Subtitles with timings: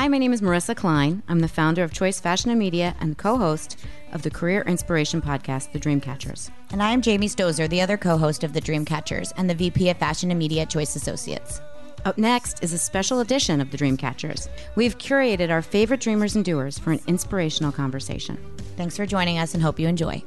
[0.00, 1.22] Hi, my name is Marissa Klein.
[1.28, 3.76] I'm the founder of Choice Fashion and Media and co host
[4.14, 6.50] of the career inspiration podcast, The Dreamcatchers.
[6.72, 9.90] And I am Jamie Stozer, the other co host of The Dreamcatchers and the VP
[9.90, 11.60] of Fashion and Media at Choice Associates.
[12.06, 14.48] Up next is a special edition of The Dreamcatchers.
[14.74, 18.38] We've curated our favorite dreamers and doers for an inspirational conversation.
[18.78, 20.24] Thanks for joining us and hope you enjoy.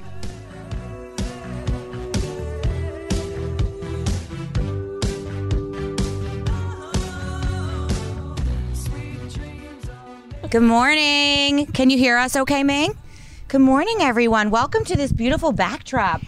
[10.54, 11.66] Good morning.
[11.66, 12.96] Can you hear us okay, Ming?
[13.48, 14.52] Good morning, everyone.
[14.52, 16.22] Welcome to this beautiful backdrop.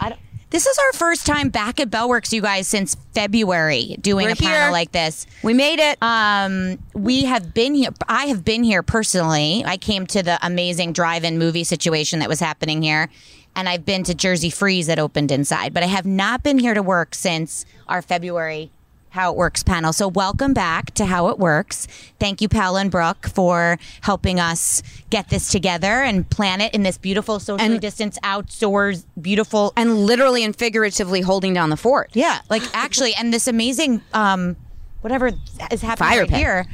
[0.50, 4.34] This is our first time back at Bellworks, you guys, since February doing We're a
[4.34, 4.70] panel here.
[4.72, 5.28] like this.
[5.44, 5.96] We made it.
[6.02, 7.90] Um, we have been here.
[8.08, 9.62] I have been here personally.
[9.64, 13.08] I came to the amazing drive-in movie situation that was happening here,
[13.54, 15.72] and I've been to Jersey Freeze that opened inside.
[15.72, 18.72] But I have not been here to work since our February
[19.10, 19.92] How It Works panel.
[19.92, 21.86] So welcome back to How It Works.
[22.20, 26.82] Thank you, Paula and Brooke, for helping us get this together and plan it in
[26.82, 32.10] this beautiful socially And- distanced outdoors, beautiful and literally and figuratively holding down the fort.
[32.12, 34.54] yeah, like actually, and this amazing um,
[35.00, 35.30] whatever
[35.70, 36.38] is happening Fire right pit.
[36.38, 36.66] here.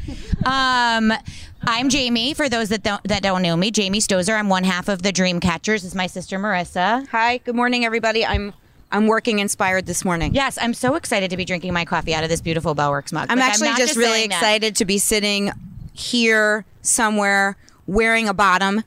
[0.45, 1.13] Um,
[1.65, 2.35] I'm Jamie.
[2.35, 4.35] For those that don't that don't know me, Jamie Stozer.
[4.35, 5.67] I'm one half of the Dreamcatchers.
[5.83, 7.07] This is my sister Marissa.
[7.09, 8.27] Hi, good morning, everybody.
[8.27, 8.53] I'm
[8.93, 10.35] I'm working inspired this morning.
[10.35, 13.27] Yes, I'm so excited to be drinking my coffee out of this beautiful Bellworks mug.
[13.31, 14.37] I'm Like, actually not just, really saying that.
[14.37, 15.51] excited to be sitting
[15.93, 18.85] here somewhere wearing a bottom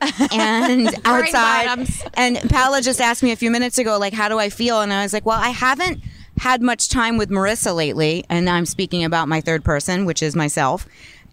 [0.32, 1.86] and outside.
[2.14, 4.80] And Paula just asked me a few minutes ago, like, how do I feel?
[4.80, 6.02] And I was like, well, I haven't
[6.38, 8.24] had much time with Marissa lately.
[8.28, 10.86] And I'm speaking about my third person, which is myself.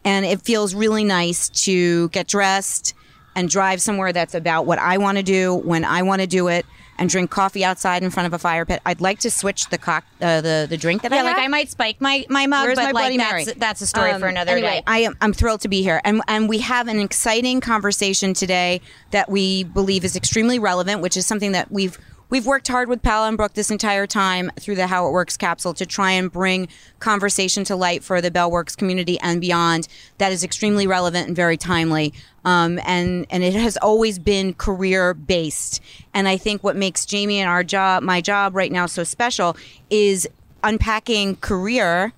[0.06, 2.94] And it feels really nice to get dressed
[3.36, 6.48] and drive somewhere that's about what I want to do when I want to do
[6.48, 6.66] it.
[7.00, 8.82] And drink coffee outside in front of a fire pit.
[8.86, 11.44] I'd like to switch the cock, uh, the the drink that I like have.
[11.46, 13.58] I might spike my my mug, Where's but my like that's Mary?
[13.58, 14.84] that's a story Um, for another anyway, day.
[14.86, 18.82] I am I'm thrilled to be here, and and we have an exciting conversation today
[19.12, 21.98] that we believe is extremely relevant, which is something that we've.
[22.32, 25.36] We've worked hard with Paula and Brooke this entire time through the How It Works
[25.36, 26.68] capsule to try and bring
[27.00, 29.88] conversation to light for the Bellworks community and beyond
[30.20, 32.14] that is extremely relevant and very timely.
[32.46, 35.82] Um, and and it has always been career based.
[36.14, 39.58] And I think what makes Jamie and our job, my job right now, so special
[39.90, 40.30] is
[40.64, 42.14] unpacking career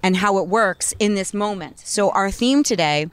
[0.00, 1.80] and how it works in this moment.
[1.80, 3.08] So, our theme today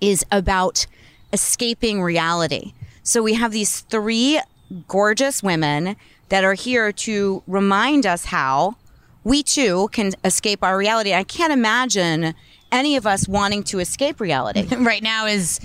[0.00, 0.86] is about
[1.34, 2.72] escaping reality.
[3.02, 4.40] So, we have these three
[4.86, 5.96] gorgeous women
[6.28, 8.76] that are here to remind us how
[9.24, 11.14] we too can escape our reality.
[11.14, 12.34] I can't imagine
[12.70, 14.66] any of us wanting to escape reality.
[14.76, 15.60] right now is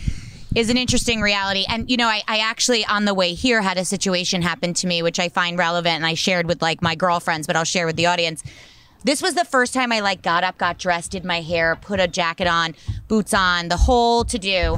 [0.55, 1.65] is an interesting reality.
[1.67, 4.87] And you know, I, I actually on the way here had a situation happen to
[4.87, 7.85] me which I find relevant and I shared with like my girlfriends, but I'll share
[7.85, 8.43] with the audience.
[9.03, 11.99] This was the first time I like got up, got dressed, did my hair, put
[11.99, 12.75] a jacket on,
[13.07, 14.77] boots on, the whole to do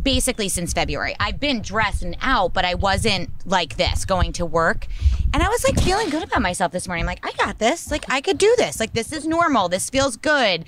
[0.00, 1.14] basically since February.
[1.18, 4.86] I've been dressed and out, but I wasn't like this going to work.
[5.32, 7.04] And I was like feeling good about myself this morning.
[7.04, 7.90] I'm like, I got this.
[7.90, 8.80] Like I could do this.
[8.80, 9.68] Like this is normal.
[9.68, 10.64] This feels good.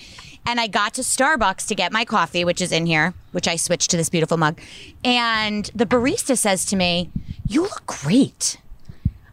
[0.46, 3.56] And I got to Starbucks to get my coffee, which is in here, which I
[3.56, 4.60] switched to this beautiful mug.
[5.04, 7.10] And the barista says to me,
[7.46, 8.58] "You look great."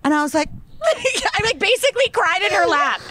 [0.03, 0.49] And I was like,
[0.81, 3.01] I like basically cried in her lap.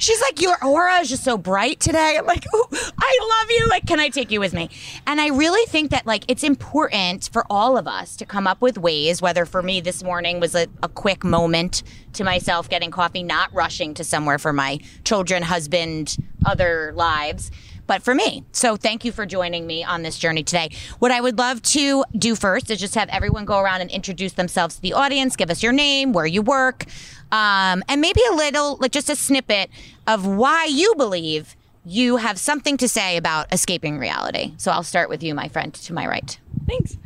[0.00, 2.16] She's like, Your aura is just so bright today.
[2.18, 3.66] I'm like, oh, I love you.
[3.68, 4.70] Like, can I take you with me?
[5.06, 8.60] And I really think that like it's important for all of us to come up
[8.60, 11.82] with ways, whether for me this morning was a, a quick moment
[12.14, 17.50] to myself getting coffee, not rushing to somewhere for my children, husband, other lives
[17.88, 18.44] but for me.
[18.52, 20.70] So thank you for joining me on this journey today.
[21.00, 24.34] What I would love to do first is just have everyone go around and introduce
[24.34, 26.84] themselves to the audience, give us your name, where you work,
[27.32, 29.70] um, and maybe a little, like just a snippet
[30.06, 34.52] of why you believe you have something to say about escaping reality.
[34.58, 36.38] So I'll start with you, my friend, to my right.
[36.66, 36.98] Thanks.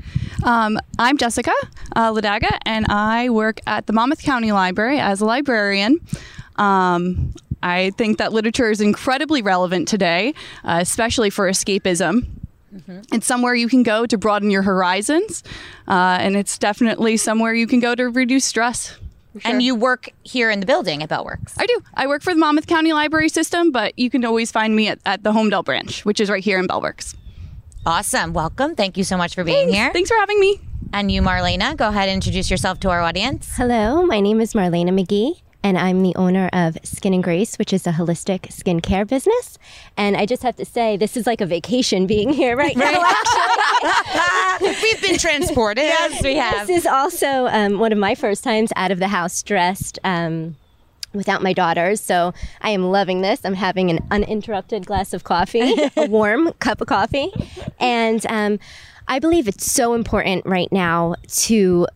[0.43, 1.53] Um, I'm Jessica
[1.95, 6.01] uh, Laddaga, and I work at the Monmouth County Library as a librarian.
[6.57, 12.27] Um, I think that literature is incredibly relevant today, uh, especially for escapism.
[13.13, 15.45] It's somewhere you can go to broaden your horizons,
[15.87, 18.97] uh, and it's definitely somewhere you can go to reduce stress.
[19.45, 21.55] And you work here in the building at Bellworks.
[21.59, 21.83] I do.
[21.95, 24.99] I work for the Monmouth County Library System, but you can always find me at,
[25.07, 27.15] at the Holmdel branch, which is right here in Bellworks.
[27.87, 28.33] Awesome.
[28.33, 28.75] Welcome.
[28.75, 29.91] Thank you so much for being here.
[29.93, 30.61] Thanks for having me.
[30.93, 33.57] And you, Marlena, go ahead and introduce yourself to our audience.
[33.57, 37.73] Hello, my name is Marlena McGee, and I'm the owner of Skin and Grace, which
[37.73, 39.59] is a holistic skincare business.
[39.97, 42.91] And I just have to say, this is like a vacation being here right, now.
[44.61, 45.85] We've been transported.
[45.85, 46.67] Yes, we have.
[46.67, 49.99] this is also um, one of my first times out of the house dressed.
[50.05, 50.57] Um,
[51.15, 52.01] without my daughters.
[52.01, 52.33] So
[52.63, 53.45] I am loving this.
[53.45, 57.31] I'm having an uninterrupted glass of coffee, a warm cup of coffee.
[57.79, 58.59] And um,
[59.09, 61.87] I believe it's so important right now to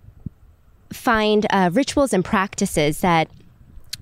[0.93, 3.29] find uh, rituals and practices that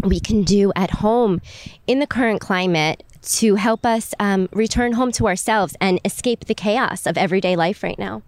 [0.04, 1.40] we can do at home
[1.86, 6.54] in the current climate to help us um, return home to ourselves and escape the
[6.54, 8.22] chaos of everyday life right now.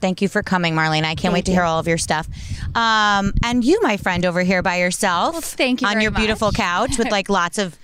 [0.00, 1.04] Thank you for coming, Marlene.
[1.04, 2.26] I can't wait to hear all of your stuff.
[2.74, 5.44] Um, and you, my friend, over here by yourself.
[5.44, 7.78] thank you On very your beautiful couch with like lots of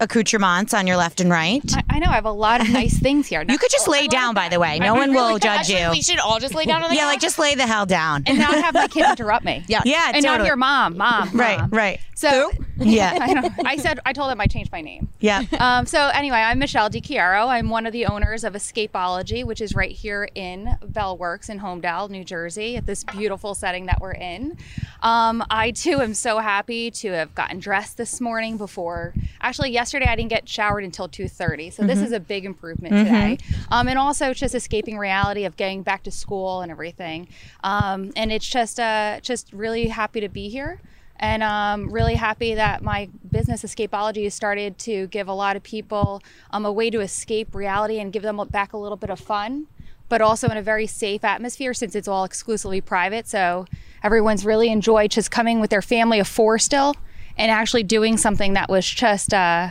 [0.00, 1.62] accoutrements on your left and right.
[1.74, 3.44] I, I know I have a lot of nice things here.
[3.48, 4.78] You could just lay down, by the way.
[4.78, 5.88] No one will judge you.
[5.90, 7.12] We should all just lay down on the Yeah, couch.
[7.14, 8.22] like just lay the hell down.
[8.26, 9.64] and not have my kids interrupt me.
[9.68, 10.48] Yeah, Yeah, and not totally.
[10.48, 12.00] hear mom, mom, Right, right.
[12.18, 12.50] So
[12.80, 13.16] Yeah.
[13.20, 15.08] I, I said I told them I changed my name.
[15.20, 15.44] Yeah.
[15.60, 17.46] Um, so anyway, I'm Michelle DiChiaro.
[17.46, 22.10] I'm one of the owners of Escapology, which is right here in Bellworks in Holmdel,
[22.10, 24.56] New Jersey, at this beautiful setting that we're in.
[25.00, 29.14] Um, I too am so happy to have gotten dressed this morning before.
[29.40, 33.38] Actually, yesterday I didn't get showered until 2:30, so this is a big improvement today.
[33.70, 37.28] Um, and also just escaping reality of getting back to school and everything.
[37.62, 40.80] Um, and it's just uh, just really happy to be here
[41.18, 45.62] and um, really happy that my business escapology has started to give a lot of
[45.62, 49.18] people um, a way to escape reality and give them back a little bit of
[49.18, 49.66] fun
[50.08, 53.28] but also in a very safe atmosphere since it's all exclusively private.
[53.28, 53.66] So
[54.02, 56.94] everyone's really enjoyed just coming with their family of four still
[57.36, 59.70] and actually doing something that was just uh,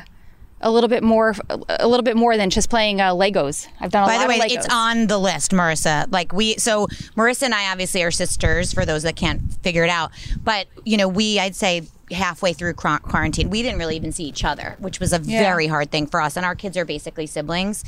[0.61, 1.35] a little bit more
[1.69, 4.41] a little bit more than just playing uh, legos i've done a lot of things.
[4.41, 6.11] By the way, it's on the list, Marissa.
[6.11, 8.73] Like we, so Marissa and I obviously are sisters.
[8.73, 10.11] For those that can't figure it out,
[10.43, 14.43] but you know, we, I'd say halfway through quarantine, we didn't really even see each
[14.45, 16.37] other, which was a very hard thing for us.
[16.37, 17.83] And our kids are basically siblings,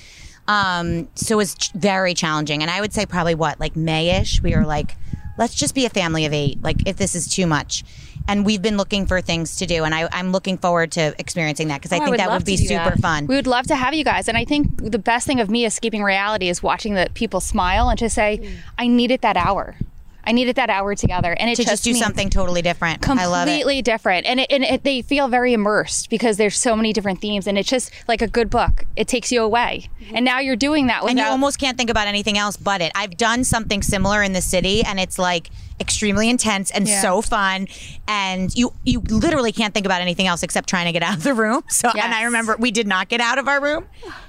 [0.47, 2.61] um, so it was ch- very challenging.
[2.61, 4.95] And I would say probably what like Mayish, we were like,
[5.37, 6.61] let's just be a family of eight.
[6.61, 7.83] Like if this is too much.
[8.27, 11.69] And we've been looking for things to do, and I, I'm looking forward to experiencing
[11.69, 12.99] that because I Oh, I think would that would be super that.
[12.99, 13.25] fun.
[13.25, 14.27] We would love to have you guys.
[14.27, 17.89] And I think the best thing of me escaping reality is watching the people smile
[17.89, 19.75] and to say, I needed that hour.
[20.23, 21.31] I needed that hour together.
[21.39, 23.07] And it to just do something totally different.
[23.09, 23.51] I love it.
[23.51, 24.27] completely different.
[24.27, 27.47] And, it, and it, they feel very immersed because there's so many different themes.
[27.47, 28.85] And it's just like a good book.
[28.95, 29.89] It takes you away.
[30.01, 30.17] Mm-hmm.
[30.17, 31.09] And now you're doing that without.
[31.11, 32.91] and you almost can't think about anything else but it.
[32.93, 37.01] I've done something similar in the city, and it's like extremely intense and Yeah.
[37.01, 37.67] so fun.
[38.07, 41.23] And you you literally can't think about anything else except trying to get out of
[41.23, 41.63] the room.
[41.71, 43.85] So and I remember we did not get out of our room.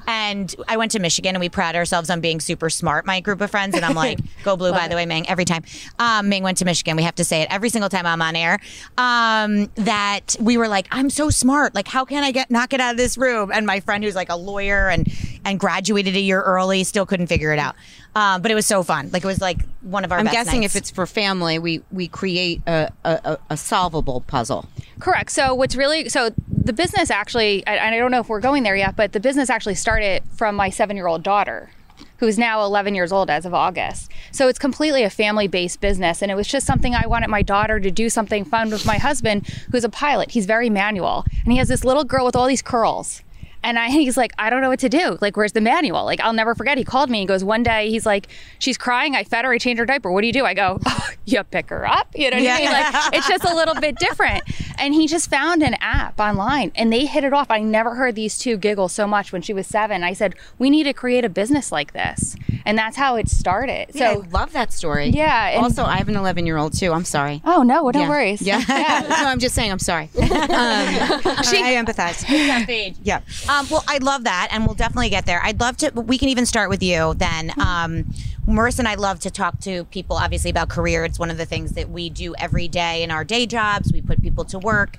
[0.06, 3.06] And I went to Michigan, and we pride ourselves on being super smart.
[3.06, 4.72] My group of friends, and I'm like, go blue.
[4.72, 5.28] by the way, Ming.
[5.28, 5.62] Every time
[6.00, 8.34] um, Ming went to Michigan, we have to say it every single time I'm on
[8.34, 8.58] air.
[8.98, 11.74] Um, that we were like, I'm so smart.
[11.74, 13.50] Like, how can I get not get out of this room?
[13.52, 15.06] And my friend, who's like a lawyer and
[15.44, 17.74] and graduated a year early, still couldn't figure it out.
[18.14, 19.10] Um, but it was so fun.
[19.12, 20.18] Like it was like one of our.
[20.18, 20.74] I'm best guessing nights.
[20.74, 24.68] if it's for family, we we create a, a, a- a solvable puzzle.
[24.98, 25.30] Correct.
[25.30, 28.76] So what's really so the business actually, and I don't know if we're going there
[28.76, 31.70] yet, but the business actually started from my seven-year-old daughter,
[32.18, 34.10] who's now 11 years old as of August.
[34.32, 37.80] So it's completely a family-based business, and it was just something I wanted my daughter
[37.80, 40.32] to do something fun with my husband, who's a pilot.
[40.32, 43.22] He's very manual, and he has this little girl with all these curls.
[43.62, 45.18] And I, he's like, I don't know what to do.
[45.20, 46.04] Like, where's the manual?
[46.04, 46.78] Like, I'll never forget.
[46.78, 48.28] He called me and goes, one day, he's like,
[48.58, 49.14] she's crying.
[49.16, 49.52] I fed her.
[49.52, 50.10] I changed her diaper.
[50.10, 50.44] What do you do?
[50.44, 52.08] I go, oh, you pick her up.
[52.14, 52.70] You know what I mean?
[52.70, 54.42] Like, it's just a little bit different.
[54.78, 57.50] And he just found an app online and they hit it off.
[57.50, 60.02] I never heard these two giggle so much when she was seven.
[60.02, 62.36] I said, we need to create a business like this.
[62.64, 63.94] And that's how it started.
[63.94, 65.08] So I love that story.
[65.08, 66.92] Yeah, also, I have an 11 year old too.
[66.92, 67.42] I'm sorry.
[67.44, 68.08] oh, no, no yeah.
[68.08, 68.42] worries.
[68.42, 68.58] Yeah.
[69.08, 69.70] no, I'm just saying.
[69.70, 70.08] I'm sorry.
[70.20, 70.30] Um,
[71.64, 72.24] I empathize.
[73.02, 73.20] Yeah.
[73.50, 75.40] Um, well, I love that, and we'll definitely get there.
[75.42, 75.90] I'd love to.
[75.90, 77.50] We can even start with you then.
[77.60, 78.04] Um,
[78.46, 81.04] Marissa and I love to talk to people, obviously, about career.
[81.04, 83.92] It's one of the things that we do every day in our day jobs.
[83.92, 84.98] We put people to work.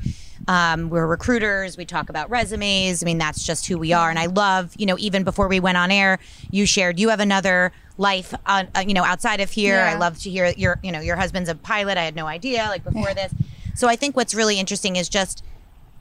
[0.49, 1.77] Um, we're recruiters.
[1.77, 3.01] We talk about resumes.
[3.01, 4.09] I mean, that's just who we are.
[4.09, 7.21] And I love, you know, even before we went on air, you shared you have
[7.21, 9.79] another life, on, uh, you know, outside of here.
[9.79, 11.97] I love to hear your, you know, your husband's a pilot.
[11.97, 13.33] I had no idea, like before this.
[13.75, 15.41] So I think what's really interesting is just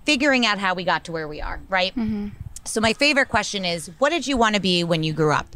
[0.04, 1.94] figuring out how we got to where we are, right?
[1.94, 2.28] Mm-hmm.
[2.64, 5.46] So my favorite question is, what did you want to be when you grew up?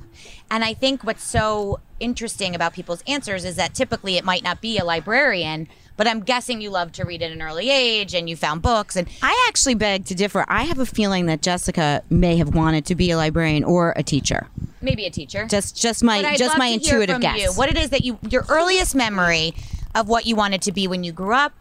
[0.51, 4.61] And I think what's so interesting about people's answers is that typically it might not
[4.61, 8.29] be a librarian, but I'm guessing you love to read at an early age and
[8.29, 10.45] you found books and I actually beg to differ.
[10.49, 14.03] I have a feeling that Jessica may have wanted to be a librarian or a
[14.03, 14.49] teacher.
[14.81, 15.47] maybe a teacher.
[15.47, 17.39] Just, just my, just my intuitive guess.
[17.39, 19.55] You, what it is that you, your earliest memory
[19.95, 21.53] of what you wanted to be when you grew up,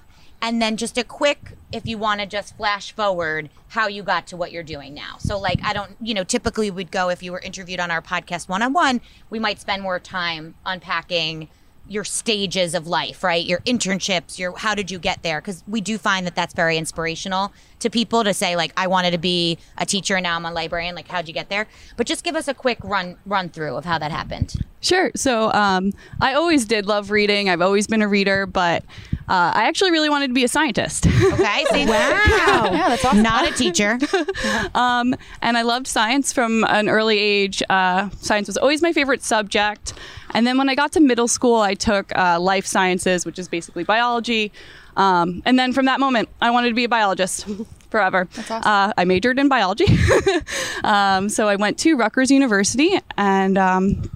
[0.41, 4.27] and then just a quick, if you want to just flash forward, how you got
[4.27, 5.15] to what you're doing now.
[5.17, 8.01] So, like, I don't, you know, typically we'd go if you were interviewed on our
[8.01, 11.49] podcast one on one, we might spend more time unpacking
[11.87, 13.45] your stages of life, right?
[13.45, 15.41] Your internships, your how did you get there?
[15.41, 19.11] Because we do find that that's very inspirational to people to say like, I wanted
[19.11, 20.95] to be a teacher and now I'm a librarian.
[20.95, 21.67] Like, how'd you get there?
[21.97, 24.55] But just give us a quick run run through of how that happened.
[24.79, 25.11] Sure.
[25.15, 27.49] So um, I always did love reading.
[27.49, 28.83] I've always been a reader, but
[29.29, 31.07] uh, I actually really wanted to be a scientist.
[31.07, 31.65] Okay.
[31.71, 32.69] See, wow.
[32.69, 33.23] Yeah, that's awesome.
[33.23, 33.97] Not a teacher.
[34.75, 37.63] um, and I loved science from an early age.
[37.69, 39.93] Uh, science was always my favorite subject.
[40.33, 43.47] And then when I got to middle school, I took uh, life sciences, which is
[43.47, 44.51] basically biology.
[44.97, 47.47] Um, and then from that moment, I wanted to be a biologist
[47.89, 48.27] forever.
[48.33, 48.71] That's awesome.
[48.71, 49.85] Uh, I majored in biology.
[50.83, 54.09] um, so I went to Rutgers University and um,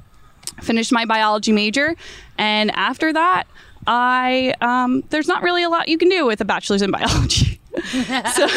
[0.61, 1.95] finished my biology major.
[2.37, 3.45] And after that,
[3.87, 7.59] I um, there's not really a lot you can do with a bachelor's in biology.
[8.33, 8.47] so,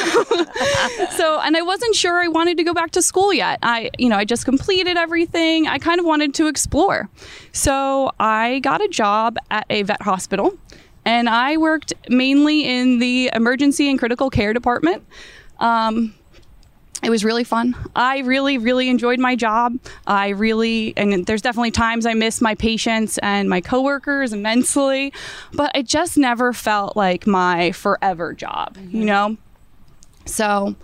[1.10, 3.58] so, and I wasn't sure I wanted to go back to school yet.
[3.62, 5.66] I, you know, I just completed everything.
[5.66, 7.08] I kind of wanted to explore.
[7.52, 10.56] So I got a job at a vet hospital
[11.04, 15.04] and I worked mainly in the emergency and critical care department.
[15.58, 16.14] Um,
[17.02, 17.74] it was really fun.
[17.96, 19.78] I really, really enjoyed my job.
[20.06, 25.12] I really, and there's definitely times I miss my patients and my coworkers immensely,
[25.52, 29.36] but it just never felt like my forever job, you know?
[30.26, 30.76] So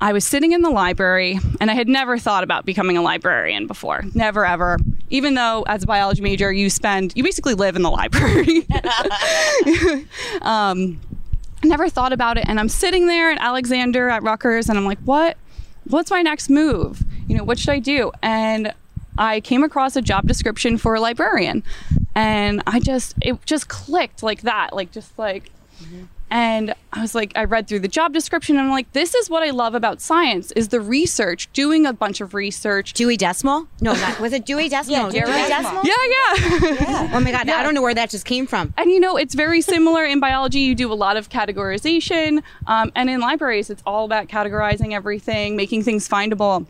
[0.00, 3.66] I was sitting in the library and I had never thought about becoming a librarian
[3.66, 4.02] before.
[4.14, 4.78] Never, ever.
[5.10, 8.66] Even though as a biology major, you spend, you basically live in the library.
[10.42, 11.00] um,
[11.62, 12.44] never thought about it.
[12.48, 15.36] And I'm sitting there at Alexander at Rutgers and I'm like, what?
[15.84, 17.02] What's my next move?
[17.26, 18.12] You know, what should I do?
[18.22, 18.72] And
[19.18, 21.62] I came across a job description for a librarian.
[22.14, 25.50] And I just, it just clicked like that, like just like,
[25.82, 26.04] mm-hmm.
[26.30, 29.28] And I was like, I read through the job description and I'm like, this is
[29.28, 32.92] what I love about science is the research, doing a bunch of research.
[32.92, 33.66] Dewey Decimal?
[33.80, 35.12] No, not was it Dewey Decimal?
[35.12, 35.82] yeah, Dewey Decimal.
[35.84, 37.10] Yeah, yeah.
[37.14, 38.72] Oh my god, I don't know where that just came from.
[38.76, 40.60] And you know, it's very similar in biology.
[40.60, 45.56] You do a lot of categorization, um, and in libraries, it's all about categorizing everything,
[45.56, 46.66] making things findable.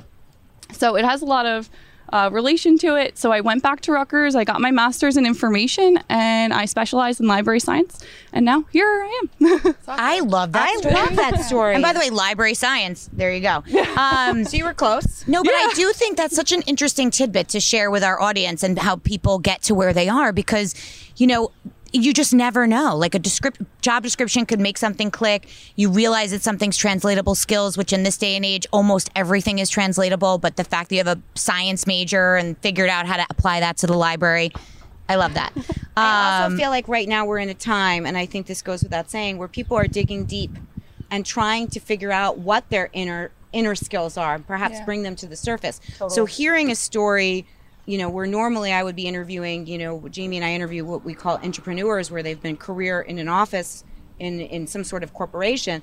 [0.73, 1.69] So it has a lot of
[2.13, 3.19] uh, relation to it.
[3.19, 4.35] So I went back to Rutgers.
[4.35, 8.05] I got my master's in information, and I specialized in library science.
[8.33, 9.75] And now here I am.
[9.89, 10.69] I love that.
[10.69, 10.95] I story.
[10.95, 11.75] love that story.
[11.75, 13.09] And by the way, library science.
[13.13, 13.65] There you go.
[14.01, 15.27] Um, so you were close.
[15.27, 18.63] No, but I do think that's such an interesting tidbit to share with our audience
[18.63, 20.75] and how people get to where they are because,
[21.17, 21.51] you know,
[21.93, 22.97] you just never know.
[22.97, 25.49] Like a descript- job description could make something click.
[25.77, 29.69] You realize that something's translatable skills, which in this day and age, almost everything is
[29.71, 30.39] translatable.
[30.39, 33.61] But the fact that you have a science major and figured out how to apply
[33.61, 34.51] that to the library,
[35.09, 35.53] I love that.
[35.97, 38.63] I Um, also feel like right now we're in a time, and I think this
[38.63, 40.53] goes without saying, where people are digging deep
[41.11, 45.17] and trying to figure out what their inner inner skills are, and perhaps bring them
[45.17, 45.81] to the surface.
[46.09, 47.47] So hearing a story,
[47.91, 51.05] you know, where normally I would be interviewing, you know, Jamie and I interview what
[51.05, 53.83] we call entrepreneurs, where they've been career in an office
[54.21, 55.83] in in some sort of corporation.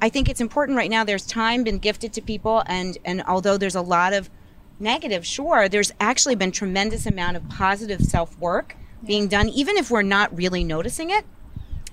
[0.00, 1.02] I think it's important right now.
[1.02, 4.30] There's time been gifted to people, and and although there's a lot of
[4.78, 9.90] negative, sure, there's actually been tremendous amount of positive self work being done, even if
[9.90, 11.24] we're not really noticing it.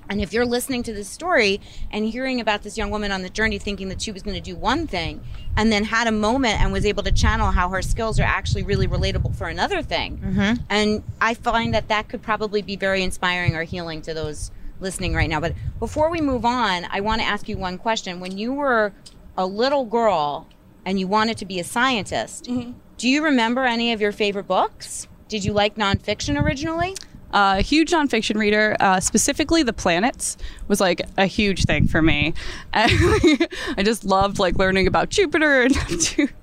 [0.09, 1.59] And if you're listening to this story
[1.91, 4.41] and hearing about this young woman on the journey thinking that she was going to
[4.41, 5.21] do one thing
[5.57, 8.63] and then had a moment and was able to channel how her skills are actually
[8.63, 10.17] really relatable for another thing.
[10.17, 10.63] Mm-hmm.
[10.69, 15.13] And I find that that could probably be very inspiring or healing to those listening
[15.13, 15.39] right now.
[15.39, 18.19] But before we move on, I want to ask you one question.
[18.19, 18.93] When you were
[19.38, 20.47] a little girl
[20.85, 22.74] and you wanted to be a scientist, mm-hmm.
[22.97, 25.07] do you remember any of your favorite books?
[25.27, 26.95] Did you like nonfiction originally?
[27.34, 32.34] A huge nonfiction reader, uh, specifically the planets was like a huge thing for me.
[32.74, 36.29] I just loved like learning about Jupiter and Neptune.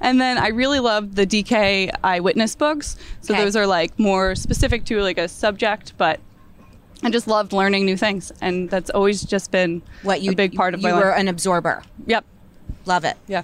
[0.00, 2.96] And then I really loved the DK eyewitness books.
[3.20, 3.44] So Okay.
[3.44, 6.20] those are like more specific to like a subject, but
[7.02, 10.54] I just loved learning new things, and that's always just been What you a big
[10.54, 11.00] part of you my life.
[11.00, 11.82] You were an absorber.
[12.06, 12.24] Yep.
[12.88, 13.18] Love it.
[13.26, 13.42] Yeah.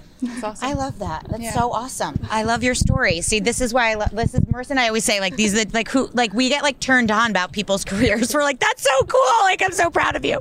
[0.61, 1.27] I love that.
[1.29, 1.53] That's Yeah.
[1.53, 2.15] so awesome.
[2.31, 3.21] I love your story.
[3.21, 5.53] See, this is why I love this is Marissa and I always say like these
[5.53, 8.33] are the- like who like we get like turned on about people's careers.
[8.33, 9.21] We're like, that's so cool.
[9.43, 10.39] Like I'm so proud of you.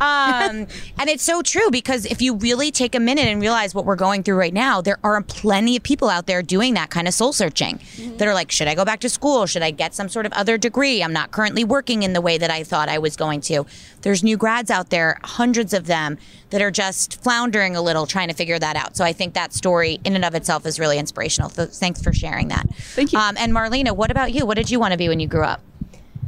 [0.00, 0.66] Um
[0.98, 3.94] and it's so true because if you really take a minute and realize what we're
[3.96, 7.12] going through right now, there are plenty of people out there doing that kind of
[7.14, 7.78] soul searching
[8.16, 9.44] that are like, should I go back to school?
[9.46, 11.02] Should I get some sort of other degree?
[11.02, 13.66] I'm not currently working in the way that I thought I was going to.
[14.06, 16.16] There's new grads out there, hundreds of them
[16.50, 18.96] that are just floundering a little trying to figure that out.
[18.96, 21.50] So I think that story in and of itself is really inspirational.
[21.50, 22.72] So thanks for sharing that.
[22.72, 23.18] Thank you.
[23.18, 24.46] Um, and Marlena, what about you?
[24.46, 25.60] What did you want to be when you grew up?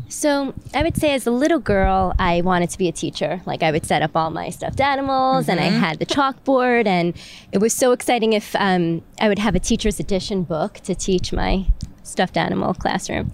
[0.09, 3.43] So I would say as a little girl, I wanted to be a teacher.
[3.47, 7.15] Like I would set up all my stuffed animals and I had the chalkboard and
[7.53, 11.33] it was so exciting if um, I would have a teacher's edition book to teach
[11.33, 11.67] my
[12.03, 13.31] stuffed animal classroom.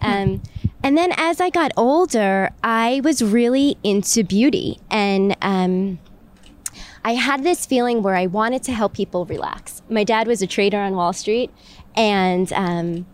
[0.00, 0.42] Um,
[0.82, 4.78] And then as I got older, I was really into beauty.
[4.90, 5.98] And um,
[7.04, 9.82] I had this feeling where I wanted to help people relax.
[9.88, 11.50] My dad was a trader on Wall Street,
[11.96, 13.06] and um,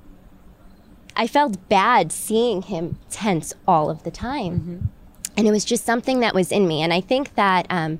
[1.16, 4.90] I felt bad seeing him tense all of the time.
[5.36, 6.82] And it was just something that was in me.
[6.82, 7.98] And I think that um,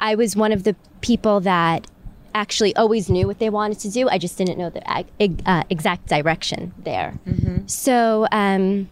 [0.00, 1.86] I was one of the people that
[2.36, 4.08] actually always knew what they wanted to do.
[4.08, 4.82] I just didn't know the
[5.46, 7.18] uh, exact direction there.
[7.66, 8.88] So, um,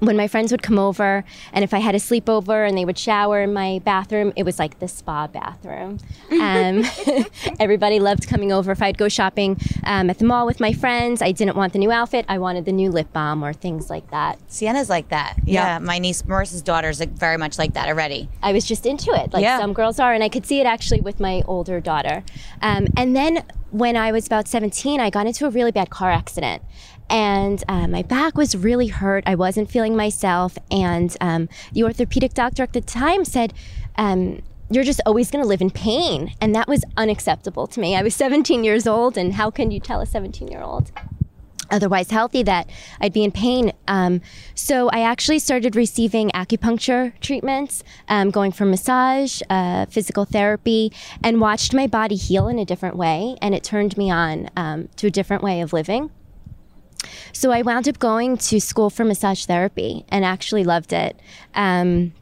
[0.00, 2.98] when my friends would come over and if I had a sleepover and they would
[2.98, 5.98] shower in my bathroom, it was like the spa bathroom.
[6.46, 6.84] Um,
[7.60, 8.70] everybody loved coming over.
[8.72, 11.78] If I'd go shopping um, at the mall with my friends, I didn't want the
[11.78, 12.24] new outfit.
[12.28, 14.38] I wanted the new lip balm or things like that.
[14.48, 15.36] Sienna's like that.
[15.44, 18.28] Yeah, my niece Marissa's daughter is very much like that already.
[18.42, 19.58] I was just into it, like Yeah.
[19.58, 22.22] some girls are, and I could see it actually with my older daughter.
[22.60, 26.10] Um, and then when I was about 17, I got into a really bad car
[26.10, 26.62] accident.
[27.08, 29.24] And uh, my back was really hurt.
[29.26, 30.58] I wasn't feeling myself.
[30.70, 33.52] And um, the orthopedic doctor at the time said,
[33.96, 36.34] um, You're just always going to live in pain.
[36.40, 37.96] And that was unacceptable to me.
[37.96, 40.90] I was 17 years old, and how can you tell a 17 year old?
[41.70, 42.68] otherwise healthy that
[43.00, 43.72] I'd be in pain.
[43.88, 44.20] Um,
[44.54, 51.40] so I actually started receiving acupuncture treatments, um, going for massage, uh, physical therapy, and
[51.40, 53.36] watched my body heal in a different way.
[53.42, 56.10] And it turned me on um, to a different way of living.
[57.32, 61.20] So I wound up going to school for massage therapy and actually loved it.
[61.54, 62.12] Um,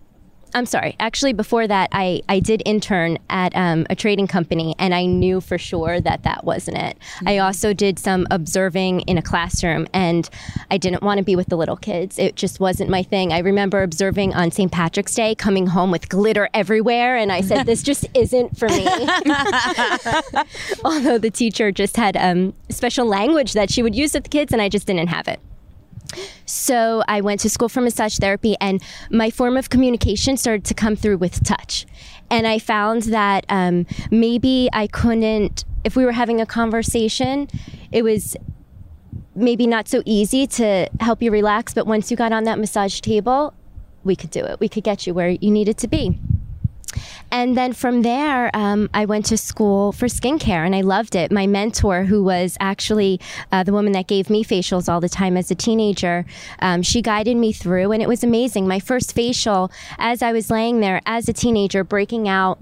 [0.55, 0.95] I'm sorry.
[1.01, 5.41] Actually, before that, I, I did intern at um, a trading company, and I knew
[5.41, 6.97] for sure that that wasn't it.
[7.27, 10.31] I also did some observing in a classroom, and
[10.71, 12.21] I didn't want to be with the little kids.
[12.21, 13.33] It just wasn't my thing.
[13.33, 14.71] I remember observing on St.
[14.71, 18.87] Patrick's Day, coming home with glitter everywhere, and I said, "This just isn't for me."
[20.85, 24.53] Although the teacher just had um, special language that she would use with the kids,
[24.53, 25.41] and I just didn't have it.
[26.47, 30.75] So I went to school for massage therapy, and my form of communication started to
[30.75, 31.87] come through with touch.
[32.31, 37.49] And I found that um, maybe I couldn't, if we were having a conversation,
[37.93, 38.37] it was
[39.35, 43.01] maybe not so easy to help you relax, but once you got on that massage
[43.01, 43.55] table,
[44.05, 44.61] we could do it.
[44.61, 46.19] We could get you where you needed to be.
[47.31, 51.33] And then from there, um, I went to school for skincare and I loved it.
[51.33, 55.37] My mentor, who was actually uh, the woman that gave me facials all the time
[55.37, 56.25] as a teenager,
[56.61, 58.69] um, she guided me through and it was amazing.
[58.69, 62.59] My first facial, as I was laying there as a teenager, breaking out.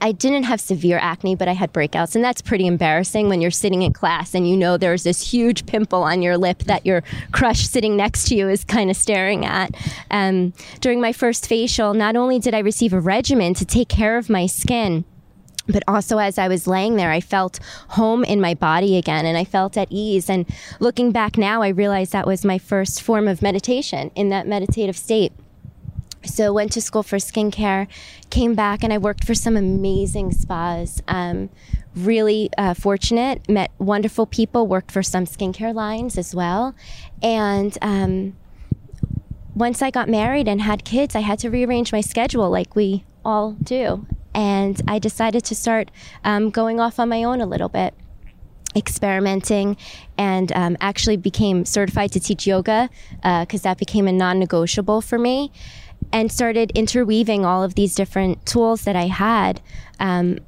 [0.00, 2.14] I didn't have severe acne, but I had breakouts.
[2.14, 5.66] And that's pretty embarrassing when you're sitting in class and you know there's this huge
[5.66, 9.44] pimple on your lip that your crush sitting next to you is kind of staring
[9.44, 9.74] at.
[10.10, 14.16] Um, during my first facial, not only did I receive a regimen to take care
[14.16, 15.04] of my skin,
[15.68, 19.36] but also as I was laying there, I felt home in my body again and
[19.36, 20.30] I felt at ease.
[20.30, 20.46] And
[20.80, 24.96] looking back now, I realized that was my first form of meditation in that meditative
[24.96, 25.32] state.
[26.24, 27.86] So went to school for skincare,
[28.30, 31.02] came back, and I worked for some amazing spas.
[31.08, 31.50] Um,
[31.94, 36.74] really uh, fortunate, met wonderful people, worked for some skincare lines as well,
[37.22, 37.76] and.
[37.82, 38.36] Um,
[39.58, 43.04] once I got married and had kids, I had to rearrange my schedule like we
[43.24, 44.06] all do.
[44.32, 45.90] And I decided to start
[46.22, 47.92] um, going off on my own a little bit,
[48.76, 49.76] experimenting,
[50.16, 52.88] and um, actually became certified to teach yoga
[53.40, 55.50] because that became a non negotiable for me.
[56.12, 59.60] And started interweaving all of these different tools that I had.
[60.00, 60.38] Um,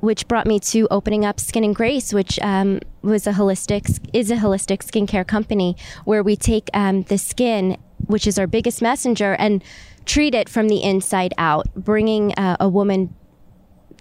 [0.00, 4.30] which brought me to opening up Skin and Grace, which um, was a holistic is
[4.30, 9.34] a holistic skincare company where we take um, the skin, which is our biggest messenger,
[9.38, 9.64] and
[10.04, 13.14] treat it from the inside out, bringing uh, a woman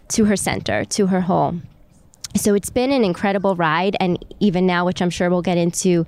[0.10, 1.60] to her center, to her whole.
[2.36, 6.06] So it's been an incredible ride, and even now, which I'm sure we'll get into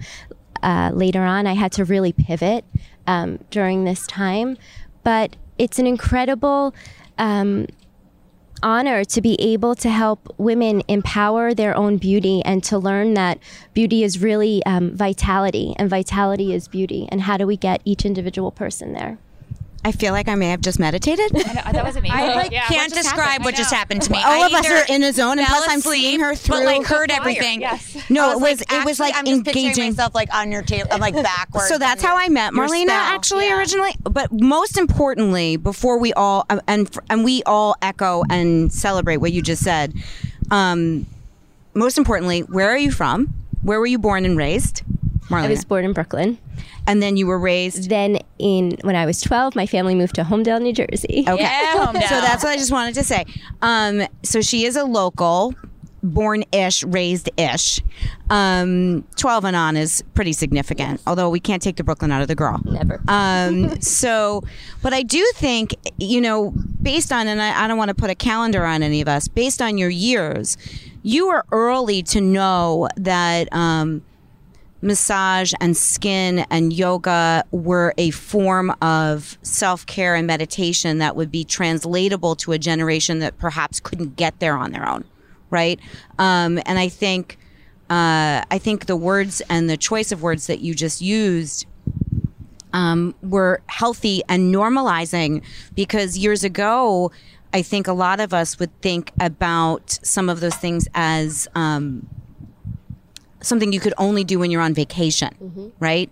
[0.61, 2.65] uh, later on, I had to really pivot
[3.07, 4.57] um, during this time.
[5.03, 6.75] But it's an incredible
[7.17, 7.67] um,
[8.63, 13.39] honor to be able to help women empower their own beauty and to learn that
[13.73, 17.07] beauty is really um, vitality, and vitality is beauty.
[17.11, 19.17] And how do we get each individual person there?
[19.85, 21.31] I feel like I may have just meditated.
[21.33, 22.17] I know, that was amazing.
[22.17, 22.65] I like, Yeah.
[22.67, 23.45] can't What describe happened?
[23.45, 24.17] what just happened to me.
[24.17, 26.31] All I of us are in a zone, and fell plus I'm asleep, seeing her
[26.31, 27.61] but through like heard everything.
[27.61, 27.95] Yes.
[28.09, 29.89] No, I it was like, it was actually, like I'm just picturing engaging.
[29.91, 30.89] myself like on your table.
[30.91, 31.67] I'm like backwards.
[31.69, 33.15] So that's how I met your Marlena spell.
[33.15, 33.57] actually Yeah.
[33.59, 33.91] originally.
[34.03, 39.31] But most importantly, before we all uh, and and we all echo and celebrate what
[39.31, 39.93] you just said.
[40.51, 41.05] Um,
[41.73, 43.33] most importantly, where are you from?
[43.61, 44.81] Where were you born and raised,
[45.29, 45.43] Marlena?
[45.45, 46.37] I was born in Brooklyn.
[46.87, 47.89] and then you were raised.
[47.89, 51.25] Then, in when I was 12, my family moved to Holmdel, New Jersey.
[51.27, 53.25] Okay, Yeah, so that's what I just wanted to say.
[53.61, 55.53] Um, so she is a local.
[56.03, 57.81] born ish, raised ish.
[58.29, 62.27] Um, 12 and on is pretty significant, although we can't take the Brooklyn out of
[62.27, 62.61] the girl.
[62.63, 63.01] Never.
[63.07, 64.43] Um, so,
[64.81, 68.09] but I do think, you know, based on, and I, I don't want to put
[68.09, 70.55] a calendar on any of us, based on your years,
[71.03, 73.51] you were early to know that.
[73.51, 74.03] Um,
[74.81, 81.31] massage and skin and yoga were a form of self care and meditation that would
[81.31, 85.03] be translatable to a generation that perhaps couldn't get there on their own,
[85.49, 85.79] right?
[86.19, 87.37] Um, and I think
[87.89, 91.65] uh, I think the words and the choice of words that you just used.
[92.73, 95.41] Um, were healthy and normalizing
[95.73, 97.11] because years ago,
[97.53, 102.07] I think a lot of us would think about some of those things as um,
[103.47, 105.67] something you could only do when you're on vacation, mm-hmm.
[105.79, 106.09] right?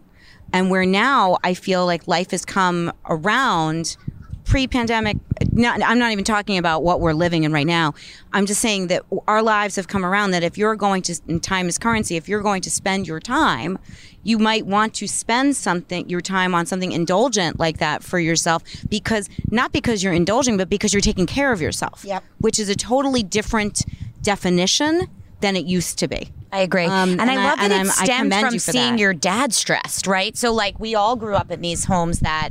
[0.54, 3.98] And where now I feel like life has come around
[4.46, 5.18] pre-pandemic
[5.52, 7.94] not, i'm not even talking about what we're living in right now
[8.32, 11.42] i'm just saying that our lives have come around that if you're going to and
[11.44, 13.78] time is currency if you're going to spend your time
[14.24, 18.64] you might want to spend something your time on something indulgent like that for yourself
[18.88, 22.24] because not because you're indulging but because you're taking care of yourself Yep.
[22.40, 23.84] which is a totally different
[24.22, 25.08] definition
[25.42, 26.86] than it used to be I agree.
[26.86, 28.94] Um, and, and I I- love that and it I'm- I stemmed from you seeing
[28.94, 29.00] that.
[29.00, 30.38] your dad stressed, right?
[30.38, 32.50] So, like, we all grew up in these homes that,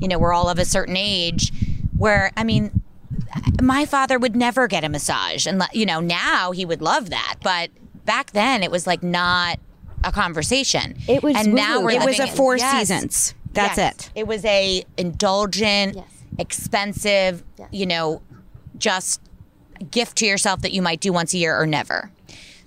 [0.00, 1.52] you know, we're all of a certain age
[1.96, 2.82] where, I mean,
[3.62, 5.46] my father would never get a massage.
[5.46, 7.36] And, you know, now he would love that.
[7.42, 7.70] But
[8.04, 9.60] back then, it was like not
[10.02, 10.96] a conversation.
[11.08, 11.84] It was And now woo-woo.
[11.86, 12.72] we're it was a living- four Yes.
[12.88, 13.94] seasons that's Yes.
[13.94, 16.04] it It was a indulgent, Yes.
[16.38, 17.68] expensive, Yes.
[17.70, 18.20] you know,
[18.78, 19.20] just
[19.90, 22.10] gift to yourself that you might do once a year or never.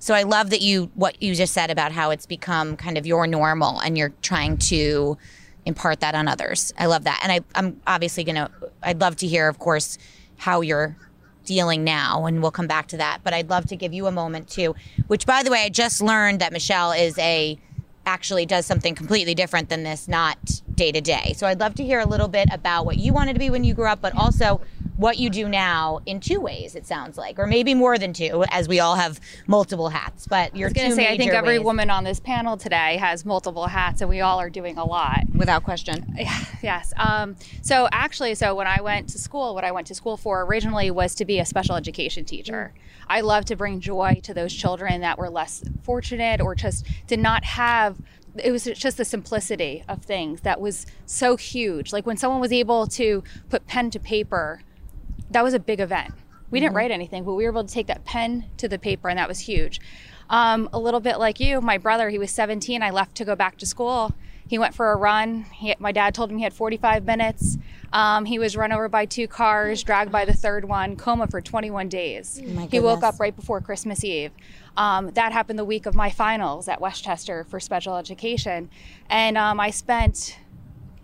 [0.08, 3.06] So I love that you what you just said about how it's become kind of
[3.06, 5.18] your normal and you're trying to
[5.66, 6.74] impart that on others.
[6.80, 7.20] I love that.
[7.22, 8.50] And I, I'm obviously gonna
[8.82, 9.98] I'd love to hear, of course,
[10.38, 10.96] how you're
[11.44, 13.20] dealing now and we'll come back to that.
[13.22, 14.76] But I'd love to give you a moment too.
[15.08, 17.60] Which by the way, I just learned that Michelle is a
[18.06, 21.34] actually does something completely different than this, not day to day.
[21.36, 23.66] So I'd love to hear a little bit about what you wanted to be when
[23.66, 24.62] you grew up, but also
[24.98, 28.44] what you do now in two ways, it sounds like, or maybe more than two,
[28.50, 30.28] as we all have multiple hats.
[30.28, 33.68] But you're going to say, I think every woman on this panel today has multiple
[33.68, 35.22] hats, and we all are doing a lot.
[35.34, 36.06] without question
[36.64, 36.94] Yes.
[36.98, 40.42] Um, so actually, so when I went to school, what I went to school for
[40.44, 42.74] originally was to be a special education teacher.
[43.08, 47.20] I love to bring joy to those children that were less fortunate or just did
[47.20, 47.98] not have.
[48.44, 51.94] It was just the simplicity of things that was so huge.
[51.94, 54.62] Like when someone was able to put pen to paper,
[55.32, 56.14] that was a big event.
[56.50, 59.10] We didn't write anything, but we were able to take that pen to the paper,
[59.10, 59.82] and that was huge.
[60.30, 62.82] Um, a little bit like you, my brother, he was 17.
[62.82, 64.14] I left to go back to school.
[64.48, 65.44] He went for a run.
[65.54, 67.58] He, my dad told him he had 45 minutes.
[67.92, 71.42] Um, he was run over by two cars, dragged by the third one, coma for
[71.42, 72.42] 21 days.
[72.70, 74.32] he woke up right before Christmas Eve.
[74.76, 78.70] Um, that happened the week of my finals at Westchester for special education.
[79.10, 80.38] And um, I spent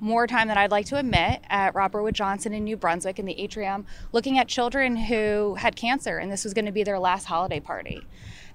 [0.04, 3.26] more time than I'd like to admit at Robert Wood Johnson in New Brunswick in
[3.26, 7.00] the atrium, looking at children who had cancer, and this was going to be their
[7.00, 8.06] last holiday party.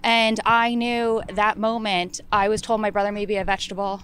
[0.05, 4.03] And I knew that moment, I was told my brother may be a vegetable.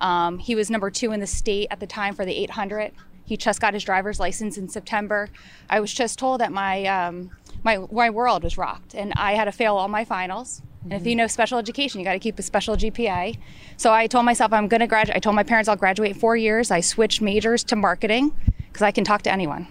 [0.00, 2.92] Um, he was number two in the state at the time for the 800.
[3.24, 5.28] He just got his driver's license in September.
[5.68, 7.30] I was just told that my, um,
[7.62, 10.62] my, my world was rocked, and I had to fail all my finals.
[10.90, 13.36] And if you know special education, you got to keep a special GPA.
[13.76, 15.16] So I told myself I'm going to graduate.
[15.16, 16.70] I told my parents I'll graduate four years.
[16.70, 18.32] I switched majors to marketing
[18.68, 19.66] because I can talk to anyone.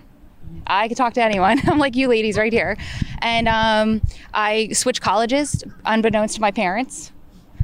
[0.67, 1.61] I can talk to anyone.
[1.69, 2.77] I'm like you ladies right here.
[3.21, 4.01] And um,
[4.33, 7.13] I switched colleges unbeknownst to my parents.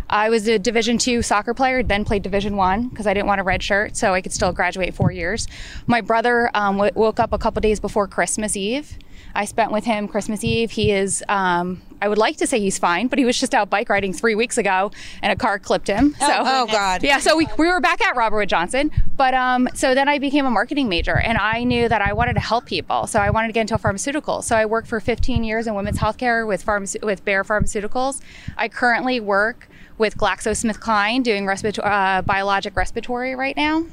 [0.09, 3.39] I was a Division two soccer player, then played Division one because I didn't want
[3.39, 5.47] a red shirt, so I could still graduate four years.
[5.87, 8.97] My brother um, w- woke up a couple days before Christmas Eve.
[9.35, 10.71] I spent with him Christmas Eve.
[10.71, 13.69] He is, um, I would like to say he's fine, but he was just out
[13.69, 14.91] bike riding three weeks ago
[15.21, 16.15] and a car clipped him.
[16.19, 17.03] So, oh, God.
[17.03, 18.91] Yeah, so we, we were back at Robert Wood Johnson.
[19.17, 22.33] But um, so then I became a marketing major and I knew that I wanted
[22.33, 23.07] to help people.
[23.07, 24.43] So I wanted to get into pharmaceuticals.
[24.45, 28.21] So I worked for 15 years in women's healthcare with, pharmace- with Bayer Pharmaceuticals.
[28.57, 29.67] I currently work
[29.97, 33.85] with GlaxoSmithKline doing uh, biologic respiratory right now.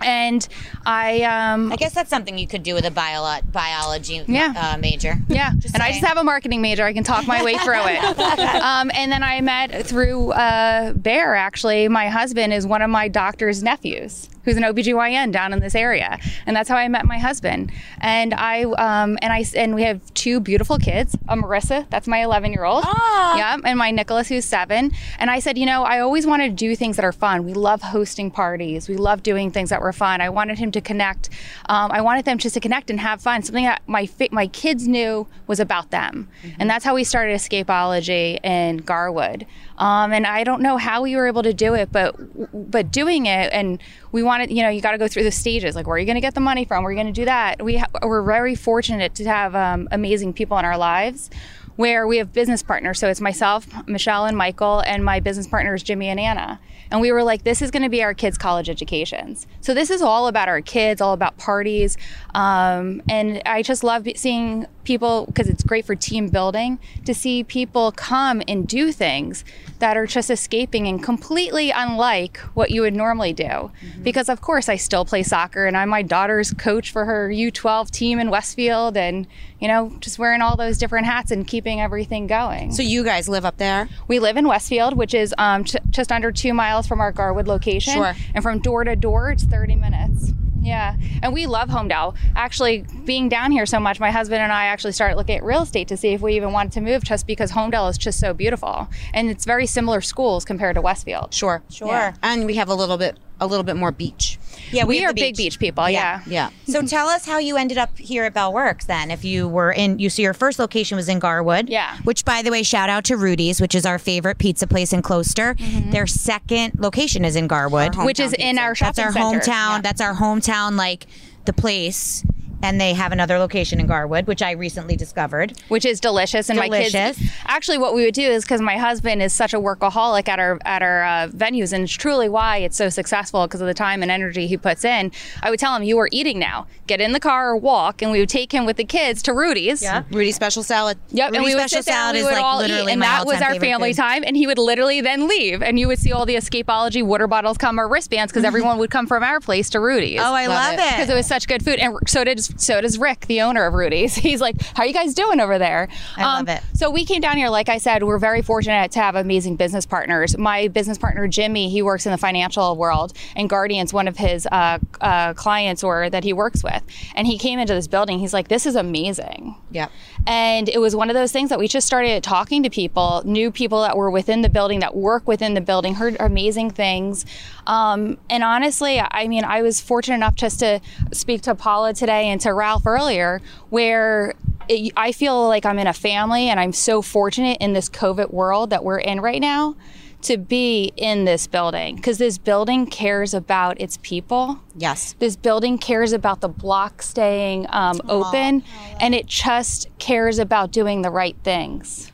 [0.00, 0.46] And
[0.86, 4.52] I, um, I guess that's something you could do with a bio- biology Yeah.
[4.56, 5.16] uh, major.
[5.28, 6.84] Yeah, Just and I just have a marketing major.
[6.84, 8.18] I can talk my way through it.
[8.62, 11.34] um, and then I met through uh, Bayer.
[11.34, 15.74] Actually, my husband is one of my doctor's nephews, who's an OBGYN down in this
[15.74, 16.18] area.
[16.46, 17.70] And that's how I met my husband.
[18.00, 22.22] And I um, and I and we have two beautiful kids, a Marissa, that's my
[22.22, 22.84] 11 year old.
[22.84, 24.90] Yeah, and my Nicholas who's 7.
[25.18, 27.44] And I said, you know, I always wanted to do things that are fun.
[27.44, 28.88] We love hosting parties.
[28.88, 30.20] We love doing things that were fun.
[30.22, 31.28] I wanted him to connect.
[31.68, 33.42] Um, I wanted them just to connect and have fun.
[33.42, 36.28] Something that my my kids knew was about them.
[36.58, 39.46] And that's how we started Escapology in Garwood.
[39.78, 42.14] Um, and I don't know how we were able to do it, but
[42.52, 43.80] but doing it, and
[44.12, 45.74] we wanted, you know, you got to go through the stages.
[45.74, 46.82] Like, where are you going to get the money from?
[46.82, 47.62] Where are you going to do that?
[47.62, 51.30] We ha- we're very fortunate to have um, amazing people in our lives.
[51.76, 52.98] Where we have business partners.
[52.98, 56.58] So it's myself, Michelle, and Michael, and my business partners, Jimmy and Anna.
[56.90, 59.46] And we were like, this is going to be our kids' college educations.
[59.60, 61.96] So this is all about our kids, all about parties.
[62.34, 67.44] Um, and I just love seeing people, because it's great for team building, to see
[67.44, 69.44] people come and do things
[69.80, 73.70] that are just escaping and completely unlike what you would normally do.
[74.02, 77.90] Because, of course, I still play soccer and I'm my daughter's coach for her U12
[77.90, 79.26] team in Westfield and,
[79.60, 82.72] you know, just wearing all those different hats and keeping everything going.
[82.72, 83.90] So you guys live up there?
[84.08, 87.46] We live in Westfield, which is um, ch- just under two miles from our Garwood
[87.46, 87.92] location.
[87.92, 88.14] Sure.
[88.34, 90.32] And from door to door, it's 30 minutes.
[90.68, 90.96] Yeah.
[91.22, 92.16] And we love Holmdel.
[92.36, 95.62] Actually, being down here so much, my husband and I actually started looking at real
[95.62, 98.32] estate to see if we even wanted to move just because Holmdel is just so
[98.32, 98.88] beautiful.
[99.12, 101.34] And it's very similar schools compared to Westfield.
[101.34, 101.64] Sure.
[101.68, 102.14] Sure.
[102.22, 104.38] And we have a little bit a little bit more beach.
[104.70, 105.88] Yeah, We have are the big beach people.
[105.88, 106.22] Yeah.
[106.26, 106.50] Yeah.
[106.66, 106.86] So mm-hmm.
[106.86, 109.10] tell us how you ended up here at Bell Works then.
[109.10, 111.68] If you were in, you see your first location was in Garwood.
[111.68, 111.96] Yeah.
[112.04, 115.02] Which, by the way, shout out to Rudy's, which is our favorite pizza place in
[115.02, 115.54] Closter.
[115.54, 115.90] Mm-hmm.
[115.90, 117.96] Their second location is in Garwood.
[117.96, 118.84] Which is hometown in our pizza.
[118.84, 119.52] That's shopping our center.
[119.52, 119.82] hometown.
[119.82, 121.06] That's our hometown, like
[121.44, 122.24] the place.
[122.62, 125.52] And they have another location in Garwood, which I recently discovered.
[125.68, 126.48] which is delicious.
[126.50, 127.18] And my Delicious.
[127.18, 130.38] kids, actually, what we would do is because my husband is such a workaholic at
[130.40, 133.74] our at our uh, venues, and it's truly why it's so successful because of the
[133.74, 135.12] time and energy he puts in.
[135.42, 136.66] I would tell him, "You are eating now.
[136.88, 139.32] Get in the car or walk," and we would take him with the kids to
[139.32, 139.80] Rudy's.
[139.82, 140.02] Yeah.
[140.10, 140.98] Rudy special salad.
[141.10, 142.90] Yep, and we would special sit down, salad we is, would like, all literally eat,
[142.90, 144.02] and my that was our family food.
[144.02, 144.24] time.
[144.26, 147.56] And he would literally then leave, and you would see all the Escapology water bottles
[147.56, 150.18] come or wristbands because everyone would come from our place to Rudy's.
[150.20, 150.80] Oh, I love, it.
[150.80, 150.90] it.
[150.90, 153.74] because it was such good food, and so did so does Rick, the owner of
[153.74, 154.14] Rudy's.
[154.28, 156.62] He's like, "How are you guys doing over there?" Um, I love it.
[156.74, 159.86] So we came down here, like I said, we're very fortunate to have amazing business
[159.86, 160.36] partners.
[160.36, 164.46] My business partner Jimmy, he works in the financial world, and Guardian's one of his
[164.50, 166.82] uh, uh, clients or that he works with.
[167.14, 168.18] And he came into this building.
[168.18, 169.88] He's like, "This is amazing." Yeah.
[170.26, 173.50] And it was one of those things that we just started talking to people, new
[173.50, 177.24] people that were within the building, that work within the building, heard amazing things.
[177.66, 180.80] Um, and honestly, I mean, I was fortunate enough just to
[181.12, 184.34] speak to Paula today and to Ralph earlier, where
[184.68, 188.32] it, I feel like I'm in a family and I'm so fortunate in this COVID
[188.32, 189.76] world that we're in right now
[190.22, 195.14] to be in this building because this building cares about its people Yes.
[195.20, 198.64] this building cares about the block staying um, open
[199.00, 202.10] and it just cares about doing the right things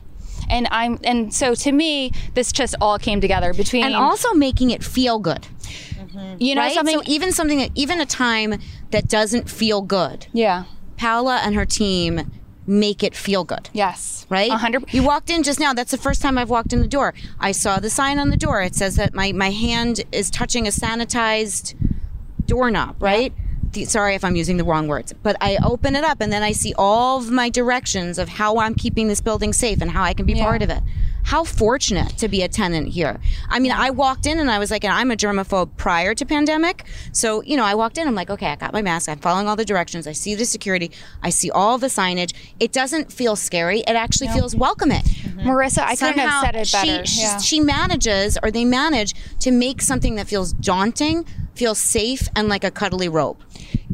[0.47, 4.69] and i'm and so to me this just all came together between And also making
[4.69, 5.47] it feel good.
[6.15, 6.41] Mm-hmm.
[6.41, 6.73] you know right?
[6.73, 8.59] something so even something that even a time
[8.91, 10.27] that doesn't feel good.
[10.33, 10.63] yeah
[10.97, 12.31] Paola and her team
[12.67, 13.69] make it feel good.
[13.73, 14.49] yes Right?
[14.51, 15.71] a hundred You walked in just now.
[15.73, 17.13] That's the first time I've walked in the door.
[17.39, 18.61] I saw the sign on the door.
[18.63, 21.75] It says that my, my hand is touching a sanitized
[22.47, 23.33] doorknob, right?
[23.73, 26.41] The, sorry if I'm using the wrong words, but I open it up and then
[26.43, 30.03] I see all of my directions of how I'm keeping this building safe and how
[30.03, 30.81] I can be part of it.
[31.25, 33.19] How fortunate to be a tenant here.
[33.49, 36.25] I mean, I walked in and I was like, and I'm a germaphobe prior to
[36.25, 36.85] pandemic.
[37.11, 39.09] So, you know, I walked in, I'm like, okay, I got my mask.
[39.09, 40.07] I'm following all the directions.
[40.07, 40.91] I see the security.
[41.23, 42.33] I see all the signage.
[42.59, 43.79] It doesn't feel scary.
[43.81, 45.01] It actually feels welcoming.
[45.01, 45.49] Mm-hmm.
[45.49, 47.37] marissa i couldn't have said it better She, yeah.
[47.39, 52.63] she manages or they manage to make something that feels daunting feel safe and like
[52.63, 53.41] a cuddly rope.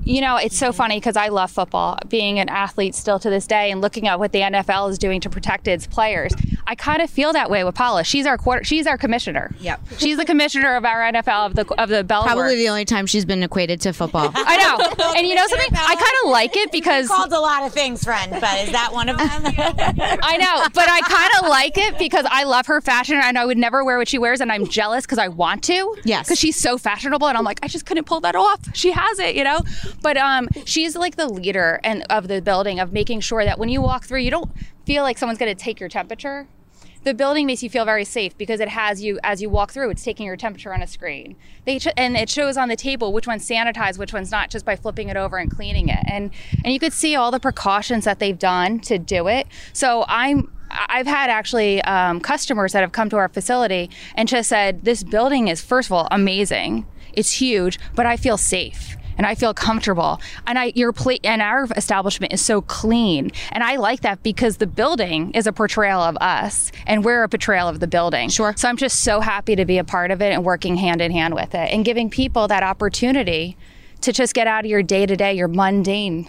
[0.03, 0.77] You know, it's so mm-hmm.
[0.77, 4.19] funny because I love football, being an athlete still to this day, and looking at
[4.19, 6.33] what the NFL is doing to protect its players.
[6.65, 8.03] I kind of feel that way with Paula.
[8.03, 8.63] She's our quarter.
[8.63, 9.53] She's our commissioner.
[9.59, 9.81] Yep.
[9.97, 12.23] She's the commissioner of our NFL of the of the Bell.
[12.23, 14.31] Probably the only time she's been equated to football.
[14.35, 15.13] I know.
[15.15, 15.69] And you know something?
[15.73, 18.91] I kind of like it because Called a lot of things, friend, but is that
[18.93, 19.27] one of them?
[20.23, 23.45] I know, but I kind of like it because I love her fashion and I
[23.45, 25.95] would never wear what she wears and I'm jealous because I want to.
[26.03, 26.27] Yes.
[26.27, 28.59] Because she's so fashionable and I'm like, I just couldn't pull that off.
[28.73, 29.59] She has it, you know?
[30.01, 33.69] But um, she's like the leader and of the building of making sure that when
[33.69, 34.51] you walk through, you don't
[34.85, 36.47] feel like someone's going to take your temperature.
[37.03, 39.89] The building makes you feel very safe because it has you as you walk through.
[39.89, 41.35] It's taking your temperature on a screen.
[41.65, 44.65] They ch- and it shows on the table which one's sanitized, which one's not, just
[44.65, 46.03] by flipping it over and cleaning it.
[46.05, 46.29] And
[46.63, 49.47] and you could see all the precautions that they've done to do it.
[49.73, 54.49] So I'm I've had actually um, customers that have come to our facility and just
[54.49, 59.27] said, "This building is first of all amazing." It's huge, but I feel safe and
[59.27, 60.19] I feel comfortable.
[60.47, 63.29] And I your plate and our establishment is so clean.
[63.51, 67.29] And I like that because the building is a portrayal of us and we're a
[67.29, 68.29] portrayal of the building.
[68.29, 68.55] Sure.
[68.57, 71.11] So I'm just so happy to be a part of it and working hand in
[71.11, 73.57] hand with it and giving people that opportunity
[74.01, 76.27] to just get out of your day to day, your mundane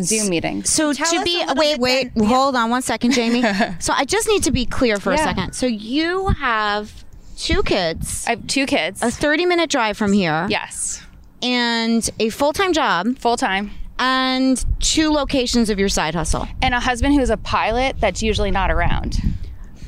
[0.00, 0.70] Zoom meetings.
[0.70, 3.42] So Tell to be wait wait then- hold on one second, Jamie.
[3.80, 5.54] so I just need to be clear for a second.
[5.54, 7.04] So you have
[7.36, 9.02] two kids, I have two kids.
[9.02, 11.02] a thirty minute drive from here, yes.
[11.42, 13.70] And a full time job, Full time.
[13.98, 16.46] and two locations of your side hustle.
[16.62, 19.18] And a husband who's a pilot that's usually not around.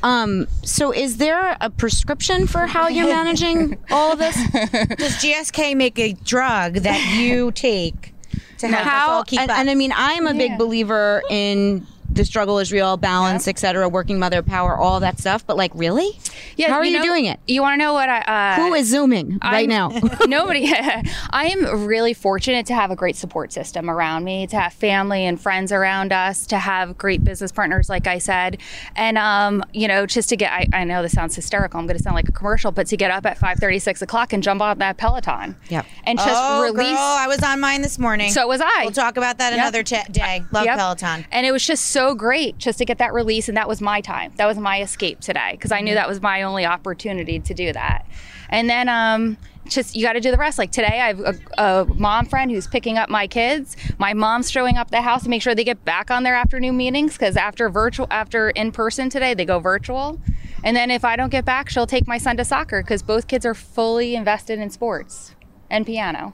[0.03, 4.35] Um, so is there a prescription for how you're managing all of this?
[4.51, 8.13] Does GSK make a drug that you take
[8.59, 9.57] to help us how all keep and, up?
[9.57, 10.57] and I mean I'm a big Yeah.
[10.57, 15.45] believer in the struggle is real, balance, etc., working mother power, all that stuff.
[15.45, 16.17] But like, really?
[16.57, 16.69] Yeah.
[16.69, 17.39] How are you, know- doing it?
[17.47, 18.19] You want to know what I?
[18.21, 19.89] Uh, Who is zooming right I'm- now?
[20.27, 20.71] Nobody.
[21.29, 25.25] I am really fortunate to have a great support system around me, to have family
[25.25, 28.59] and friends around us, to have great business partners, like I said,
[28.95, 30.51] and um, you know, just to get.
[30.51, 31.79] I, I know this sounds hysterical.
[31.79, 34.33] I'm going to sound like a commercial, but to get up at 5:30, 6 o'clock
[34.33, 35.55] and jump on that Peloton.
[35.69, 35.85] Yep.
[36.05, 36.89] And just oh, release.
[36.89, 38.31] girl, I was on mine this morning.
[38.31, 38.81] So was I.
[38.83, 39.59] We'll talk about that Yep.
[39.59, 40.43] another ch- day.
[40.51, 40.77] Love Yep.
[40.77, 41.25] Peloton.
[41.31, 43.47] And it was just so great just to get that release.
[43.47, 44.33] And that was my time.
[44.35, 47.73] That was my escape today because I knew that was my only opportunity to do
[47.73, 48.05] that.
[48.49, 49.37] And then, um,
[49.67, 50.57] just you got to do the rest.
[50.57, 53.75] Like today, I have a, a mom friend who's picking up my kids.
[53.97, 56.77] My mom's showing up the house to make sure they get back on their afternoon
[56.77, 60.19] meetings because after virtual, after in person today, they go virtual.
[60.63, 63.27] And then if I don't get back, she'll take my son to soccer because both
[63.27, 65.35] kids are fully invested in sports
[65.69, 66.33] and piano.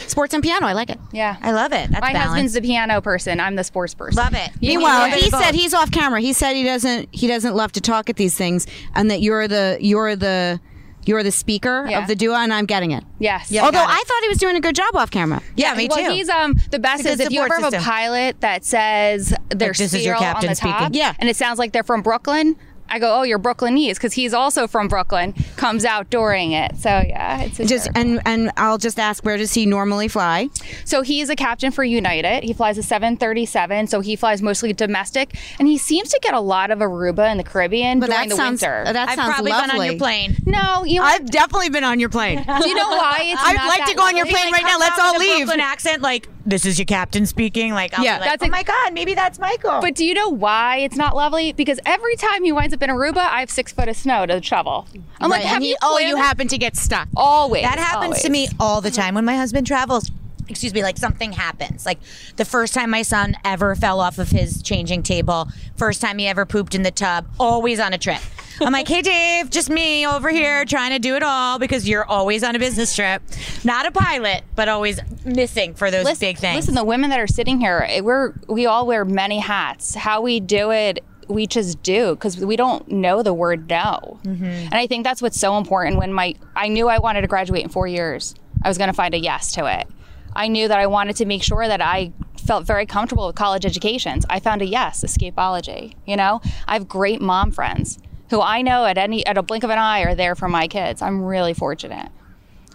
[0.00, 0.66] Sports and piano.
[0.66, 0.98] I like it.
[1.12, 1.36] Yeah.
[1.42, 1.90] I love it.
[1.90, 2.28] That's my balance.
[2.30, 3.40] husband's the piano person.
[3.40, 4.16] I'm the sports person.
[4.22, 4.50] Love it.
[4.60, 4.70] Yeah.
[4.74, 5.14] Meanwhile, Yeah.
[5.16, 6.20] he said he's off camera.
[6.20, 9.48] He said he doesn't he doesn't love to talk at these things, and that you're
[9.48, 10.60] the you're the
[11.04, 12.00] you're the speaker Yeah.
[12.00, 13.02] of the duo, and I'm getting it.
[13.18, 13.50] Yes.
[13.50, 13.92] Yeah, Although got it.
[14.00, 15.42] I thought he was doing a good job off camera.
[15.56, 16.12] Yeah, me well, too.
[16.12, 19.34] he's um the best is good if you ever support have a pilot that says
[19.50, 20.94] their Like, this is your serial on captain the top, speaking.
[20.94, 21.14] Yeah.
[21.18, 22.56] and it sounds like they're from Brooklyn.
[22.92, 25.32] I go, oh, you're Brooklynese because he's also from Brooklyn.
[25.56, 28.00] Comes out during it, so yeah, it's Just hysterical.
[28.02, 30.48] and and I'll just ask, where does he normally fly?
[30.84, 32.44] So he's a captain for United.
[32.44, 36.40] He flies a 737, so he flies mostly domestic, and he seems to get a
[36.40, 38.84] lot of Aruba in the Caribbean But during that the sounds winter.
[38.92, 39.68] that sounds I've probably lovely.
[39.70, 40.36] been on your plane.
[40.46, 42.38] no, you know, I've definitely been on your plane.
[42.62, 43.20] do you know why?
[43.24, 44.40] It's I'd not like that to go on your lovely?
[44.40, 44.78] plane right now.
[44.78, 45.46] Let's all leave.
[45.46, 47.72] Brooklyn accent, like this is your captain speaking.
[47.72, 48.16] Like, I'll Yeah.
[48.16, 49.80] be like, That's oh a- my god, maybe that's Michael.
[49.80, 51.52] But do you know why it's not lovely?
[51.52, 54.42] Because every time he winds up in Aruba, I have six foot of snow to
[54.42, 54.86] shovel.
[55.20, 57.08] I'm like, have and he- oh, you happen to get stuck.
[57.16, 57.62] always.
[57.62, 60.10] That happens to me all the time when my husband travels.
[60.48, 61.86] Excuse me, like something happens.
[61.86, 61.98] Like
[62.36, 66.26] the first time my son ever fell off of his changing table, first time he
[66.26, 68.20] ever pooped in the tub, always on a trip.
[68.60, 72.04] I'm like, hey, Dave, just me over here trying to do it all because you're
[72.04, 73.22] always on a business trip.
[73.64, 76.56] Not a pilot, but always missing for those Listen, big things.
[76.56, 79.94] listen, the women that are sitting here, eh, we're we all wear many hats.
[79.94, 84.18] How we do it, we just do because we don't know the word no.
[84.24, 84.44] Mm-hmm.
[84.44, 85.96] And I think that's what's so important.
[85.96, 88.94] When my I knew I wanted to graduate in four years, I was going to
[88.94, 89.86] find a yes to it.
[90.34, 93.66] I knew that I wanted to make sure that I felt very comfortable with college
[93.66, 94.24] educations.
[94.30, 95.94] I found a yes, escapology.
[96.06, 97.98] You know, I have great mom friends
[98.30, 100.66] who I know at any at a blink of an eye are there for my
[100.66, 101.02] kids.
[101.02, 102.10] I'm really fortunate.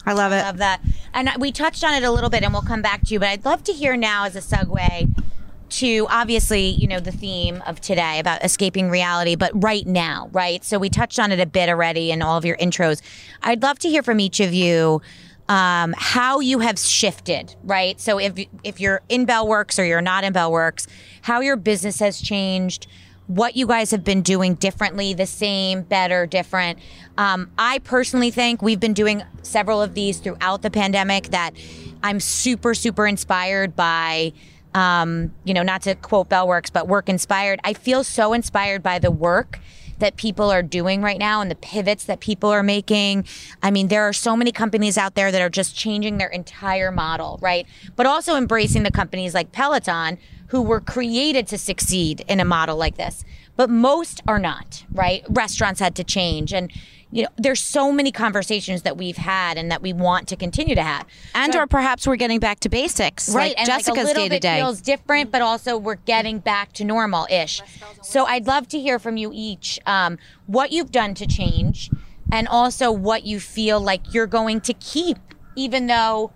[0.05, 0.41] I love it.
[0.41, 0.81] Love that.
[1.13, 3.19] And we touched on it a little bit, and we'll come back to you.
[3.19, 5.23] But I'd love to hear now, as a segue,
[5.69, 10.63] to obviously, you know, the theme of today about escaping reality, but right now, right?
[10.63, 13.01] So we touched on it a bit already in all of your intros.
[13.41, 15.01] I'd love to hear from each of you
[15.49, 17.99] um, how you have shifted, right?
[17.99, 20.88] So if if you're in Bell Works or you're not in Bell Works,
[21.21, 22.88] how your business has changed
[23.27, 26.80] what you guys have been doing differently, the same, better, different.
[27.17, 31.51] Um, I personally think we've been doing several of these throughout the pandemic that
[32.01, 34.34] I'm super, super inspired by.
[34.77, 37.59] Um, you know, not to quote Bell Works, but work inspired.
[37.63, 39.59] I feel so inspired by the work
[39.97, 43.25] that people are doing right now and the pivots that people are making.
[43.63, 46.91] I mean, there are so many companies out there that are just changing their entire
[46.91, 47.65] model, right?
[47.95, 52.77] But also embracing the companies like Peloton who were created to succeed in a model
[52.77, 53.25] like this.
[53.55, 55.25] But most are not, right?
[55.27, 56.71] Restaurants had to change and
[57.12, 60.76] you know, there's so many conversations that we've had and that we want to continue
[60.76, 61.06] to have.
[61.34, 64.24] And or perhaps we're getting back to basics, Right, like and Jessica's like a little
[64.24, 64.58] day to bit day.
[64.58, 67.62] feels different, but also we're getting back to normal ish.
[68.02, 70.17] So I'd love to hear from you each um,
[70.48, 71.89] what you've done to change,
[72.32, 75.17] and also what you feel like you're going to keep,
[75.56, 76.34] even though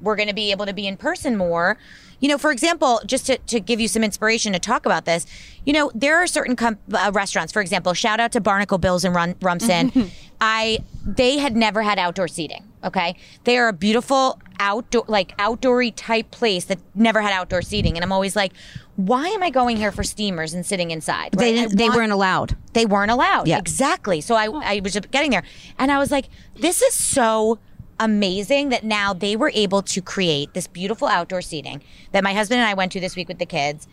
[0.00, 1.76] we're going to be able to be in person more.
[2.20, 5.26] You know, for example, just to, to give you some inspiration to talk about this,
[5.64, 9.04] you know, there are certain com- uh, restaurants, for example, shout out to Barnacle Bills
[9.04, 10.10] in Rum- Rumson.
[10.40, 12.64] I they had never had outdoor seating.
[12.82, 17.96] Okay, they are a beautiful outdoor, like outdoory type place that never had outdoor seating,
[17.96, 18.52] and I'm always like,
[18.96, 21.32] why am I going here for steamers and sitting inside?
[21.32, 21.70] They right?
[21.70, 22.56] They want- weren't allowed.
[22.74, 23.48] they weren't allowed.
[23.48, 23.58] Yeah.
[23.58, 24.20] Exactly.
[24.20, 24.46] So I,
[24.76, 25.44] I was just getting there
[25.78, 27.58] and I was like, this is so
[28.00, 31.82] amazing that now they were able to create this beautiful outdoor seating
[32.12, 33.86] that my husband and I went to this week with the kids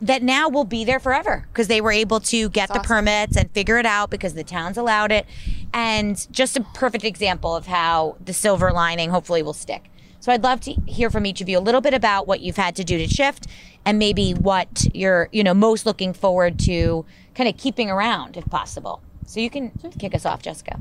[0.00, 3.50] that now will be there forever because they were able to get the permits and
[3.52, 5.26] figure it out because the town's allowed it.
[5.72, 9.90] And just a perfect example of how the silver lining hopefully will stick.
[10.20, 12.56] So I'd love to hear from each of you a little bit about what you've
[12.56, 13.46] had to do to shift
[13.84, 18.44] and maybe what you're, you know, most looking forward to kind of keeping around if
[18.46, 19.02] possible.
[19.26, 20.80] So you can kick us off, Jessica.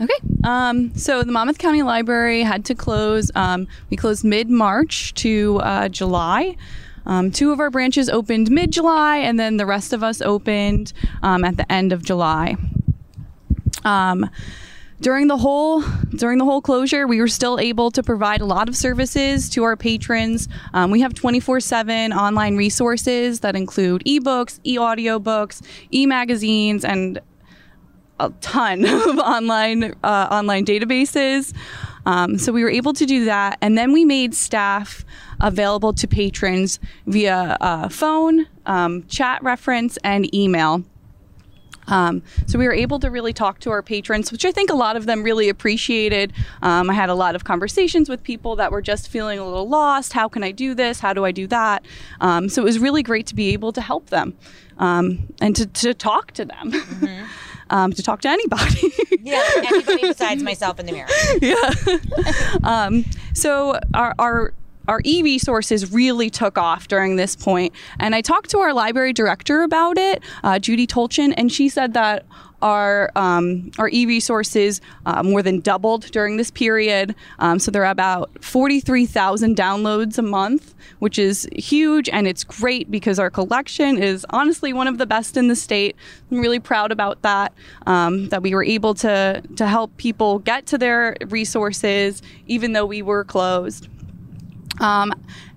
[0.00, 0.14] Okay.
[0.44, 3.30] Um, so the Monmouth County Library had to close.
[3.34, 6.56] Um, we closed mid March to uh, July.
[7.04, 10.92] Um, two of our branches opened mid July, and then the rest of us opened
[11.22, 12.56] um, at the end of July.
[13.84, 14.28] Um,
[15.00, 18.68] during the whole during the whole closure, we were still able to provide a lot
[18.68, 20.48] of services to our patrons.
[20.74, 27.20] Um, we have 24/7 online resources that include ebooks, e-audiobooks, e-magazines, and
[28.20, 31.54] a ton of online uh, online databases.
[32.06, 35.04] Um, so we were able to do that, and then we made staff
[35.40, 40.84] available to patrons via uh, phone, um, chat reference, and email.
[41.88, 44.74] Um, so we were able to really talk to our patrons, which I think a
[44.74, 46.32] lot of them really appreciated.
[46.62, 49.68] Um, I had a lot of conversations with people that were just feeling a little
[49.68, 50.12] lost.
[50.12, 51.00] How can I do this?
[51.00, 51.84] How do I do that?
[52.20, 54.36] Um, so it was really great to be able to help them
[54.78, 56.72] um, and to, to talk to them,
[57.70, 58.92] um, to talk to anybody.
[59.20, 61.08] Yeah, anybody besides myself in the mirror.
[61.42, 62.58] Yeah.
[62.64, 63.04] um,
[63.34, 64.52] so our, our
[64.86, 69.62] our e-resources really took off during this point and i talked to our library director
[69.62, 72.24] about it uh, judy tolchin and she said that
[72.62, 77.14] our um, our e-resources uh, more than doubled during this period.
[77.38, 82.90] Um, so there are about 43000 downloads a month which is huge and it's great
[82.90, 85.96] because our collection is honestly one of the best in the state.
[86.30, 87.52] I'm really proud about that
[87.86, 92.86] um, that we were able to to help people get to their resources even though
[92.86, 93.88] we were closed.
[94.80, 95.12] Um,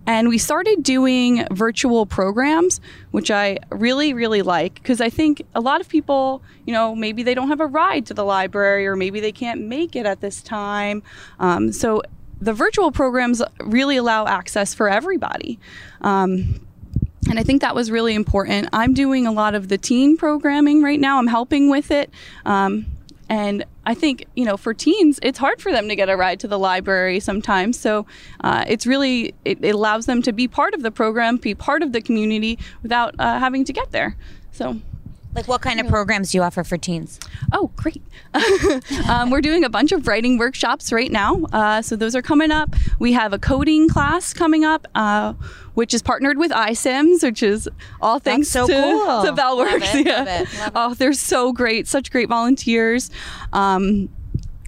[0.08, 2.82] and we started doing virtual programs,
[3.12, 7.24] which I really, really like because I think a lot of people, you know, maybe
[7.24, 10.22] they don't have a ride to the library or maybe they can't make it at
[10.22, 11.04] this time.
[11.40, 12.02] Um, so
[12.40, 15.60] the virtual programs really allow access for everybody.
[16.02, 16.66] Um,
[17.30, 18.70] and I think that was really important.
[18.74, 21.20] I'm doing a lot of the teen programming right now.
[21.20, 22.10] I'm helping with it.
[22.46, 22.88] Um,
[23.32, 26.42] and I think, you know, for teens, it's hard for them to get a ride
[26.42, 27.80] to the library sometimes.
[27.80, 28.06] So
[28.42, 31.82] uh, it's really, it, it allows them to be part of the program, be part
[31.82, 34.18] of the community without uh, having to get there.
[34.52, 34.82] So
[35.34, 37.20] Like, what kind of programs do you offer for teens?
[37.54, 38.04] Oh, great.
[39.10, 41.44] um, we're doing a bunch of writing workshops right now.
[41.54, 42.76] Uh, so those are coming up.
[43.00, 45.34] We have a coding class coming up, uh,
[45.74, 47.70] which is partnered with iCIMS, which is
[48.02, 49.24] all thanks so to, cool.
[49.24, 49.96] to Bell Works.
[49.96, 50.18] it, yeah.
[50.18, 50.72] love it, love it.
[50.76, 51.88] Oh, they're so great.
[51.88, 53.10] Such great volunteers.
[53.54, 54.10] Um,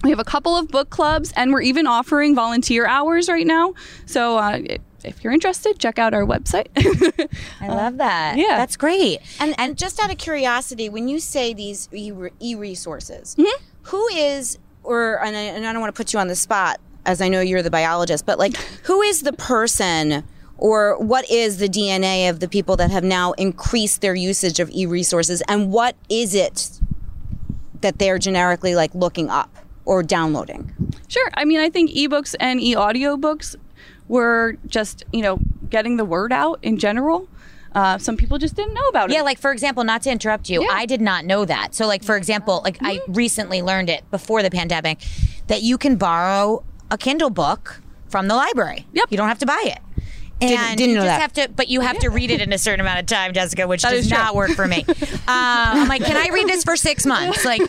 [0.02, 3.74] we have a couple of book clubs, and we're even offering volunteer hours right now.
[4.06, 4.60] So uh,
[5.04, 6.68] if you're interested, check out our website.
[7.60, 8.36] I love that.
[8.36, 8.56] yeah.
[8.56, 9.18] That's great.
[9.40, 13.64] And, and just out of curiosity, when you say these e resources, Mm-hmm.
[13.82, 16.80] who is, or and I, and I don't want to put you on the spot,
[17.06, 20.24] as I know you're the biologist, but like, who is the person?
[20.56, 24.70] Or what is the DNA of the people that have now increased their usage of
[24.70, 26.70] e resources, and what is it
[27.80, 29.50] that they're generically like looking up
[29.84, 30.72] or downloading?
[31.08, 31.28] Sure.
[31.34, 33.56] I mean, I think ebooks and e-audiobooks
[34.08, 35.38] were just, you know,
[35.70, 37.28] getting the word out in general.
[37.74, 39.14] Uh, some people just didn't know about it.
[39.14, 40.68] Yeah, like for example, not to interrupt you, Yeah.
[40.70, 41.74] I did not know that.
[41.74, 45.04] So, like for example, like I recently learned it before the pandemic
[45.48, 48.86] that you can borrow a Kindle book from the library.
[48.92, 49.06] Yep.
[49.10, 49.78] you don't have to buy it.
[50.40, 51.20] And Didn't- didn't you know just that.
[51.20, 53.66] have to, but you have to read it in a certain amount of time, Jessica,
[53.66, 54.84] which That does not work for me.
[54.88, 54.94] um,
[55.28, 57.44] I'm like, can I read this for six months?
[57.44, 57.62] Like,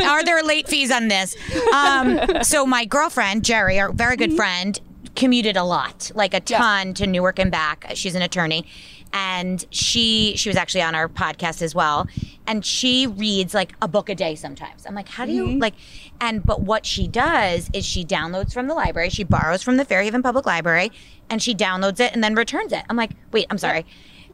[0.00, 1.36] are there late fees on this?
[1.72, 4.30] Um, so my girlfriend Jerry, our very Mm-hmm.
[4.30, 4.80] good friend,
[5.18, 7.90] commuted a lot, like a ton to Newark and back.
[7.94, 8.64] She's an attorney,
[9.12, 12.06] and she she was actually on our podcast as well.
[12.46, 14.86] And she reads like a book a day sometimes.
[14.86, 15.58] I'm like, how do you mm-hmm.
[15.58, 15.74] like?
[16.20, 19.10] And but what she does is she downloads from the library.
[19.10, 20.92] She borrows from the Fair Haven Public Library,
[21.28, 22.84] and she downloads it and then returns it.
[22.88, 23.84] I'm like, wait, I'm sorry.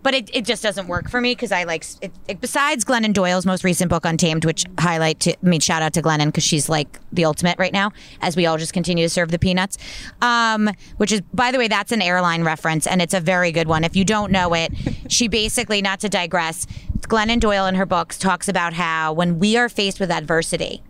[0.04, 3.12] But it, it just doesn't work for me because I like it, it, besides Glennon
[3.12, 6.44] Doyle's most recent book Untamed, which highlight to I mean shout out to Glennon because
[6.44, 7.90] she's like the ultimate right now
[8.20, 9.78] as we all just continue to serve the peanuts.
[10.22, 13.66] Um, which is by the way that's an airline reference and it's a very good
[13.66, 13.82] one.
[13.82, 14.72] If you don't know it,
[15.08, 16.66] she basically not to digress,
[17.00, 20.82] Glennon Doyle in her books talks about how when we are faced with adversity,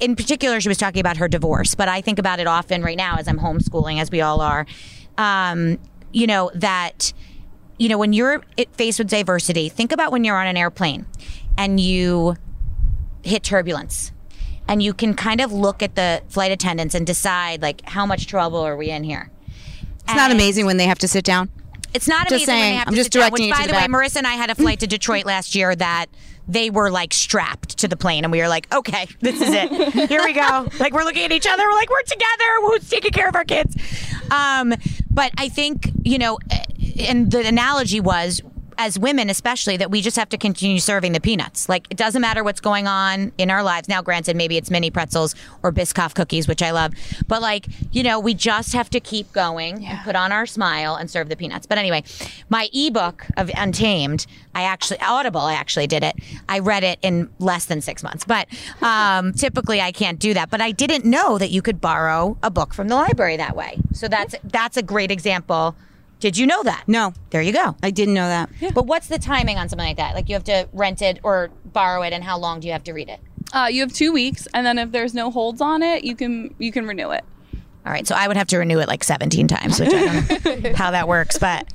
[0.00, 2.96] in particular, she was talking about her divorce, but I think about it often right
[2.96, 4.66] now as I'm homeschooling, as we all are.
[5.16, 5.78] Um,
[6.12, 7.12] you know, that,
[7.78, 11.06] you know, when you're faced with diversity, think about when you're on an airplane
[11.58, 12.36] and you
[13.22, 14.12] hit turbulence
[14.68, 18.26] and you can kind of look at the flight attendants and decide, like, how much
[18.26, 19.30] trouble are we in here?
[20.04, 21.50] It's not amazing when they have to sit down.
[21.92, 22.72] It's not Just amazing when saying.
[22.72, 23.78] they have I'm to just sit down, which, by the way.
[23.86, 26.06] Marissa and I had a flight to Detroit last year that
[26.48, 30.08] they were like strapped to the plane, and we were like, "Okay, this is it.
[30.08, 31.64] Here we go." like we're looking at each other.
[31.64, 32.44] We're like, "We're together.
[32.60, 33.76] Who's taking care of our kids?"
[34.30, 34.74] Um,
[35.10, 36.38] but I think you know,
[36.98, 38.42] and the analogy was.
[38.78, 41.66] As women, especially, that we just have to continue serving the peanuts.
[41.66, 43.88] Like, it doesn't matter what's going on in our lives.
[43.88, 46.92] Now, granted, maybe it's mini pretzels or Biscoff cookies, which I love.
[47.26, 50.94] But, like, you know, we just have to keep going and put on our smile
[50.94, 51.66] and serve the peanuts.
[51.66, 52.04] But anyway,
[52.50, 56.14] my ebook of Untamed, I actually, Audible, I actually did it.
[56.46, 58.26] I read it in less than six months.
[58.26, 58.46] But
[58.82, 60.50] um, typically I can't do that.
[60.50, 63.78] But I didn't know that you could borrow a book from the library that way.
[63.94, 65.74] So that's that's a great example.
[66.20, 66.84] Did you know that?
[66.86, 67.12] No.
[67.30, 67.76] There you go.
[67.82, 68.50] I didn't know that.
[68.74, 70.14] But what's the timing on something like that?
[70.14, 72.84] Like you have to rent it or borrow it, and how long do you have
[72.84, 73.20] to read it?
[73.52, 76.54] Uh, you have two weeks, and then if there's no holds on it, you can
[76.58, 77.24] you can renew it.
[77.84, 80.62] All right, so I would have to renew it like 17 times, which I don't
[80.64, 81.68] know how that works, but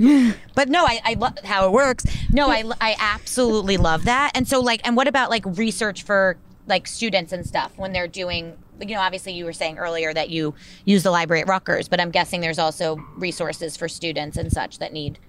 [0.56, 2.06] but no, I, I love how it works.
[2.32, 4.32] No, I, I absolutely love that.
[4.36, 6.36] And so like, and what about like research for
[6.68, 10.30] like students and stuff when they're doing, you know, obviously you were saying earlier that
[10.30, 10.54] you
[10.86, 14.80] use the library at Rutgers, but I'm guessing there's also resources for students and such
[14.80, 15.20] that need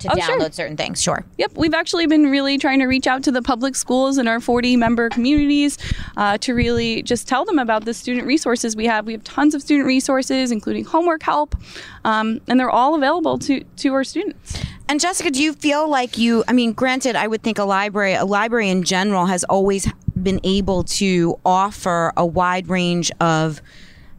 [0.00, 0.38] to Oh, sure.
[0.38, 1.00] download certain things.
[1.02, 1.24] Sure.
[1.38, 4.40] Yep, we've actually been really trying to reach out to the public schools in our
[4.40, 5.78] 40 member communities
[6.18, 9.06] uh, to really just tell them about the student resources we have.
[9.06, 11.56] We have tons of student resources, including homework help,
[12.04, 14.62] um, and they're all available to, to our students.
[14.88, 16.44] And Jessica, do you feel like you?
[16.46, 19.88] I mean, granted, I would think a library, a library in general, has always
[20.22, 23.60] been able to offer a wide range of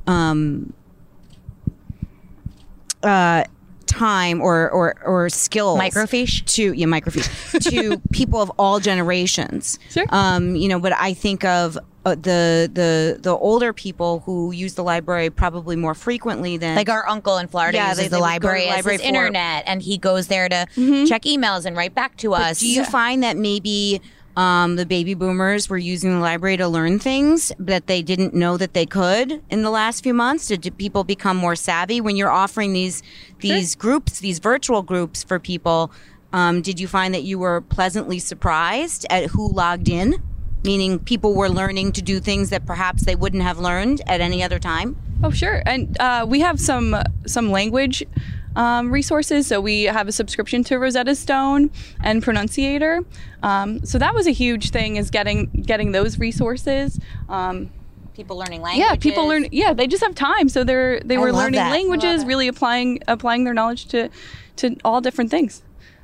[0.05, 0.73] um,
[3.03, 3.43] uh,
[3.85, 6.45] time or or or skills Microfiche?
[6.45, 9.79] to yeah microfiche to people of all generations.
[9.89, 10.05] Sure.
[10.09, 11.77] Um, you know, but I think of.
[12.05, 16.87] Uh, the the the older people who use the library probably more frequently than Like
[16.87, 18.75] our uncle in Florida Yeah, uses they- the they would go to library the as
[18.77, 20.65] library his internet, and he goes there to
[21.05, 22.59] check emails and write back to us.
[22.61, 23.99] Do you find that maybe
[24.38, 28.55] um, the baby boomers were using the library to learn things that they didn't know
[28.55, 30.47] that they could in the last few months?
[30.47, 33.01] Did, did people become more savvy when you're offering these
[33.39, 35.91] these groups, these virtual groups for people?
[36.33, 40.21] Um, did you find that you were pleasantly surprised at who logged in?
[40.63, 44.43] Meaning, people were learning to do things that perhaps they wouldn't have learned at any
[44.43, 44.97] other time.
[45.23, 45.63] Oh, sure.
[45.65, 48.03] And uh, we have some some language
[48.55, 49.47] um, resources.
[49.47, 51.71] So we have a subscription to Rosetta Stone
[52.03, 53.03] and Pronunciator.
[53.43, 56.99] Um, so that was a huge thing is getting getting those resources.
[57.29, 57.69] Um,
[58.13, 58.89] people learning languages.
[58.89, 59.47] yeah, people learn.
[59.51, 61.71] Yeah, they just have time, so they're they I were learning that.
[61.71, 64.09] Languages, really applying applying their knowledge to
[64.57, 65.61] to all different things.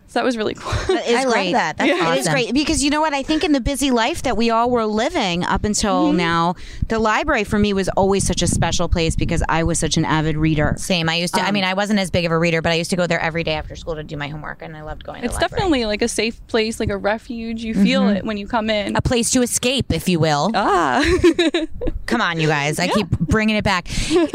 [0.08, 0.72] So that was really cool.
[0.94, 1.78] That is I love that.
[1.78, 2.34] That's It is awesome.
[2.34, 3.14] great because you know what?
[3.14, 6.18] I think in the busy life that we all were living up until Mm-hmm.
[6.18, 6.56] now,
[6.88, 10.06] the library for me was always such a special place because I was such an
[10.06, 10.76] avid reader.
[10.78, 11.10] Same.
[11.10, 11.42] I used to.
[11.42, 13.08] I Um, mean, I wasn't as big of a reader, but I used to go
[13.08, 15.22] there every day after school to do my homework, and I loved going.
[15.22, 15.60] to it's the library.
[15.62, 17.64] definitely like a safe place, like a refuge.
[17.64, 18.18] You feel Mm-hmm.
[18.18, 18.96] it when you come in.
[18.96, 20.52] a place to escape, if you will.
[20.54, 21.04] ah,
[22.06, 22.80] Come on, you guys.
[22.80, 23.88] I keep bringing it back.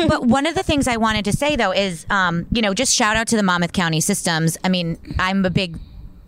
[0.08, 2.94] but one of the things I wanted to say, though, is, um, you know, just
[2.94, 4.56] shout out to the Monmouth County systems.
[4.64, 5.67] I mean, I'm a big,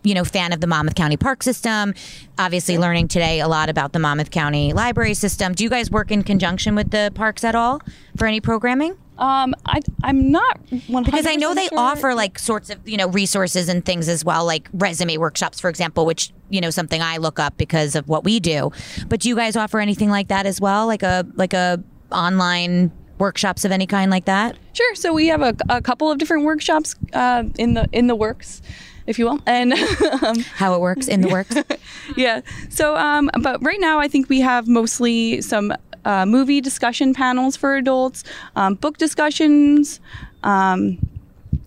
[0.03, 1.95] you know, fan of the Monmouth County Park system.
[2.39, 5.53] Obviously, learning today a lot about the Monmouth County Library system.
[5.53, 7.81] Do you guys work in conjunction with the parks at all
[8.17, 8.97] for any programming?
[9.21, 13.09] um, I I'm not 100 Because I know they offer like sorts of you know
[13.09, 17.19] resources and things as well, like resume workshops, for example, which you know something I
[17.19, 18.73] look up because of what we do.
[19.09, 22.91] But do you guys offer anything like that as well, like a like a online
[23.19, 24.57] workshops of any kind like that?
[24.73, 24.95] Sure.
[24.95, 28.63] So we have a, a couple of different workshops uh, in the in the works,
[29.11, 29.73] if you will, and
[30.23, 31.57] um, How it works in the works?
[32.17, 32.41] yeah.
[32.71, 37.57] So, um, but right now, I think we have mostly some uh, movie discussion panels
[37.57, 38.25] for adults,
[38.57, 40.01] um, book discussions.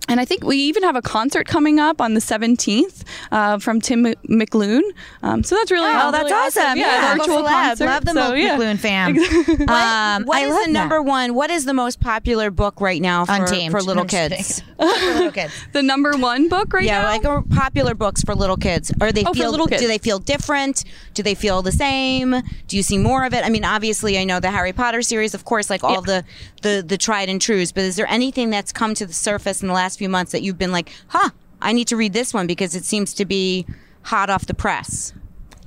[0.10, 3.80] And I think we even have a concert coming up on the 17th uh, from
[3.80, 4.82] Tim McLoon.
[5.24, 6.78] Um, so that's really Oh, that's really awesome.
[6.78, 7.16] Yeah, Yeah.
[7.16, 7.48] virtual Celeb.
[7.50, 7.86] concert.
[7.86, 8.58] Love the So, yeah.
[8.58, 9.18] McLuhan fam.
[9.70, 11.04] um, What is the number that.
[11.04, 11.34] one?
[11.34, 14.62] What is the most popular book right now for, for little kids?
[14.78, 15.54] for little kids.
[15.72, 17.08] The number one book right Yeah, now.
[17.08, 18.92] Yeah, like uh, popular books for little kids.
[19.00, 19.52] Are they Oh, feel?
[19.52, 19.82] little kids.
[19.82, 20.84] Do they feel different?
[21.14, 22.32] Do they feel the same?
[22.68, 23.46] Do you see more of it?
[23.46, 26.26] I mean, obviously, I know the Harry Potter series, of course, like all the
[26.62, 27.72] the the tried and trues.
[27.72, 30.42] But is there anything that's come to the surface in the last few months that
[30.42, 31.30] you've been like, huh?
[31.62, 33.66] I need to read this one because it seems to be
[34.04, 35.14] hot off the press.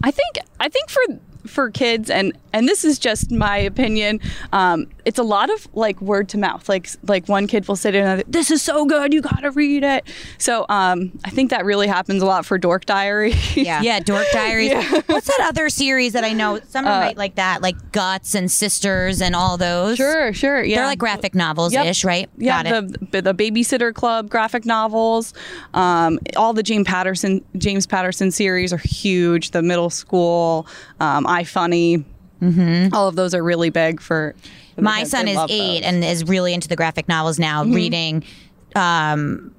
[0.03, 1.03] I think I think for
[1.47, 4.21] for kids, and and this is just my opinion.
[4.53, 6.69] Um, it's a lot of like word to mouth.
[6.69, 9.51] Like like one kid will say to another, "This is so good, you got to
[9.51, 10.05] read it."
[10.39, 13.35] So um, I think that really happens a lot for Dork Diary.
[13.55, 13.83] Yeah.
[13.87, 14.73] Yeah, Dork Diaries.
[15.07, 16.59] What's that other series that I know?
[16.69, 19.97] Some are right like that, like Guts and Sisters and all those.
[19.97, 20.65] Sure, sure.
[20.65, 20.77] Yeah.
[20.79, 22.29] They're like graphic novels ish, right?
[22.39, 23.11] Yeah, Got it.
[23.13, 25.35] the the Babysitter Club graphic novels,
[25.75, 29.51] um, all the James Patterson James Patterson series are huge.
[29.51, 30.67] The middle school,
[31.01, 32.05] um, I Funny,
[32.43, 32.95] mm-hmm.
[32.95, 34.35] all of those are really big for.
[34.75, 35.11] for My kids.
[35.11, 35.93] son They is love eight those.
[35.93, 37.75] and is really into the graphic novels now, Mm-hmm.
[37.75, 38.25] reading.
[38.75, 39.55] Um,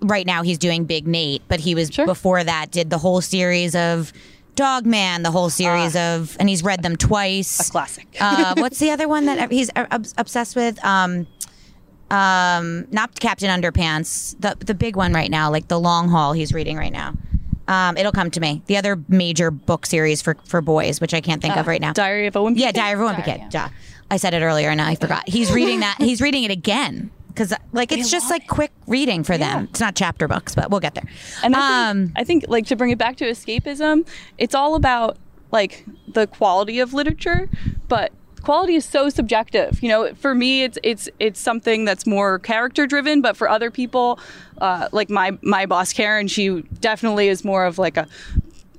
[0.00, 3.74] right now, he's doing Big Nate, but he was before that did the whole series
[3.74, 4.12] of
[4.56, 7.60] Dog Man, the whole series of, and he's read them twice.
[7.60, 7.64] Ah.
[7.66, 8.06] a classic.
[8.20, 9.86] uh, what's the other one that he's uh,
[10.18, 10.82] obsessed with?
[10.84, 11.26] Um,
[12.10, 16.52] um, not Captain Underpants, the the big one right now, like the long haul he's
[16.52, 17.14] reading right now.
[17.68, 18.62] Um, it'll come to me.
[18.66, 21.90] The other major book series for for boys, which I can't think of right now.
[21.90, 22.76] Uh, Diary of a Wimpy Yeah, Kid.
[22.76, 23.42] Diary of a Wimpy Kid.
[23.50, 23.68] Duh.
[24.10, 25.28] I said it earlier and I forgot.
[25.28, 25.96] He's reading that.
[25.98, 29.64] He's reading it again because like it's just like quick reading for them.
[29.70, 31.04] It's not chapter books, but we'll get there.
[31.42, 34.06] And I um, think, I think, like, to bring it back to escapism,
[34.38, 35.18] it's all about
[35.52, 37.48] like the quality of literature,
[37.88, 38.12] but
[38.42, 39.82] quality is so subjective.
[39.82, 43.70] You know, for me, it's it's it's something that's more character driven, but for other
[43.70, 44.18] people,
[44.58, 48.06] uh, like my my boss Karen, she definitely is more of like a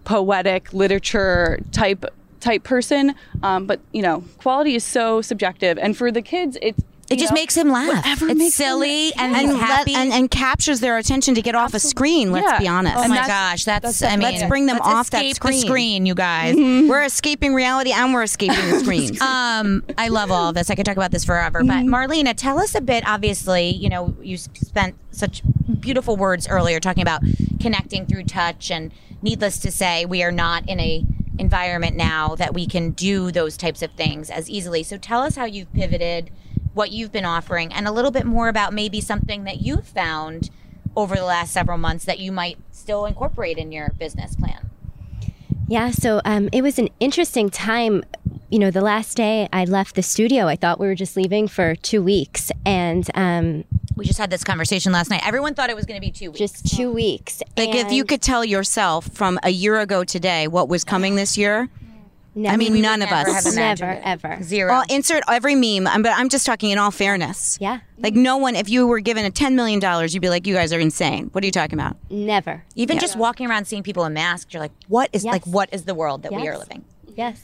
[0.03, 2.05] poetic literature type
[2.39, 3.13] type person.
[3.43, 7.19] Um, but you know, quality is so subjective, and for the kids, it's it you
[7.21, 7.87] just know, makes him laugh.
[8.21, 9.93] whatever It's silly and and, let- happy.
[9.95, 12.31] and and captures their attention to get off a screen.
[12.31, 12.59] Let's Yeah.
[12.59, 12.95] be honest.
[12.97, 15.53] oh and my that's- gosh, that's, that's I mean, Let's bring them off that screen.
[15.61, 16.55] the screen, you guys.
[16.89, 19.21] We're escaping reality and we're escaping the screens.
[19.21, 20.69] um, I love all of this.
[20.69, 21.63] I could talk about this forever.
[21.63, 23.07] But Marlena, tell us a bit.
[23.07, 25.41] Obviously, you know, you spent such
[25.79, 27.21] beautiful words earlier talking about
[27.61, 28.91] connecting through touch, and
[29.21, 31.03] needless to say, we are not in a
[31.39, 34.83] environment now that we can do those types of things as easily.
[34.83, 36.31] So tell us how you've pivoted,
[36.77, 40.49] what you've been offering, and a little bit more about maybe something that you've found
[40.95, 44.69] over the last several months that you might still incorporate in your business plan.
[45.67, 48.03] Yeah, so um, it was an interesting time.
[48.49, 51.49] You know, the last day I left the studio, I thought we were just leaving
[51.49, 53.65] for two weeks, and um,
[53.97, 55.21] We just had this conversation last night.
[55.27, 56.39] Everyone thought it was going to be two weeks.
[56.39, 57.41] just two weeks.
[57.57, 61.37] like if you could tell yourself from a year ago today what was coming this
[61.37, 61.67] year,
[62.37, 63.43] never, I mean, we none of never us.
[63.45, 64.01] have imagined never, it.
[64.05, 64.43] ever.
[64.43, 64.71] Zero.
[64.71, 67.57] Well, insert every meme, um, but I'm just talking in all fairness.
[67.59, 70.47] Yeah, Like no one, if you were given a ten million dollars, you'd be like,
[70.47, 71.29] "You guys are insane.
[71.33, 72.63] What are you talking about?" never.
[72.75, 75.31] Even just walking around seeing people in masks, you're like, what is Yes.
[75.33, 76.85] like what is the world that we are living?
[77.15, 77.41] Yes.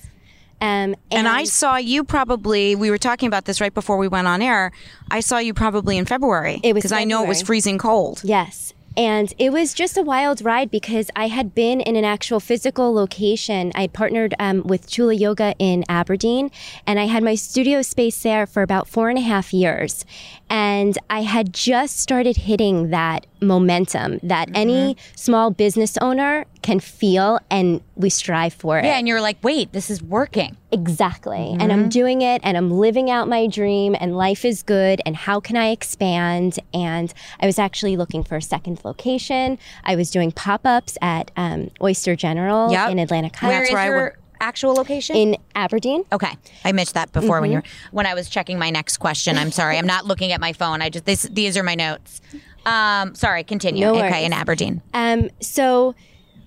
[0.62, 2.76] Um, And I saw you probably.
[2.76, 4.72] We were talking about this right before we went on air.
[5.12, 8.22] I saw you probably in February It was because I know it was freezing cold.
[8.24, 8.74] Yes.
[8.96, 12.94] And it was just a wild ride because I had been in an actual physical
[12.94, 13.72] location.
[13.74, 16.52] I had partnered um, with Chula Yoga in Aberdeen,
[16.86, 20.06] and I had my studio space there for about four and a half years.
[20.50, 27.40] And I had just started hitting that momentum that any small business owner can feel,
[27.50, 28.86] and we strive for it.
[28.86, 30.56] Yeah, and you're like, wait, this is working.
[30.72, 31.56] Exactly.
[31.60, 35.16] And I'm doing it and I'm living out my dream and life is good and
[35.16, 36.60] how can I expand?
[36.74, 39.60] And I was actually looking for a second location.
[39.84, 42.90] I was doing pop ups at um, Oyster General Yep.
[42.92, 45.16] in Atlantic Where Heights is where I your actual location?
[45.16, 46.04] in Aberdeen.
[46.12, 46.34] okay,
[46.66, 47.88] I missed that before when you Mm-hmm.
[47.92, 49.38] were when I was checking my next question.
[49.38, 50.82] I'm sorry, I'm not looking at my phone.
[50.82, 52.22] I just this, these are my notes.
[52.66, 53.82] Um, sorry, continue.
[53.86, 54.82] No okay, in Aberdeen.
[54.94, 55.96] Um, so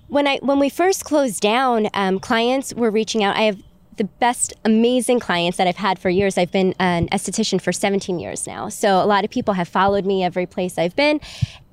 [0.09, 3.37] when I when we first closed down, um, clients were reaching out.
[3.37, 3.59] I have
[3.97, 6.37] the best, amazing clients that I've had for years.
[6.37, 10.05] I've been an esthetician for 17 years now, so a lot of people have followed
[10.05, 11.19] me every place I've been,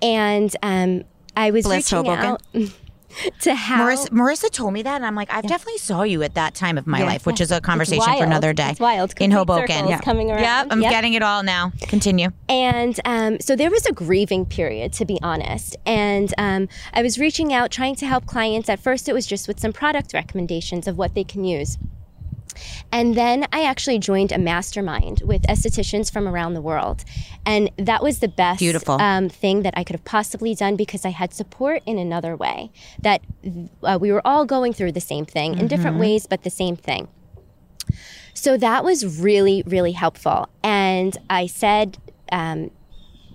[0.02, 1.04] and um,
[1.36, 2.26] I was Bliss reaching Hoboken.
[2.26, 2.42] out
[3.42, 6.34] to how Marissa, Marissa told me that, and I'm like, I've definitely saw you at
[6.36, 8.72] that time of my life, which is a conversation for another day.
[8.72, 9.14] It's wild.
[9.20, 9.76] in Hoboken.
[9.76, 10.42] circles coming around.
[10.42, 10.92] Yep, I'm Yep.
[10.92, 11.72] getting it all now.
[11.82, 12.30] Continue.
[12.50, 15.76] And um, so there was a grieving period, to be honest.
[15.86, 18.70] And um, I was reaching out, trying to help clients.
[18.70, 21.78] At first, it was just with some product recommendations of what they can use.
[22.92, 27.04] And then I actually joined a mastermind with estheticians from around the world.
[27.46, 29.00] And that was the best Beautiful.
[29.02, 32.72] Um, thing that I could have possibly done because I had support in another way.
[33.00, 33.22] That
[33.84, 36.76] uh, we were all going through the same thing in different ways, but the same
[36.76, 37.08] thing.
[38.34, 40.50] So that was really, really helpful.
[40.64, 41.98] And I said,
[42.32, 42.72] um,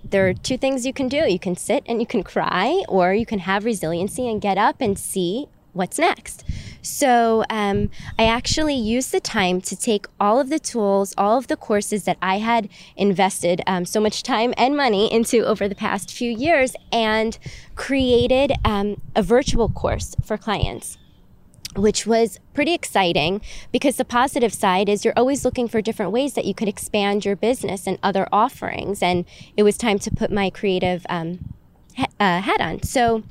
[0.03, 3.13] there are two things you can do you can sit and you can cry, or
[3.13, 6.43] you can have resiliency and get up and see what's next.
[6.81, 11.47] So um, I actually used the time to take all of the tools, all of
[11.47, 15.75] the courses that I had invested um, so much time and money into over the
[15.75, 17.37] past few years and
[17.75, 20.97] created um, a virtual course for clients.
[21.75, 23.41] which was pretty exciting
[23.71, 27.25] because the positive side is you're always looking for different ways that you could expand
[27.25, 29.01] your business and other offerings.
[29.03, 31.53] And it was time to put my creative um,
[31.95, 32.81] ha- uh, hat on.
[32.83, 33.23] So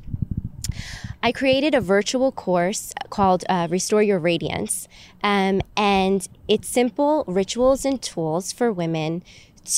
[1.23, 4.89] I created a virtual course called uh, Restore Your Radiance.
[5.23, 9.23] Um, and it's simple rituals and tools for women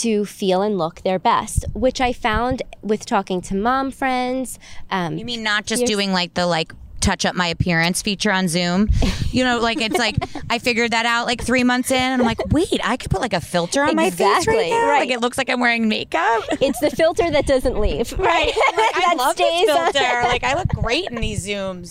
[0.01, 4.59] to feel and look their best, which I found with talking to mom friends.
[4.91, 8.48] Um, You mean not just doing like the like touch up my appearance feature on
[8.48, 8.88] Zoom?
[9.30, 10.16] You know, like it's like
[10.51, 13.20] I figured that out like three months in, and I'm like, wait, I could put
[13.20, 14.88] like a filter on my face right now.
[14.88, 15.01] right.
[15.01, 16.42] Like it looks like I'm wearing makeup.
[16.61, 18.53] it's the filter that doesn't leave, right?
[18.57, 19.92] I that love stays this on.
[19.92, 20.22] filter.
[20.24, 21.90] Like I look great in these zooms.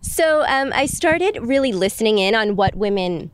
[0.00, 3.30] So um, I started really listening in on what women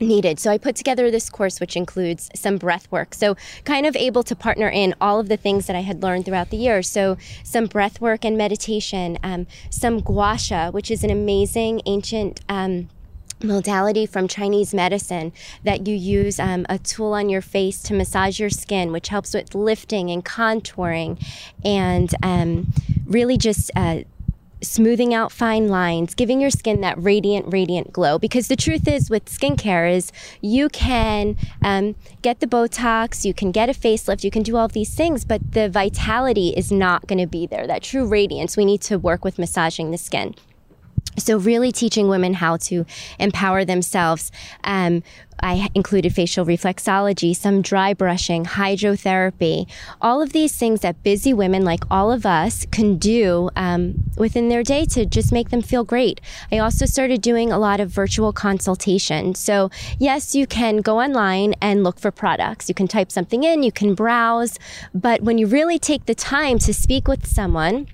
[0.00, 0.40] needed.
[0.40, 3.14] So I put together this course, which includes some breath work.
[3.14, 6.24] So kind of able to partner in all of the things that I had learned
[6.24, 6.82] throughout the year.
[6.82, 12.40] So some breath work and meditation, um, some gua sha, which is an amazing ancient.
[12.48, 12.88] Um,
[13.42, 15.32] modality from Chinese medicine
[15.64, 19.34] that you use um, a tool on your face to massage your skin, which helps
[19.34, 21.22] with lifting and contouring
[21.62, 22.72] and um,
[23.06, 24.00] really just uh,
[24.64, 28.18] smoothing out fine lines, giving your skin that radiant, radiant glow.
[28.18, 33.52] Because the truth is, with skincare, is you can um, get the Botox, you can
[33.52, 37.18] get a facelift, you can do all these things, but the vitality is not going
[37.18, 37.66] to be there.
[37.66, 40.34] That true radiance, we need to work with massaging the skin.
[41.16, 42.84] So, really teaching women how to
[43.18, 44.30] empower themselves.
[44.64, 45.02] Um,
[45.40, 49.68] I included facial reflexology, some dry brushing, hydrotherapy,
[50.00, 54.48] all of these things that busy women like all of us can do um, within
[54.48, 56.20] their day to just make them feel great.
[56.52, 59.34] I also started doing a lot of virtual consultation.
[59.34, 62.68] So, yes, you can go online and look for products.
[62.68, 64.58] You can type something in, you can browse,
[64.94, 67.88] but when you really take the time to speak with someone,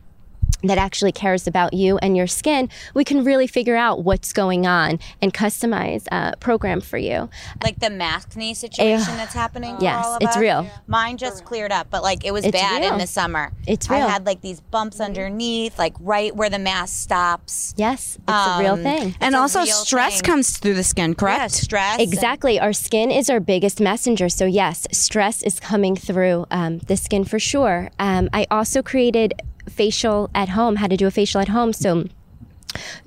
[0.63, 4.67] that actually cares about you and your skin, we can really figure out what's going
[4.67, 7.29] on and customize a program for you.
[7.63, 9.77] Like the maskne situation that's happening.
[9.77, 10.41] for Yes, all of it's us.
[10.41, 10.67] real.
[10.87, 12.93] Mine just cleared up, but like it was It's bad real.
[12.93, 13.53] in the summer.
[13.67, 14.01] It's real.
[14.05, 17.75] I had like these bumps underneath, like right where the mask stops.
[17.77, 19.15] Yes, it's a real Um, thing.
[19.21, 20.23] and also stress thing.
[20.23, 21.53] comes through the skin, Yeah, correct?
[21.53, 21.93] stress.
[22.01, 22.59] and- Exactly.
[22.61, 24.29] Our skin is our biggest messenger.
[24.29, 27.91] So, yes, stress is coming through um, the skin for sure.
[27.99, 29.35] Um, I also created
[29.69, 31.73] facial at home, how to do a facial at home.
[31.73, 32.07] So,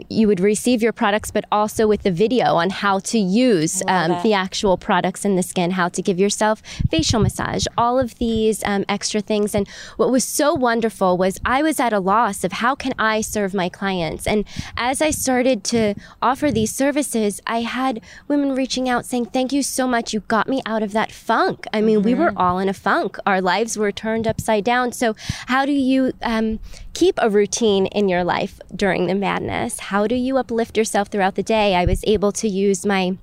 [0.10, 4.18] you would receive your products, but also with the video on how to use um,
[4.24, 8.64] the actual products in the skin, how to give yourself facial massage, all of these
[8.66, 9.56] um, extra things.
[9.56, 13.22] And what was so wonderful was I was at a loss of how can I
[13.22, 14.28] serve my clients.
[14.28, 14.46] And
[14.78, 19.64] as I started to offer these services, I had women reaching out saying, "Thank you
[19.64, 20.14] so much.
[20.14, 21.66] You got me out of that funk.
[21.74, 23.18] I mean, we were all in a funk.
[23.26, 24.92] Our lives were turned upside down.
[24.92, 25.16] So,
[25.48, 26.60] how do you um,
[26.94, 29.80] keep a routine in your life during the madness?
[29.80, 31.76] How do you uplift yourself throughout the day?
[31.76, 33.18] I was able to use my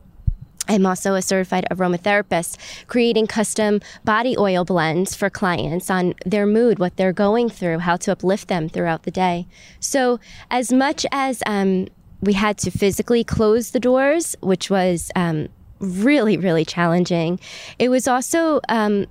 [0.68, 2.56] I'm also a certified aromatherapist,
[2.86, 7.96] creating custom body oil blends for clients on their mood, what they're going through, how
[7.96, 9.48] to uplift them throughout the day.
[9.80, 11.88] So, as much as um,
[12.20, 15.48] we had to physically close the doors, which was um,
[15.80, 17.40] really, really challenging,
[17.80, 19.06] it was also um,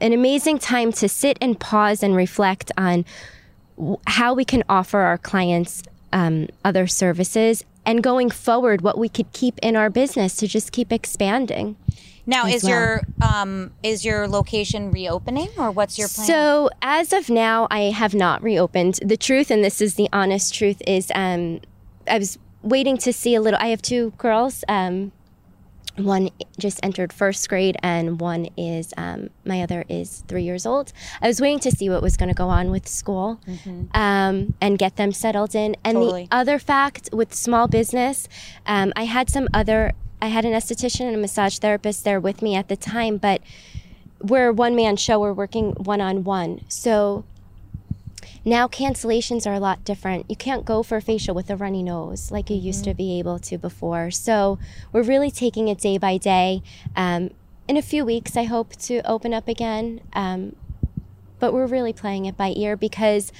[0.00, 3.04] an amazing time to sit and pause and reflect on
[3.76, 5.82] w- how we can offer our clients
[6.12, 10.72] um, other services and going forward what we could keep in our business to just
[10.72, 11.76] keep expanding
[12.26, 16.26] Now, is your um is your location reopening or what's your plan?
[16.26, 20.52] so as of now i have not reopened the truth and this is the honest
[20.54, 21.60] truth is um,
[22.08, 25.12] i was waiting to see a little i have two girls um,
[26.04, 30.92] one just entered first grade and one is um, my other is three years old.
[31.20, 33.40] I was waiting to see what was going to go on with school
[33.94, 35.76] um, and get them settled in.
[35.84, 36.24] And Totally.
[36.30, 38.28] the other fact with small business
[38.66, 42.42] um, i had some other i had an esthetician and a massage therapist there with
[42.42, 43.40] me at the time but
[44.20, 47.24] we're a one man show we're working one on one so
[48.44, 50.28] now cancellations are a lot different.
[50.28, 53.18] You can't go for a facial with a runny nose like you used to be
[53.18, 54.10] able to before.
[54.10, 54.58] So
[54.92, 56.62] we're really taking it day by day.
[56.96, 57.30] Um,
[57.68, 60.00] in a few weeks, I hope to open up again.
[60.12, 60.56] Um,
[61.38, 63.32] but we're really playing it by ear because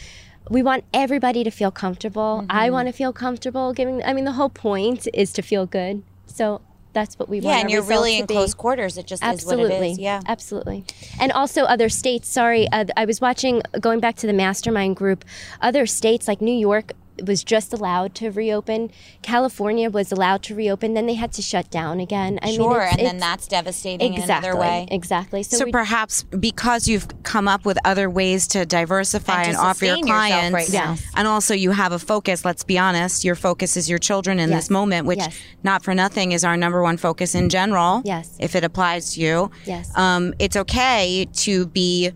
[0.48, 2.44] we want everybody to feel comfortable.
[2.50, 6.02] I want to feel comfortable giving, I mean, the whole point is to feel good.
[6.26, 6.62] So
[6.92, 7.56] that's what we want.
[7.56, 8.98] yeah, and you're really in close quarters.
[8.98, 9.64] It just Absolutely.
[9.64, 9.98] is what it is.
[9.98, 10.20] Yeah.
[10.26, 10.84] Absolutely.
[11.20, 12.28] And also other states.
[12.28, 15.24] Sorry, uh, I was watching, going back to the mastermind group,
[15.60, 16.92] other states like New York
[17.26, 18.90] was just allowed to reopen.
[19.22, 22.38] California was allowed to reopen, then they had to shut down again.
[22.42, 24.88] I Sure, mean, it's, and then that's devastating exactly in another way.
[24.90, 25.42] exactly.
[25.42, 29.56] So, So we, perhaps because you've come up with other ways to diversify And and,
[29.56, 30.90] to offer your clients, right now.
[30.92, 31.06] Yes.
[31.16, 32.44] and also you have a focus.
[32.44, 34.64] Let's be honest, your focus is your children in Yes.
[34.64, 35.36] this moment, which Yes.
[35.62, 38.02] not for nothing is our number one focus in general.
[38.04, 38.36] Yes.
[38.38, 39.50] if it applies to you.
[39.66, 39.90] Yes.
[39.96, 42.10] um, it's okay to be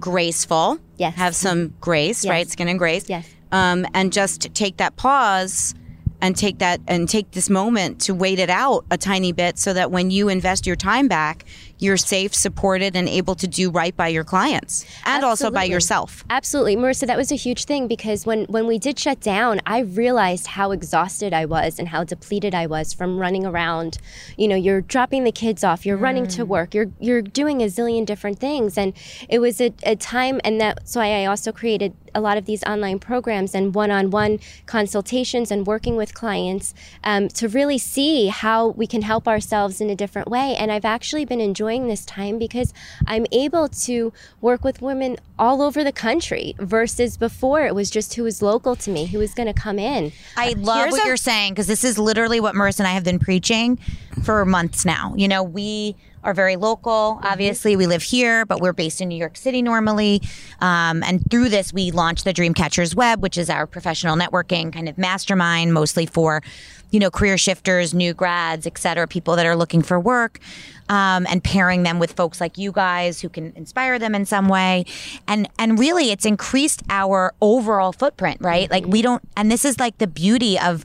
[0.00, 0.78] graceful.
[0.98, 1.14] Yes.
[1.16, 2.30] have some grace, Yes.
[2.30, 2.48] right?
[2.48, 3.04] Skin and grace.
[3.08, 3.26] Yes.
[3.52, 5.74] Um, and just take that pause
[6.20, 9.72] and take that and take this moment to wait it out a tiny bit so
[9.72, 11.44] that when you invest your time back
[11.78, 16.24] you're safe supported and able to do right by your clients and also by yourself
[16.30, 17.06] Absolutely, Marissa.
[17.06, 20.72] That was a huge thing because when when we did shut down, I realized how
[20.72, 23.98] exhausted I was and how depleted I was from running around.
[24.36, 27.66] You know, you're dropping the kids off, you're running to work, you're you're doing a
[27.66, 28.92] zillion different things, and
[29.28, 32.64] it was a, a time, and that's why I also created a lot of these
[32.64, 38.86] online programs and one-on-one consultations and working with clients um, to really see how we
[38.86, 40.56] can help ourselves in a different way.
[40.56, 42.72] And I've actually been enjoying this time because
[43.06, 48.14] I'm able to work with women all over the country versus before it was just
[48.14, 50.12] who was local to me, who was going to come in.
[50.36, 52.92] I love Here's what a- you're saying because this is literally what Marissa and I
[52.92, 53.78] have been preaching
[54.24, 55.12] for months now.
[55.16, 55.94] You know, we
[56.26, 57.20] are very local.
[57.22, 60.20] Obviously, we live here, but we're based in New York City normally.
[60.60, 64.88] Um, and through this, we launched the Dreamcatchers Web, which is our professional networking kind
[64.88, 66.42] of mastermind, mostly for
[66.90, 70.40] you know career shifters, new grads, et cetera, people that are looking for work.
[70.88, 74.48] Um, and pairing them with folks like you guys who can inspire them in some
[74.48, 74.84] way,
[75.26, 78.70] and and really, it's increased our overall footprint, right?
[78.70, 80.84] Like we don't, and this is like the beauty of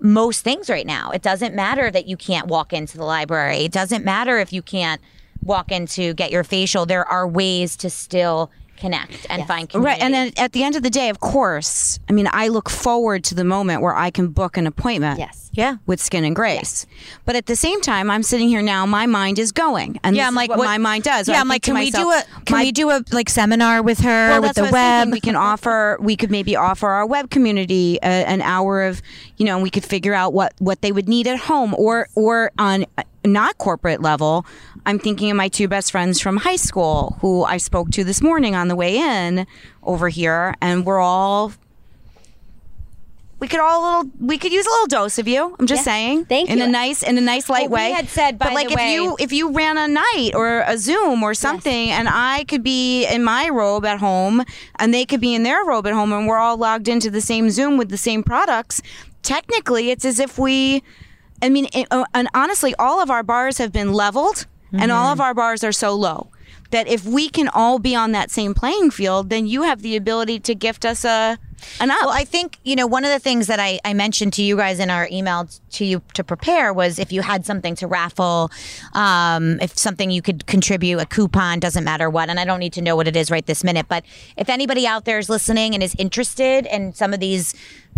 [0.00, 1.10] most things right now.
[1.10, 3.58] It doesn't matter that you can't walk into the library.
[3.58, 5.00] It doesn't matter if you can't
[5.42, 6.86] walk in to get your facial.
[6.86, 9.92] There are ways to still connect and find community.
[9.92, 12.68] right and then at the end of the day of course i mean i look
[12.70, 15.50] forward to the moment where i can book an appointment Yes.
[15.52, 15.76] yeah.
[15.86, 16.86] with skin and grace
[17.26, 20.22] but at the same time i'm sitting here now my mind is going and Yeah,
[20.24, 21.80] this I'm is like, what, what- my mind does Yeah, I I'm like, can to
[21.80, 24.62] we do a can my we do a like seminar with her well, with the
[24.62, 25.10] what I was thinking.
[25.10, 25.12] web?
[25.12, 25.96] We can offer.
[26.00, 29.02] We could maybe offer our web community a, an hour of,
[29.36, 32.08] you know, and we could figure out what what they would need at home, or
[32.14, 34.46] or on uh, not corporate level.
[34.86, 38.22] I'm thinking of my two best friends from high school who I spoke to this
[38.22, 39.46] morning on the way in
[39.82, 41.52] over here, and we're all.
[43.38, 44.10] We could all a little.
[44.20, 45.56] We could use a little dose of you.
[45.58, 45.84] I'm just Yeah.
[45.92, 46.24] saying.
[46.26, 46.64] Thank in you.
[46.64, 47.90] In a nice, in a nice light we way.
[47.92, 51.22] had said, but like if way- you if you ran a night or a Zoom
[51.22, 54.44] or something, and I could be in my robe at home,
[54.78, 57.22] and they could be in their robe at home, and we're all logged into the
[57.22, 58.82] same Zoom with the same products.
[59.22, 60.82] Technically, it's as if we.
[61.42, 65.12] I mean, it, uh, and honestly, all of our bars have been leveled, and all
[65.12, 66.28] of our bars are so low
[66.70, 69.96] that if we can all be on that same playing field, then you have the
[69.96, 71.38] ability to gift us a
[71.78, 71.98] an up.
[72.00, 74.56] Well, I think, you know, one of the things that I, I mentioned to you
[74.56, 78.50] guys in our email to you to prepare was if you had something to raffle,
[78.94, 82.30] um, if something you could contribute, a coupon, doesn't matter what.
[82.30, 83.86] And I don't need to know what it is right this minute.
[83.88, 84.04] But
[84.38, 87.54] if anybody out there is listening and is interested in some of these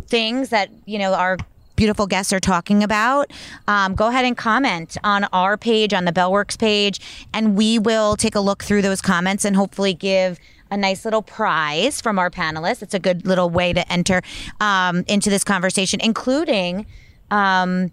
[0.06, 1.36] things that, you know, our
[1.82, 3.32] beautiful guests are talking about,
[3.66, 7.00] um, go ahead and comment on our page, on the Bell Works page,
[7.34, 10.38] and we will take a look through those comments and hopefully give
[10.70, 12.84] a nice little prize from our panelists.
[12.84, 14.22] It's a good little way to enter
[14.60, 16.86] um, into this conversation, including.
[17.32, 17.90] Um,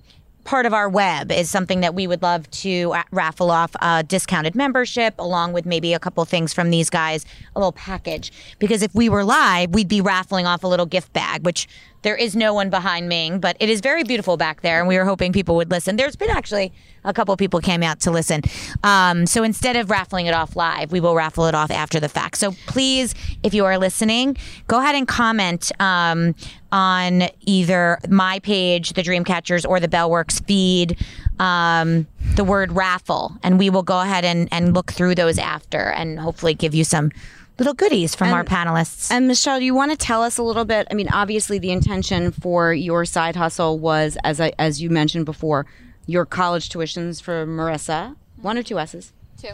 [0.50, 4.04] part of our web is something that we would love to uh, raffle off a
[4.04, 7.24] discounted membership along with maybe a couple things from these guys
[7.56, 11.14] a little package because if we were live we'd be raffling off a little gift
[11.14, 11.68] bag which
[12.02, 14.98] there is no one behind Ming but it is very beautiful back there and we
[14.98, 15.96] were hoping people would listen.
[15.96, 16.74] There's been actually
[17.04, 18.42] a couple people came out to listen.
[18.84, 22.10] Um, so instead of raffling it off live we will raffle it off after the
[22.10, 22.38] fact.
[22.38, 24.38] So please if you are listening
[24.68, 26.36] go ahead and comment um,
[26.72, 30.98] on either my page the dreamcatchers or the bellworks feed
[31.40, 35.92] um, the word raffle and we will go ahead and, and look through those after
[35.92, 37.12] and hopefully give you some
[37.60, 40.66] little goodies from our panelists And Michelle, do you want to tell us a little
[40.66, 40.88] bit?
[40.90, 45.26] I mean, obviously, the intention for your side hustle was, as I, as you mentioned
[45.26, 45.66] before,
[46.08, 48.16] your college tuitions for Marissa.
[48.42, 49.12] One or two S's.
[49.38, 49.50] Two.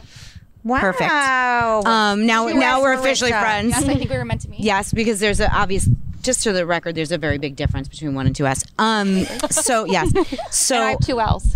[0.64, 1.12] wow Perfect.
[1.12, 3.42] Um, now, Two now we're officially Marissa.
[3.42, 3.70] friends.
[3.72, 4.60] Yes, I think we were meant to meet.
[4.62, 5.90] Yes, because there's a obvious.
[6.22, 8.64] Just to the record, there's a very big difference between one and two S.
[8.80, 9.26] Um.
[9.52, 10.12] So yes.
[10.50, 11.56] So And I have two L's.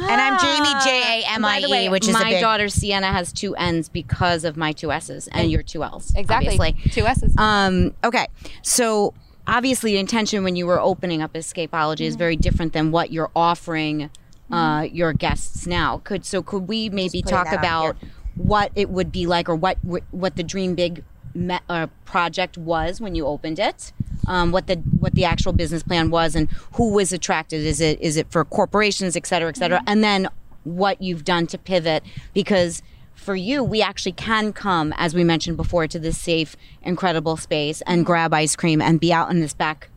[0.00, 3.12] And i'm jamie j-a-m-i-e By the way, E, which is a my big daughter Sienna
[3.12, 6.12] has two N's because of my two S's and your two L's.
[6.14, 6.58] Exactly.
[6.58, 6.90] Obviously.
[6.90, 7.34] Two S's.
[7.38, 8.26] Um, okay,
[8.62, 9.14] so
[9.46, 13.30] obviously, the intention when you were opening up Escapology is very different than what you're
[13.34, 14.10] offering
[14.50, 15.98] uh, your guests now.
[15.98, 17.96] Could so could we maybe talk that about
[18.36, 19.78] what it would be like, or what
[20.10, 21.04] what the Dream Big
[21.34, 23.92] me- uh, project was when you opened it?
[24.28, 27.64] um, what the what the actual business plan was and who was attracted.
[27.64, 30.28] Is it is it for corporations, et cetera, et cetera, and then
[30.64, 32.02] what you've done to pivot
[32.34, 32.82] because
[33.14, 37.82] for you, we actually can come, as we mentioned before, to this safe, incredible space
[37.86, 39.90] and grab ice cream and be out in this back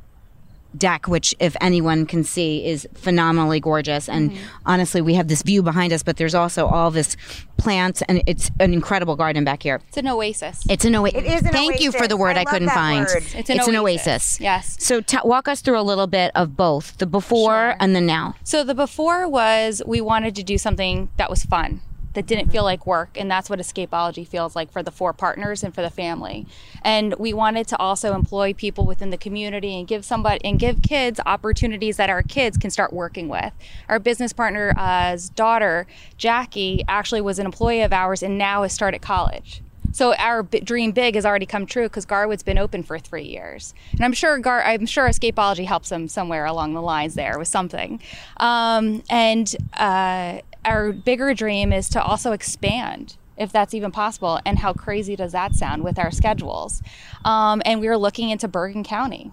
[0.77, 4.07] deck, which, if anyone can see, is phenomenally gorgeous.
[4.07, 4.43] And mm-hmm.
[4.65, 7.17] honestly, we have this view behind us, but there's also all this
[7.57, 9.81] plants, and it's an incredible garden back here.
[9.87, 10.63] It's an oasis.
[10.69, 11.21] It's an oasis.
[11.21, 13.05] It is an Thank you for the word I I, couldn't find.
[13.05, 13.23] word.
[13.35, 14.07] It's an oasis.
[14.07, 14.39] oasis.
[14.39, 14.77] Yes.
[14.79, 17.75] So ta walk us through a little bit of both the before Sure.
[17.79, 18.35] and the now.
[18.43, 21.81] So the before was we wanted to do something that was fun,
[22.13, 25.63] that didn't feel like work, and that's what escapology feels like for the four partners
[25.63, 26.45] and for the family.
[26.83, 30.81] And we wanted to also employ people within the community and give somebody and give
[30.81, 33.53] kids opportunities that our kids can start working with.
[33.87, 35.87] Our business partner's daughter,
[36.17, 39.61] Jackie, actually was an employee of ours and now has started college.
[39.93, 43.25] So our b- dream big has already come true because Garwood's been open for three
[43.25, 47.37] years, and I'm sure Gar- I'm sure Escapology helps them somewhere along the lines there
[47.37, 47.99] with something.
[48.37, 54.39] Um, and uh, our bigger dream is to also expand, if that's even possible.
[54.45, 56.81] And how crazy does that sound with our schedules?
[57.25, 59.31] Um, and we are looking into Bergen County.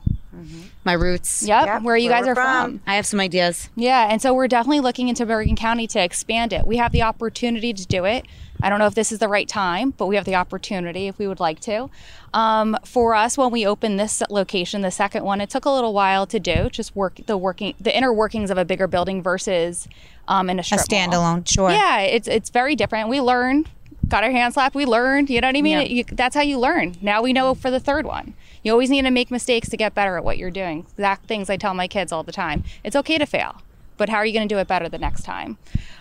[0.84, 1.42] My roots.
[1.42, 2.70] Yep, Yep, where you where guys we're are from.
[2.78, 2.80] from.
[2.86, 3.70] I have some ideas.
[3.74, 6.64] Yeah, and so we're definitely looking into Bergen County to expand it.
[6.66, 8.24] We have the opportunity to do it.
[8.62, 11.18] I don't know if this is the right time, but we have the opportunity if
[11.18, 11.90] we would like to.
[12.34, 15.92] Um, for us, when we opened this location, the second one, it took a little
[15.92, 19.88] while to do, just work the working, the inner workings of a bigger building versus
[20.26, 20.86] um, in a A strip mall.
[20.88, 21.70] standalone, sure.
[21.70, 23.08] Yeah, it's it's very different.
[23.08, 23.68] We learned,
[24.08, 24.74] got our hands slapped.
[24.74, 25.30] We learned.
[25.30, 25.78] You know what I mean?
[25.78, 25.84] Yeah.
[25.84, 26.96] You, that's how you learn.
[27.00, 28.34] Now we know for the third one.
[28.62, 30.80] You always need to make mistakes to get better at what you're doing.
[30.92, 32.64] Exact things I tell my kids all the time.
[32.84, 33.62] It's okay to fail,
[33.98, 35.58] but how are you going to do it better the next time?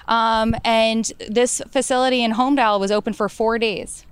[0.07, 4.05] Um, and this facility in Holmdel was open for four days.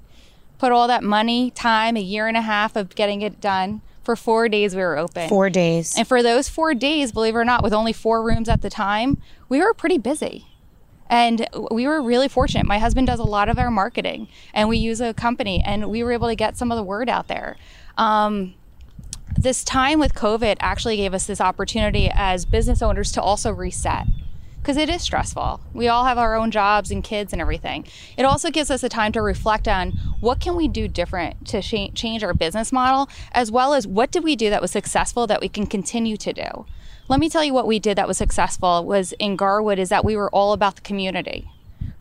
[0.58, 3.82] Put all that money, time, a year and a half of getting it done.
[4.04, 5.28] For four days, we were open.
[5.30, 5.98] Four days.
[5.98, 8.70] And for those four days, believe it or not, with only four rooms at the
[8.70, 10.48] time, we were pretty busy.
[11.10, 12.66] And we were really fortunate.
[12.66, 16.04] My husband does a lot of our marketing, and we use a company, and we
[16.04, 17.58] were able to get some of the word out there.
[17.98, 18.56] Um,
[19.38, 24.08] this time with COVID actually gave us this opportunity as business owners to also reset
[24.66, 25.62] because it is stressful.
[25.76, 27.86] We all have our own jobs and kids and everything.
[28.18, 31.62] It also gives us a time to reflect on what can we do different to
[31.62, 35.28] sh- change our business model as well as what did we do that was successful
[35.28, 36.66] that we can continue to do.
[37.08, 40.04] Let me tell you what we did that was successful was in Garwood is that
[40.04, 41.48] we were all about the community.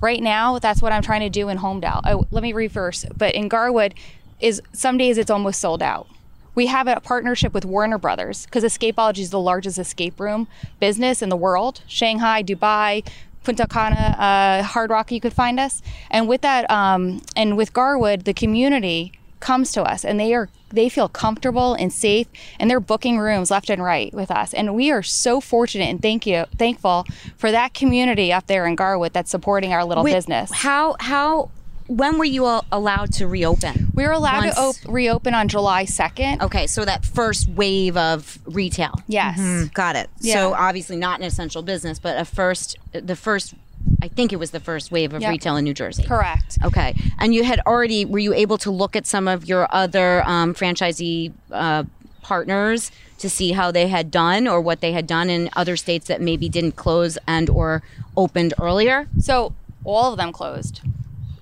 [0.00, 2.00] Right now, that's what I'm trying to do in Holmdel.
[2.06, 3.04] Oh, let me reverse.
[3.14, 3.94] But in Garwood,
[4.40, 6.06] is some days it's almost sold out.
[6.54, 10.46] We have a partnership with Warner Brothers because Escapology is the largest escape room
[10.80, 11.82] business in the world.
[11.86, 13.06] Shanghai, Dubai,
[13.42, 15.82] Punta Cana, uh, Hard Rock, you could find us.
[16.10, 20.48] And with that, um, and with Garwood, the community comes to us and they are
[20.70, 22.26] they feel comfortable and safe
[22.58, 26.00] and they're booking rooms left and right with us and we are so fortunate and
[26.00, 27.04] thank you thankful
[27.36, 30.50] for that community up there in Garwood that's supporting our little Wait, business.
[30.50, 31.50] How how
[31.86, 33.90] when were you all allowed to reopen?
[33.94, 36.40] we were allowed Once- to op- reopen on July 2nd.
[36.42, 38.94] Okay, so that first wave of retail.
[39.06, 39.68] Yes.
[39.74, 40.08] Got it.
[40.20, 40.34] Yeah.
[40.34, 43.54] So obviously not an essential business, but a first the first
[44.02, 45.30] I think it was the first wave of Yep.
[45.30, 46.04] retail in New Jersey.
[46.04, 46.58] Correct.
[46.64, 46.94] Okay.
[47.18, 50.54] And you had already were you able to look at some of your other um,
[50.54, 51.84] franchisee uh,
[52.22, 56.06] partners to see how they had done or what they had done in other states
[56.08, 57.82] that maybe didn't close and or
[58.16, 59.06] opened earlier?
[59.20, 59.52] So
[59.84, 60.80] all of them closed.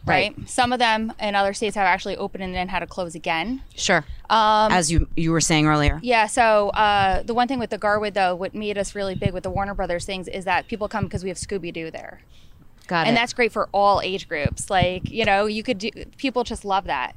[0.05, 0.35] Right.
[0.37, 0.49] Right.
[0.49, 3.63] Some of them in other states have actually opened and then had to close again.
[3.77, 4.05] Sure.
[4.29, 6.01] Um, As you you were saying earlier.
[6.03, 6.27] Yeah.
[6.27, 9.45] So uh, the one thing with the Garwood though, what made us really big with
[9.45, 12.21] the Warner Brothers things is that people come because we have Scooby Doo there.
[12.89, 13.21] Got and it.
[13.21, 16.85] that's great for all age groups like you know you could do people just love
[16.85, 17.15] that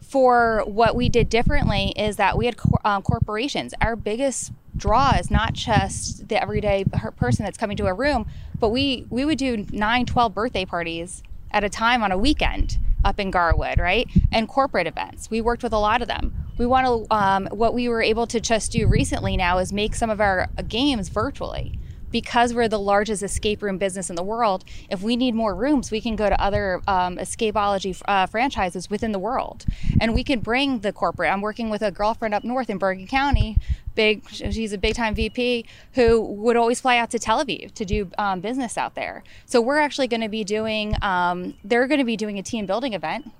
[0.00, 5.16] for what we did differently is that we had cor- um, corporations our biggest draw
[5.16, 6.84] is not just the everyday
[7.16, 8.26] person that's coming to a room
[8.58, 12.78] but we we would do 9 12 birthday parties at a time on a weekend
[13.04, 14.08] up in garwood right?
[14.32, 15.30] And corporate events.
[15.30, 16.34] We worked with a lot of them.
[16.58, 19.94] We want to um, what we were able to just do recently now is make
[19.94, 21.78] some of our games virtually
[22.10, 25.90] because we're the largest escape room business in the world, if we need more rooms,
[25.90, 29.64] we can go to other um, escapology uh, franchises within the world,
[30.00, 31.30] and we can bring the corporate.
[31.30, 33.56] I'm working with a girlfriend up north in Bergen County.
[33.94, 37.84] Big, she's a big time VP who would always fly out to Tel Aviv to
[37.84, 39.24] do um, business out there.
[39.44, 40.94] So we're actually going to be doing.
[41.02, 43.32] Um, they're going to be doing a team building event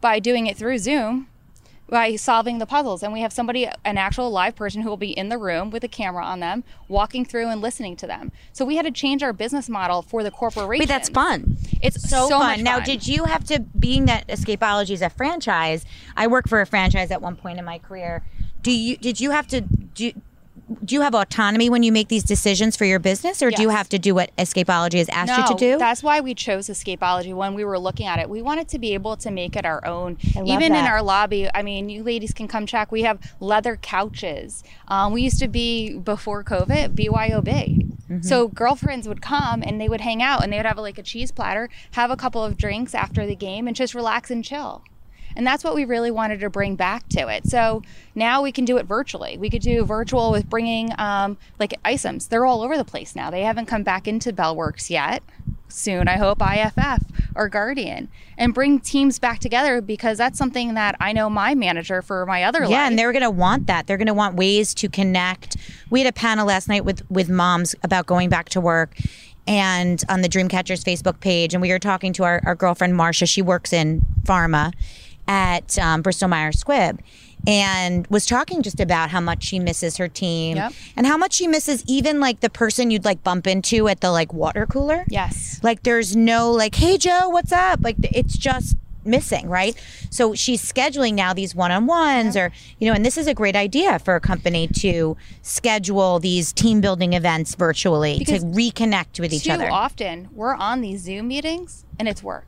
[0.00, 1.28] by doing it through Zoom
[1.88, 3.02] by solving the puzzles.
[3.02, 5.84] And we have somebody, an actual live person who will be in the room with
[5.84, 8.32] a camera on them, walking through and listening to them.
[8.52, 10.80] So we had to change our business model for the corporation.
[10.80, 11.56] Wait, that's fun.
[11.82, 12.58] It's so, so, fun.
[12.58, 12.84] much Now, fun.
[12.84, 15.84] did you have to, being that Escapology is a franchise,
[16.16, 18.24] I worked for a franchise at one point in my career.
[18.62, 20.12] do you did you have to do?
[20.84, 23.68] Do you have autonomy when you make these decisions for your business, or do you
[23.68, 25.78] have to do what Escapology has asked you to do?
[25.78, 28.30] That's why we chose Escapology when we were looking at it.
[28.30, 30.16] We wanted to be able to make it our own.
[30.46, 32.90] Even in our lobby, I mean, you ladies can come check.
[32.90, 34.64] We have leather couches.
[34.88, 37.44] Um, we used to be before COVID BYOB.
[37.44, 38.22] Mm-hmm.
[38.22, 41.02] So girlfriends would come and they would hang out and they would have like a
[41.02, 44.82] cheese platter, have a couple of drinks after the game, and just relax and chill.
[45.36, 47.46] And that's what we really wanted to bring back to it.
[47.46, 47.82] So
[48.14, 49.36] now we can do it virtually.
[49.36, 52.28] We could do virtual with bringing um, like iCIMS.
[52.28, 53.30] They're all over the place now.
[53.30, 55.22] They haven't come back into Bell Works yet.
[55.68, 57.02] Soon, I hope IFF
[57.34, 58.08] or Guardian
[58.38, 62.44] and bring teams back together because that's something that I know my manager for my
[62.44, 62.78] other Yeah, life.
[62.90, 63.88] and they're going to want that.
[63.88, 65.56] They're going to want ways to connect.
[65.90, 68.96] We had a panel last night with with moms about going back to work
[69.48, 73.28] and on the Dreamcatchers Facebook page and we were talking to our, our girlfriend Marsha.
[73.28, 74.72] She works in pharma
[75.28, 76.98] at um, Bristol Myers Squibb
[77.46, 80.72] and was talking just about how much she misses her team Yep.
[80.96, 84.10] and how much she misses even like the person you'd like bump into at the
[84.10, 85.04] like water cooler.
[85.08, 85.60] Yes.
[85.62, 87.80] Like there's no like, hey Joe, what's up?
[87.82, 89.74] Like it's just missing, right?
[90.08, 93.98] So she's scheduling now these one-on-ones or you know, and this is a great idea
[93.98, 99.44] for a company to schedule these team building events virtually Because to reconnect with each
[99.44, 99.70] Too other.
[99.70, 102.46] often we're on these Zoom meetings and it's work.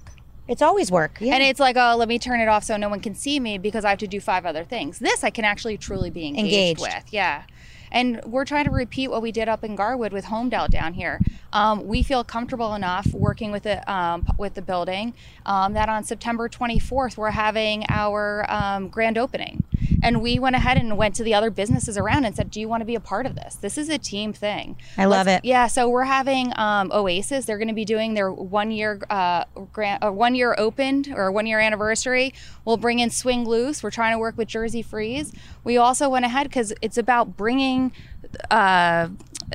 [0.48, 1.18] It's always work.
[1.20, 1.34] Yeah.
[1.34, 3.58] And it's like, oh, let me turn it off so no one can see me
[3.58, 4.98] because I have to do five other things.
[4.98, 6.80] This I can actually truly be engaged, Engaged.
[6.80, 7.04] with.
[7.10, 7.42] Yeah.
[7.90, 11.20] And we're trying to repeat what we did up in Garwood with Holmdel down here.
[11.52, 15.14] Um, we feel comfortable enough working with the um, with the building
[15.46, 19.64] um, that on September 24th we're having our um, grand opening,
[20.02, 22.68] and we went ahead and went to the other businesses around and said, "Do you
[22.68, 23.54] want to be a part of this?
[23.54, 25.48] This is a team thing." I love Let's- it.
[25.48, 27.46] Yeah, so we're having um, Oasis.
[27.46, 31.30] They're going to be doing their one year uh, grant, uh, one year opened or
[31.32, 32.34] one year anniversary.
[32.64, 33.82] We'll bring in Swing Loose.
[33.82, 35.32] We're trying to work with Jersey Freeze.
[35.64, 37.75] We also went ahead because it's about bringing.
[38.50, 39.08] Uh,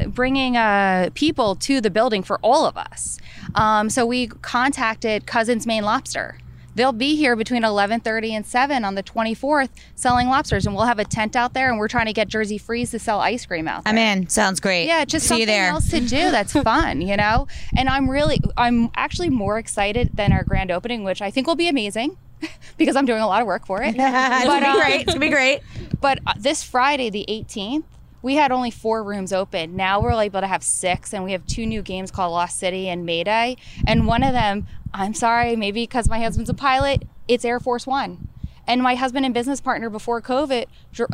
[0.08, 3.20] bringing uh, people to the building for all of us
[3.56, 6.38] um, so we contacted cousins maine lobster
[6.76, 11.00] they'll be here between 11.30 and 7 on the 24th selling lobsters and we'll have
[11.00, 13.68] a tent out there and we're trying to get jersey freeze to sell ice cream
[13.68, 14.30] out there I'm in.
[14.30, 14.86] Sounds great.
[14.86, 15.70] yeah, just see you something there.
[15.70, 17.48] else to do that's fun, you know.
[17.76, 21.56] And I'm really, I'm actually more excited than our grand opening, which I think will
[21.56, 22.18] be amazing
[22.78, 23.90] because I'm doing a lot of work for it.
[23.98, 25.02] it's gonna um, be great.
[25.02, 25.62] It's gonna be great.
[26.00, 27.84] But uh, this Friday, the 18th,
[28.22, 29.76] we had only four rooms open.
[29.76, 32.88] Now we're able to have six, and we have two new games called Lost City
[32.88, 33.58] and Mayday.
[33.86, 37.88] And one of them, I'm sorry, maybe because my husband's a pilot, it's Air Force
[37.88, 38.28] One.
[38.68, 40.66] And my husband and business partner before COVID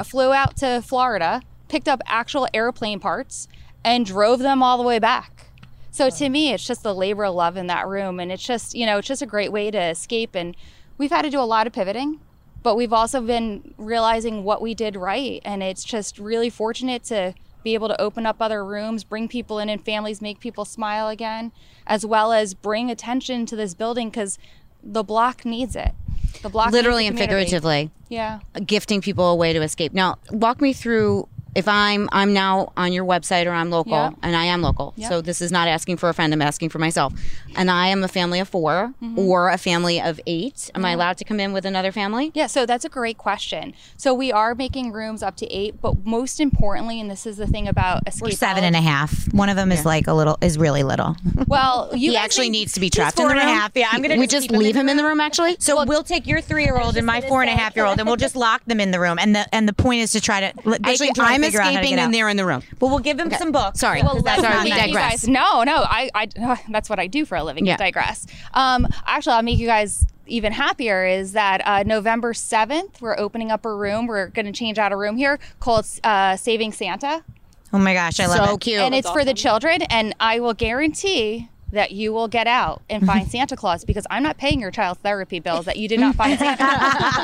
[0.05, 3.47] flew out to Florida, picked up actual airplane parts,
[3.83, 5.47] and drove them all the way back.
[5.91, 8.75] So to me, it's just the labor of love in that room, and it's just
[8.75, 10.35] you know it's just a great way to escape.
[10.35, 10.55] And
[10.97, 12.19] we've had to do a lot of pivoting,
[12.67, 17.33] but we've also been realizing what we did right, and it's just really fortunate to
[17.63, 21.07] be able to open up other rooms, bring people in and families, make people smile
[21.07, 21.53] again,
[21.85, 24.37] as well as bring attention to this building because
[24.83, 25.93] the block needs it.
[26.41, 27.89] The block, needs Literally and figuratively.
[28.09, 28.41] Yeah.
[28.65, 29.93] gifting people a way to escape.
[29.93, 34.11] Now, walk me through if I'm I'm now on your website or I'm local Yeah.
[34.23, 34.93] and I am local.
[34.95, 35.09] Yeah.
[35.09, 37.13] So this is not asking for a friend, I'm asking for myself.
[37.55, 39.19] And I am a family of 4 Mm-hmm.
[39.19, 40.71] or a family of 8.
[40.75, 42.31] Am I allowed to come in with another family?
[42.33, 43.73] Yeah, so that's a great question.
[43.97, 47.47] So we are making rooms up to eight, but most importantly, and this is the
[47.47, 48.23] thing about escape.
[48.23, 49.31] We're seven and a half.
[49.33, 51.15] One of them is like a little, is really little.
[51.47, 53.55] Well, you He actually needs to be trapped in four the and a room.
[53.61, 53.71] half.
[53.73, 55.55] Yeah, I'm gonna we just just leave him in the room actually.
[55.59, 57.97] So we'll take your three year old and my four and a half year old,
[57.99, 59.17] and we'll just lock them in the room.
[59.17, 60.47] And the and the point is to try to
[60.83, 62.05] Actually, can try I'm figure out how to escaping get out.
[62.05, 62.61] and they're in the room.
[62.79, 63.79] But we'll give them some books.
[63.79, 64.01] Sorry.
[64.01, 65.11] Well, That's let not- me we make you digress.
[65.23, 66.27] guys- no, no, I, I,
[66.69, 67.65] that's what I do for a living.
[67.65, 67.77] Yeah.
[67.77, 68.25] Digress.
[68.53, 71.05] Um, actually, I'll make you guys even happier.
[71.05, 73.01] Is that uh, November seventh?
[73.01, 74.07] We're opening up a room.
[74.07, 77.23] We're going to change out a room here called uh, Saving Santa,
[77.73, 78.61] Oh my gosh, I love So it.
[78.61, 78.79] cute.
[78.79, 79.81] and it's for the children.
[79.83, 84.23] And I will guarantee that you will get out and find Santa Claus because I'm
[84.23, 86.63] not paying your child's therapy bills that you did not find Santa.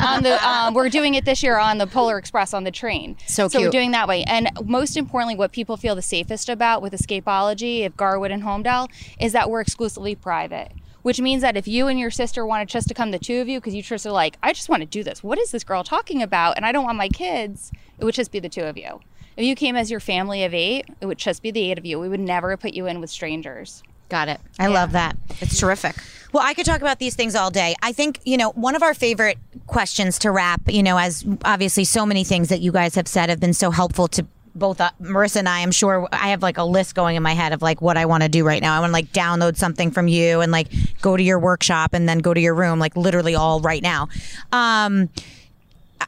[0.06, 3.18] on the, um, we're doing it this year on the Polar Express on the train.
[3.28, 4.24] So So we're doing that way.
[4.24, 8.89] And most importantly, what people feel the safest about with Escapology, if Garwood and Holmdel,
[9.20, 10.72] is that we're exclusively private.
[11.01, 13.50] Which means that if you and your sister wanted just to come, the two of
[13.50, 15.22] you, because you just are like, I just want to do this.
[15.22, 16.55] What is this girl talking about?
[16.55, 17.74] And I don't want my kids.
[18.00, 19.01] It would just be the two of you.
[19.36, 21.86] If you came as your family of eight, it would just be the eight of
[21.86, 22.00] you.
[22.00, 23.84] We would never put you in with strangers.
[24.09, 24.39] Got it.
[24.59, 25.17] I love that.
[25.42, 25.96] It's terrific.
[26.34, 27.75] Well, I could talk about these things all day.
[27.84, 31.84] I think, you know, one of our favorite questions to wrap, you know, as obviously
[31.84, 34.25] so many things that you guys have said have been so helpful to
[34.55, 35.62] both uh, Marissa and I.
[35.62, 38.05] I'm sure I have like a list going in my head of like what I
[38.05, 38.75] want to do right now.
[38.75, 40.70] I want to like download something from you and like
[41.01, 44.09] go to your workshop and then go to your room, like literally all right now.
[44.51, 45.09] Um,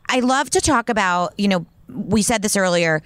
[0.09, 3.01] I love to talk about, you know, we said this earlier,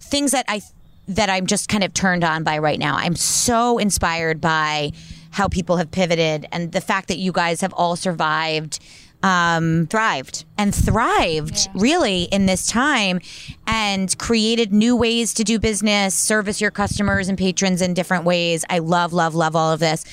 [0.00, 0.60] things that I
[1.08, 2.96] that I'm just kind of turned on by right now.
[2.96, 4.92] I'm so inspired by
[5.30, 8.78] how people have pivoted and the fact that you guys have all survived
[9.24, 10.44] um, Thrived.
[10.58, 13.20] and thrived really in this time
[13.66, 18.66] and created new ways to do business, service your customers and patrons in different ways.
[18.68, 20.04] I love, love, love all of this.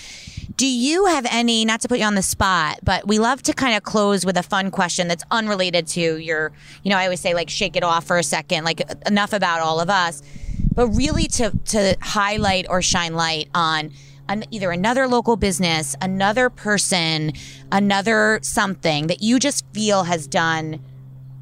[0.55, 3.53] Do you have any, not to put you on the spot, but we love to
[3.53, 6.53] kind of close with a fun question that's unrelated to your,
[6.83, 9.59] you know, I always say like shake it off for a second, like enough about
[9.59, 10.21] all of us,
[10.81, 13.91] but really to, to highlight or shine light on
[14.27, 17.33] an, either another local business, another person,
[17.71, 20.83] another something that you just feel has done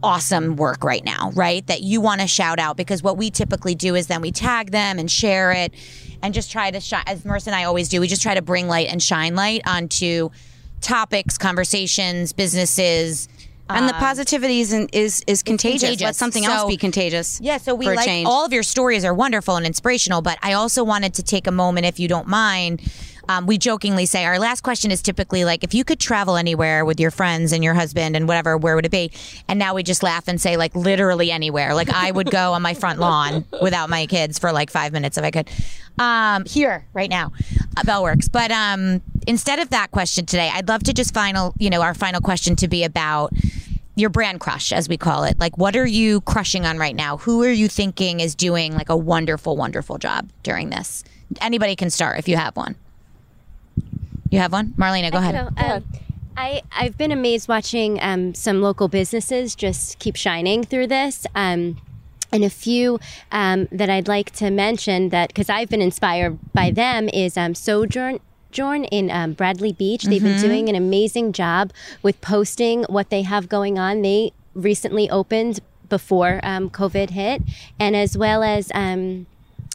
[0.03, 1.66] awesome work right now, right?
[1.68, 4.72] That you want to shout out because what we typically do is then we tag
[4.72, 5.74] them and share it
[6.22, 8.41] and just try to shine, as Marissa and I always do, we just try to
[8.41, 10.32] bring light and shine light onto
[10.82, 13.30] topics, conversations, businesses.
[13.70, 15.82] And the positivity is, is is contagious.
[15.82, 16.02] contagious.
[16.04, 17.40] Let something So- else be contagious.
[17.41, 20.84] Yeah, so we like all of your stories are wonderful and inspirational, but I also
[20.84, 22.82] wanted to take a moment, if you don't mind.
[23.30, 26.84] Um, we jokingly say our last question is typically like, if you could travel anywhere
[26.84, 29.12] with your friends and your husband and whatever, where would it be?
[29.48, 31.76] And now we just laugh and say like literally anywhere.
[31.76, 35.16] Like I would go on my front lawn without my kids for like five minutes
[35.20, 35.48] if I could.
[36.00, 37.32] Um, here right now,
[37.78, 38.30] uh, Bell Works.
[38.30, 41.94] But um, instead of that question today, I'd love to just final, you know, our
[41.94, 43.34] final question to be about
[43.96, 45.40] your brand crush, as we call it.
[45.40, 47.18] Like, what are you crushing on right now?
[47.18, 51.04] Who are you thinking is doing like a wonderful, wonderful job during this?
[51.41, 52.76] Anybody can start if you have one.
[54.30, 55.12] You have one, Marlena.
[55.12, 55.54] Go ahead.
[55.58, 55.84] So, um,
[56.38, 61.26] I I've been amazed watching um, some local businesses just keep shining through this.
[61.36, 61.82] Um,
[62.32, 63.00] and a few
[63.32, 67.56] um, that I'd like to mention that because I've been inspired by them is um,
[67.56, 68.20] Sojourn.
[68.52, 70.04] Jorn in um, Bradley Beach.
[70.04, 71.72] They've been doing an amazing job
[72.02, 74.02] with posting what they have going on.
[74.02, 75.60] They recently opened
[75.90, 77.42] before um, COVID hit,
[77.80, 79.26] and as well as um,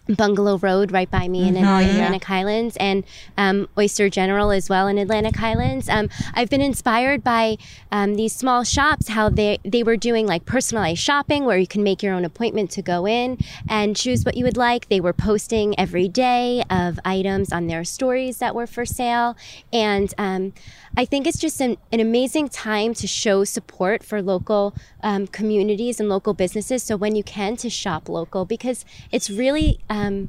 [0.09, 3.05] Bungalow Road right by me in, in Atlantic Highlands and
[3.39, 5.89] um, Oyster General as well in Atlantic Highlands.
[5.89, 7.57] Um, I've been inspired by
[7.91, 11.83] um, these small shops, how they, they were doing like personalized shopping where you can
[11.83, 14.89] make your own appointment to go in and choose what you would like.
[14.89, 19.37] They were posting every day of items on their stories that were for sale.
[19.73, 20.53] And um,
[20.97, 25.99] I think it's just an, an amazing time to show support for local um, communities
[25.99, 26.83] and local businesses.
[26.83, 30.29] So when you can, to shop local because it's really um,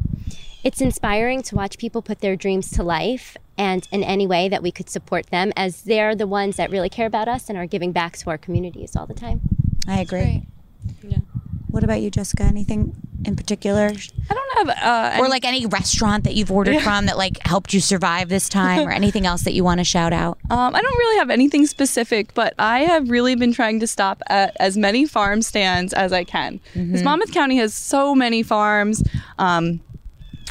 [0.64, 4.64] it's inspiring to watch people put their dreams to life and in any way that
[4.64, 7.68] we could support them as they're the ones that really care about us and are
[7.68, 9.42] giving back to our communities all the time.
[9.88, 10.48] I agree.
[11.76, 12.44] What about you, Jessica?
[12.44, 12.96] Anything
[13.26, 13.92] in particular,
[14.30, 17.74] I don't have uh, or like any restaurant that you've ordered from that like helped
[17.74, 20.38] you survive this time, or anything else that you want to shout out?
[20.50, 24.22] Um, I don't really have anything specific, but I have really been trying to stop
[24.28, 26.62] at as many farm stands as I can.
[26.74, 29.04] Because Monmouth County has so many farms.
[29.38, 29.82] Um,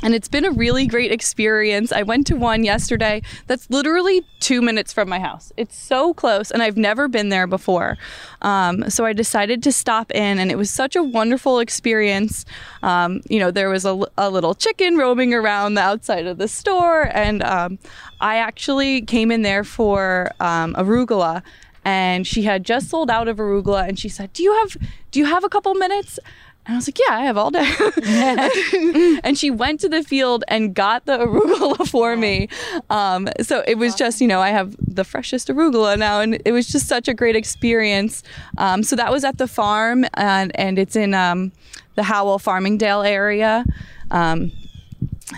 [0.04, 1.90] and it's been a really great experience.
[1.90, 5.50] I went to one yesterday that's literally two minutes from my house.
[5.56, 7.96] It's so close, and I've never been there before.
[8.42, 12.44] Um, so I decided to stop in, and it was such a wonderful experience.
[12.82, 17.10] Um, you know, there was a little chicken roaming around the outside of the store,
[17.14, 17.78] and um,
[18.20, 21.42] I actually came in there for um, arugula.
[21.86, 24.74] And she had just sold out of arugula, and she said, "Do you have
[25.10, 26.18] Do you have a couple minutes?"
[26.66, 29.20] And I was like, yeah, I have all day.
[29.22, 32.48] and she went to the field and got the arugula for me.
[32.88, 36.52] Um, so it was just, you know, I have the freshest arugula now, and it
[36.52, 38.22] was just such a great experience.
[38.56, 41.52] Um, so that was at the farm, and, and it's in um,
[41.96, 43.66] the Howell Farmingdale area.
[44.10, 44.50] Um,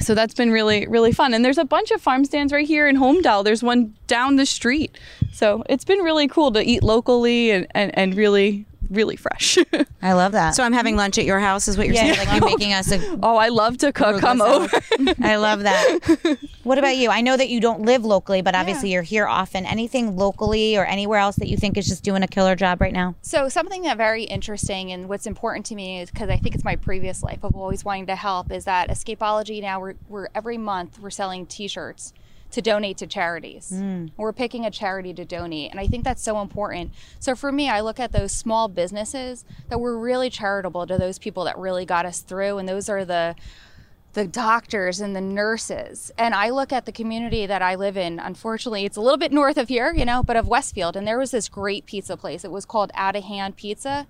[0.01, 1.35] so that's been really, really fun.
[1.35, 3.45] And there's a bunch of farm stands right here in Holmdel.
[3.45, 4.97] There's one down the street.
[5.33, 9.59] So it's been really cool to eat locally and, and, and really, really fresh.
[10.03, 10.55] I love that.
[10.55, 12.29] So I'm having lunch at your house, is what you're yeah, saying?
[12.29, 14.21] like you're making us a oh, I love to cook.
[14.21, 14.73] Come salad.
[14.75, 15.15] over.
[15.23, 16.39] I love that.
[16.67, 17.11] What about you?
[17.11, 19.65] I know that you don't live locally, but obviously you're here often.
[19.65, 22.93] Anything locally or anywhere else that you think is just doing a killer job right
[22.93, 23.15] now?
[23.23, 26.65] So something that very interesting and what's important to me is because I think it's
[26.65, 30.59] my previous life of always wanting to help is that Escapology now we're, we're every
[30.59, 32.13] month we're selling T-shirts
[32.51, 33.73] to donate to charities.
[33.75, 34.11] Mm.
[34.17, 36.93] We're picking a charity to donate, and I think that's so important.
[37.19, 41.19] So for me, I look at those small businesses that were really charitable to those
[41.19, 43.35] people that really got us through, and those are the
[44.17, 46.11] the doctors and the nurses.
[46.17, 48.19] And I look at the community that I live in.
[48.19, 50.97] Unfortunately, it's a little bit north of here, you know, but of Westfield.
[50.97, 52.43] And there was this great pizza place.
[52.43, 54.07] It was called Out of Hand Pizza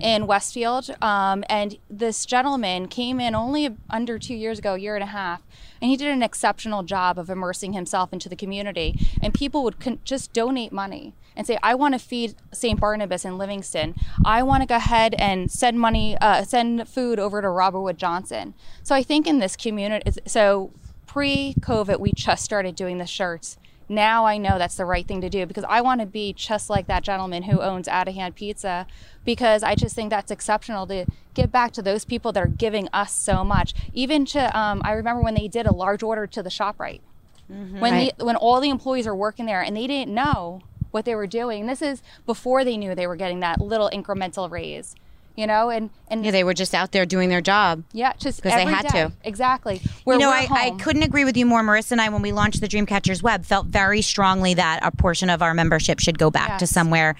[0.00, 0.88] in Westfield.
[1.02, 5.08] Um, and this gentleman came in only under two years ago, a year and a
[5.08, 5.42] half,
[5.82, 8.98] and he did an exceptional job of immersing himself into the community.
[9.20, 12.78] And people would con- just donate money and say, "I want to feed St.
[12.78, 13.94] Barnabas in Livingston.
[14.24, 17.96] I want to go ahead and send money, uh, send food over to Robert Wood
[17.98, 18.52] Johnson."
[18.82, 20.72] So I think in this community, so
[21.06, 23.56] pre-COVID, we just started doing the shirts.
[23.88, 26.70] Now I know that's the right thing to do because I want to be just
[26.70, 28.86] like that gentleman who owns Out of Hand Pizza
[29.24, 32.88] because I just think that's exceptional to give back to those people that are giving
[32.92, 33.74] us so much.
[33.92, 37.00] Even to, um, I remember when they did a large order to the ShopRite.
[37.48, 38.16] When Right.
[38.16, 40.60] the, when all the employees are working there and they didn't know
[40.90, 41.66] what they were doing.
[41.66, 44.94] This is before they knew they were getting that little incremental raise,
[45.36, 47.84] you know, and and Yeah, they were just out there doing their job.
[47.92, 48.88] yeah, just 'Cause they had day.
[49.04, 49.12] to.
[49.24, 49.80] exactly.
[50.04, 51.62] Where you know, I, I couldn't agree with you more.
[51.62, 55.30] Marissa and I, when we launched the Dreamcatchers Web, felt very strongly that a portion
[55.30, 57.14] of our membership should go back to somewhere.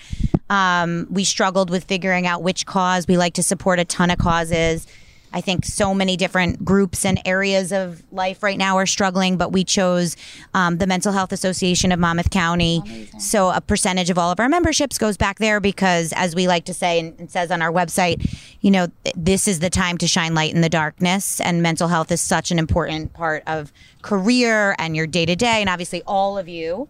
[0.48, 3.06] Um, we struggled with figuring out which cause.
[3.06, 4.86] We like to support a ton of causes.
[5.32, 9.52] I think so many different groups and areas of life right now are struggling, but
[9.52, 10.16] we chose
[10.54, 13.08] um, the Mental Health Association of Monmouth County.
[13.18, 16.64] So a percentage of all of our memberships goes back there because, as we like
[16.64, 18.28] to say and it says on our website,
[18.60, 22.10] you know, this is the time to shine light in the darkness, and mental health
[22.10, 26.38] is such an important part of career and your day to day, and obviously all
[26.38, 26.88] of you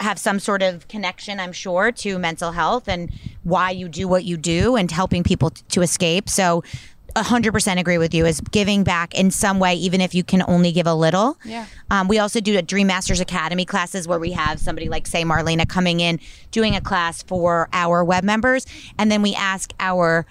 [0.00, 3.10] have some sort of connection, I'm sure, to mental health and
[3.44, 6.28] why you do what you do and helping people t- to escape.
[6.28, 6.64] So,
[7.14, 10.72] 100% agree with you is giving back in some way, even if you can only
[10.72, 11.38] give a little.
[11.44, 11.66] Yeah.
[11.90, 15.22] Um, we also do a Dream Masters Academy classes where we have somebody like, say,
[15.22, 16.20] Marlena coming in,
[16.50, 18.66] doing a class for our web members.
[18.98, 20.26] And then we ask our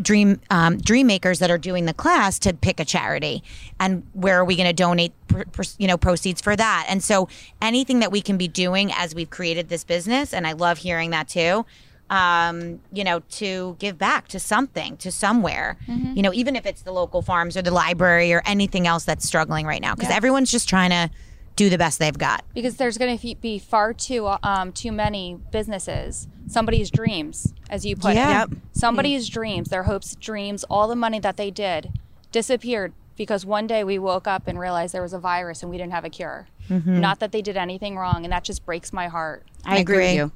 [0.00, 3.44] dream um, dream makers that are doing the class to pick a charity
[3.78, 7.02] and where are we going to donate pr- pr- you know proceeds for that and
[7.02, 7.28] so
[7.62, 11.10] anything that we can be doing as we've created this business and i love hearing
[11.10, 11.64] that too
[12.10, 15.78] um, you know to give back to something to somewhere.
[15.88, 19.26] You know even if it's the local farms or the library or anything else that's
[19.26, 21.10] struggling right now because everyone's just trying to
[21.56, 22.44] do the best they've got.
[22.52, 26.26] Because there's going to be far too um, too many businesses.
[26.48, 28.44] Somebody's dreams as you put Yeah.
[28.44, 31.90] it somebody's dreams their hopes dreams all the money that they did
[32.32, 35.78] disappeared because one day we woke up and realized there was a virus and we
[35.78, 37.00] didn't have a cure mm-hmm.
[37.00, 40.14] not that they did anything wrong and that just breaks my heart I agree with
[40.14, 40.32] you.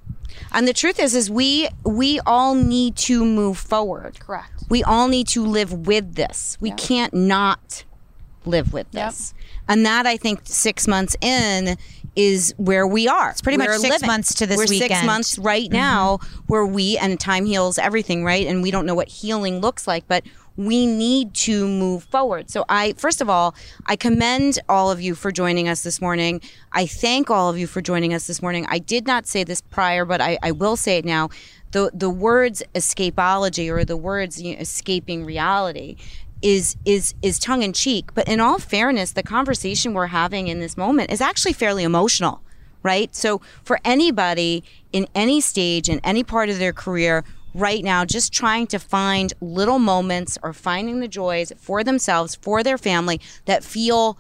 [0.53, 4.21] And the truth is, is we we all need to move forward.
[4.21, 4.65] Correct.
[4.69, 6.59] We all need to live with this.
[6.61, 7.85] We can't not
[8.45, 9.11] live with Yep.
[9.11, 9.35] this.
[9.69, 11.77] And that I think six months in
[12.17, 13.31] is where we are.
[13.31, 15.75] It's pretty much six months to this We're six months right mm-hmm.
[15.75, 18.47] now where we and time heals everything, right?
[18.47, 20.25] And we don't know what healing looks like, but
[20.59, 22.51] we need to move forward.
[22.51, 23.55] So I first of all,
[23.87, 26.41] I commend all of you for joining us this morning.
[26.73, 28.67] I thank all of you for joining us this morning.
[28.69, 31.31] I did not say this prior, but I, I will say it now.
[31.71, 35.97] The the words escapology or the words you know, escaping reality
[36.43, 38.13] is is is tongue in cheek.
[38.15, 42.43] But in all fairness, the conversation we're having in this moment is actually fairly emotional,
[42.83, 43.15] right?
[43.15, 47.23] So for anybody in any stage in any part of their career
[47.55, 52.63] right now, just trying to find little moments or finding the joys for themselves, for
[52.63, 54.19] their family that feel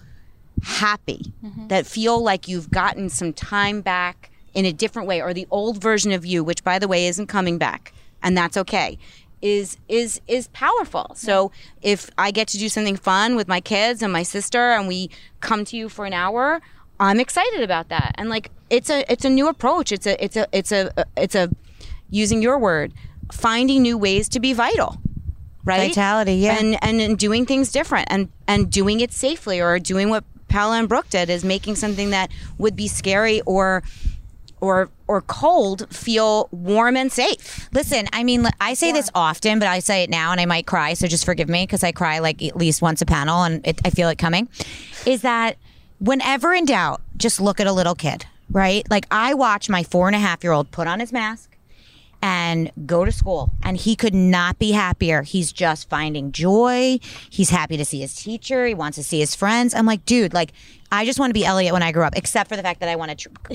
[0.62, 1.68] happy, mm-hmm.
[1.68, 5.80] that feel like you've gotten some time back in a different way, or the old
[5.80, 7.92] version of you, which by the way isn't coming back,
[8.22, 8.98] and that's okay.
[9.40, 11.12] Is is is powerful.
[11.14, 14.88] So if I get to do something fun with my kids and my sister, and
[14.88, 16.60] we come to you for an hour,
[16.98, 18.16] I'm excited about that.
[18.16, 19.92] And like it's a it's a new approach.
[19.92, 21.50] It's a it's a it's a it's a
[22.10, 22.92] using your word,
[23.32, 24.96] finding new ways to be vital
[25.68, 25.88] right?
[25.88, 26.58] Vitality, yeah.
[26.58, 30.78] And, and and doing things different and and doing it safely or doing what Paula
[30.78, 33.82] and Brooke did is making something that would be scary or
[34.60, 37.68] or or cold feel warm and safe.
[37.72, 40.66] Listen, I mean, I say this often, but I say it now and I might
[40.66, 40.94] cry.
[40.94, 43.80] So just forgive me because I cry like at least once a panel and it,
[43.84, 44.48] I feel it coming.
[45.06, 45.56] Is that
[46.00, 48.88] whenever in doubt, just look at a little kid, right?
[48.90, 51.47] Like I watch my four and a half year old put on his mask
[52.20, 53.52] and go to school.
[53.62, 55.22] And he could not be happier.
[55.22, 56.98] He's just finding joy.
[57.30, 58.66] He's happy to see his teacher.
[58.66, 59.74] He wants to see his friends.
[59.74, 60.52] I'm like dude like
[60.90, 62.88] i just want to be elliot when i grew up except for the fact that
[62.88, 63.54] i want to tr-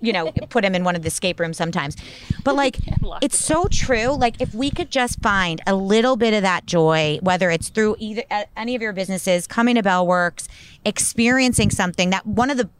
[0.00, 1.96] you know put him in one of the escape rooms sometimes.
[2.44, 2.78] But like
[3.22, 4.08] it's so true.
[4.08, 7.96] Like if we could just find a little bit of that joy whether it's through
[7.98, 10.48] either uh, any of your businesses coming to Bell Works
[10.84, 12.70] experiencing something that one of the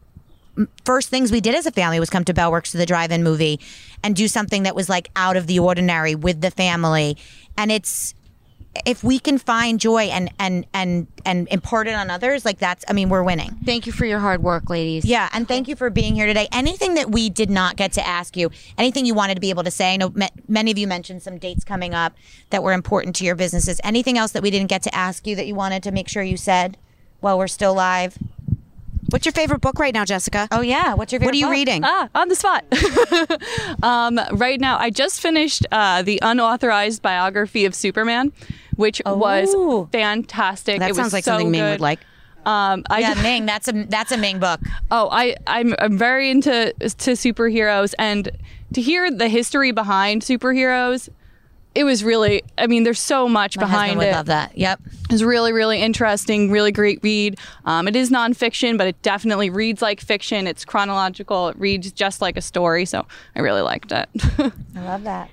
[0.85, 3.23] first things we did as a family was come to Bell Works to the drive-in
[3.23, 3.59] movie
[4.03, 7.17] and do something that was like out of the ordinary with the family.
[7.57, 8.13] And it's
[8.85, 12.85] if we can find joy and and and and impart it on others, like that's
[12.87, 13.57] I mean, we're winning.
[13.65, 15.05] Thank you for your hard work, ladies.
[15.05, 16.47] Yeah, and thank you for being here today.
[16.51, 19.63] Anything that we did not get to ask you, anything you wanted to be able
[19.63, 19.93] to say?
[19.93, 22.13] I know ma- many of you mentioned some dates coming up
[22.51, 23.81] that were important to your businesses.
[23.83, 26.23] Anything else that we didn't get to ask you that you wanted to make sure
[26.23, 26.77] you said
[27.21, 28.17] while we're still live?
[29.09, 30.47] What's your favorite book right now, Jessica?
[30.51, 31.33] Oh yeah, what's your favorite book?
[31.33, 31.51] what are you book?
[31.51, 31.81] reading?
[31.83, 32.65] Ah, on the spot.
[33.83, 38.31] um, right now, I just finished uh, the unauthorized biography of Superman,
[38.75, 39.13] which Ooh.
[39.13, 40.79] was fantastic.
[40.79, 41.99] that it sounds was like so something Ming would like.
[42.45, 44.61] Um, I Yeah, Ming, that's a that's a Ming book.
[44.91, 48.31] Oh, I I'm I'm very into to superheroes and
[48.73, 51.09] to hear the history behind superheroes.
[51.75, 54.11] It was really I mean there's so much My behind husband would it.
[54.13, 54.57] love that.
[54.57, 54.79] Yep.
[55.11, 57.37] it's really really interesting, really great read.
[57.65, 60.47] Um, it is nonfiction, but it definitely reads like fiction.
[60.47, 61.49] It's chronological.
[61.49, 63.05] It reads just like a story, so
[63.35, 64.09] I really liked it.
[64.75, 65.29] I love that.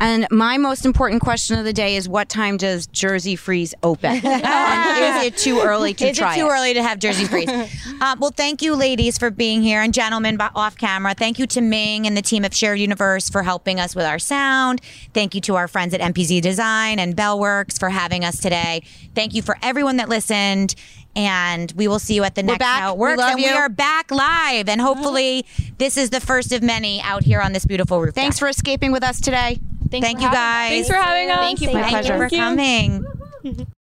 [0.00, 4.12] And my most important question of the day is what time does Jersey Freeze open?
[4.12, 7.48] and is it too early to Is try it too early to have Jersey Freeze?
[8.00, 11.14] uh, well, thank you, ladies, for being here, and gentlemen off camera.
[11.14, 14.18] Thank you to Ming and the team of Shared Universe for helping us with our
[14.18, 14.80] sound.
[15.14, 18.82] Thank you to our friends at MPZ Design and Bell Works for having us today.
[19.14, 20.74] Thank you for everyone that listened.
[21.16, 22.80] And we will see you at the next back.
[22.80, 23.18] How It We Works.
[23.18, 24.68] love and we are back live.
[24.68, 25.44] And hopefully,
[25.78, 28.14] this is the first of many out here on this beautiful roof.
[28.14, 29.58] Thanks for escaping with us today.
[29.90, 30.70] Thanks Thank you guys.
[30.70, 31.38] Thanks for having us.
[31.38, 31.72] Thank you.
[31.72, 32.22] My for pleasure.
[32.22, 33.66] You for coming.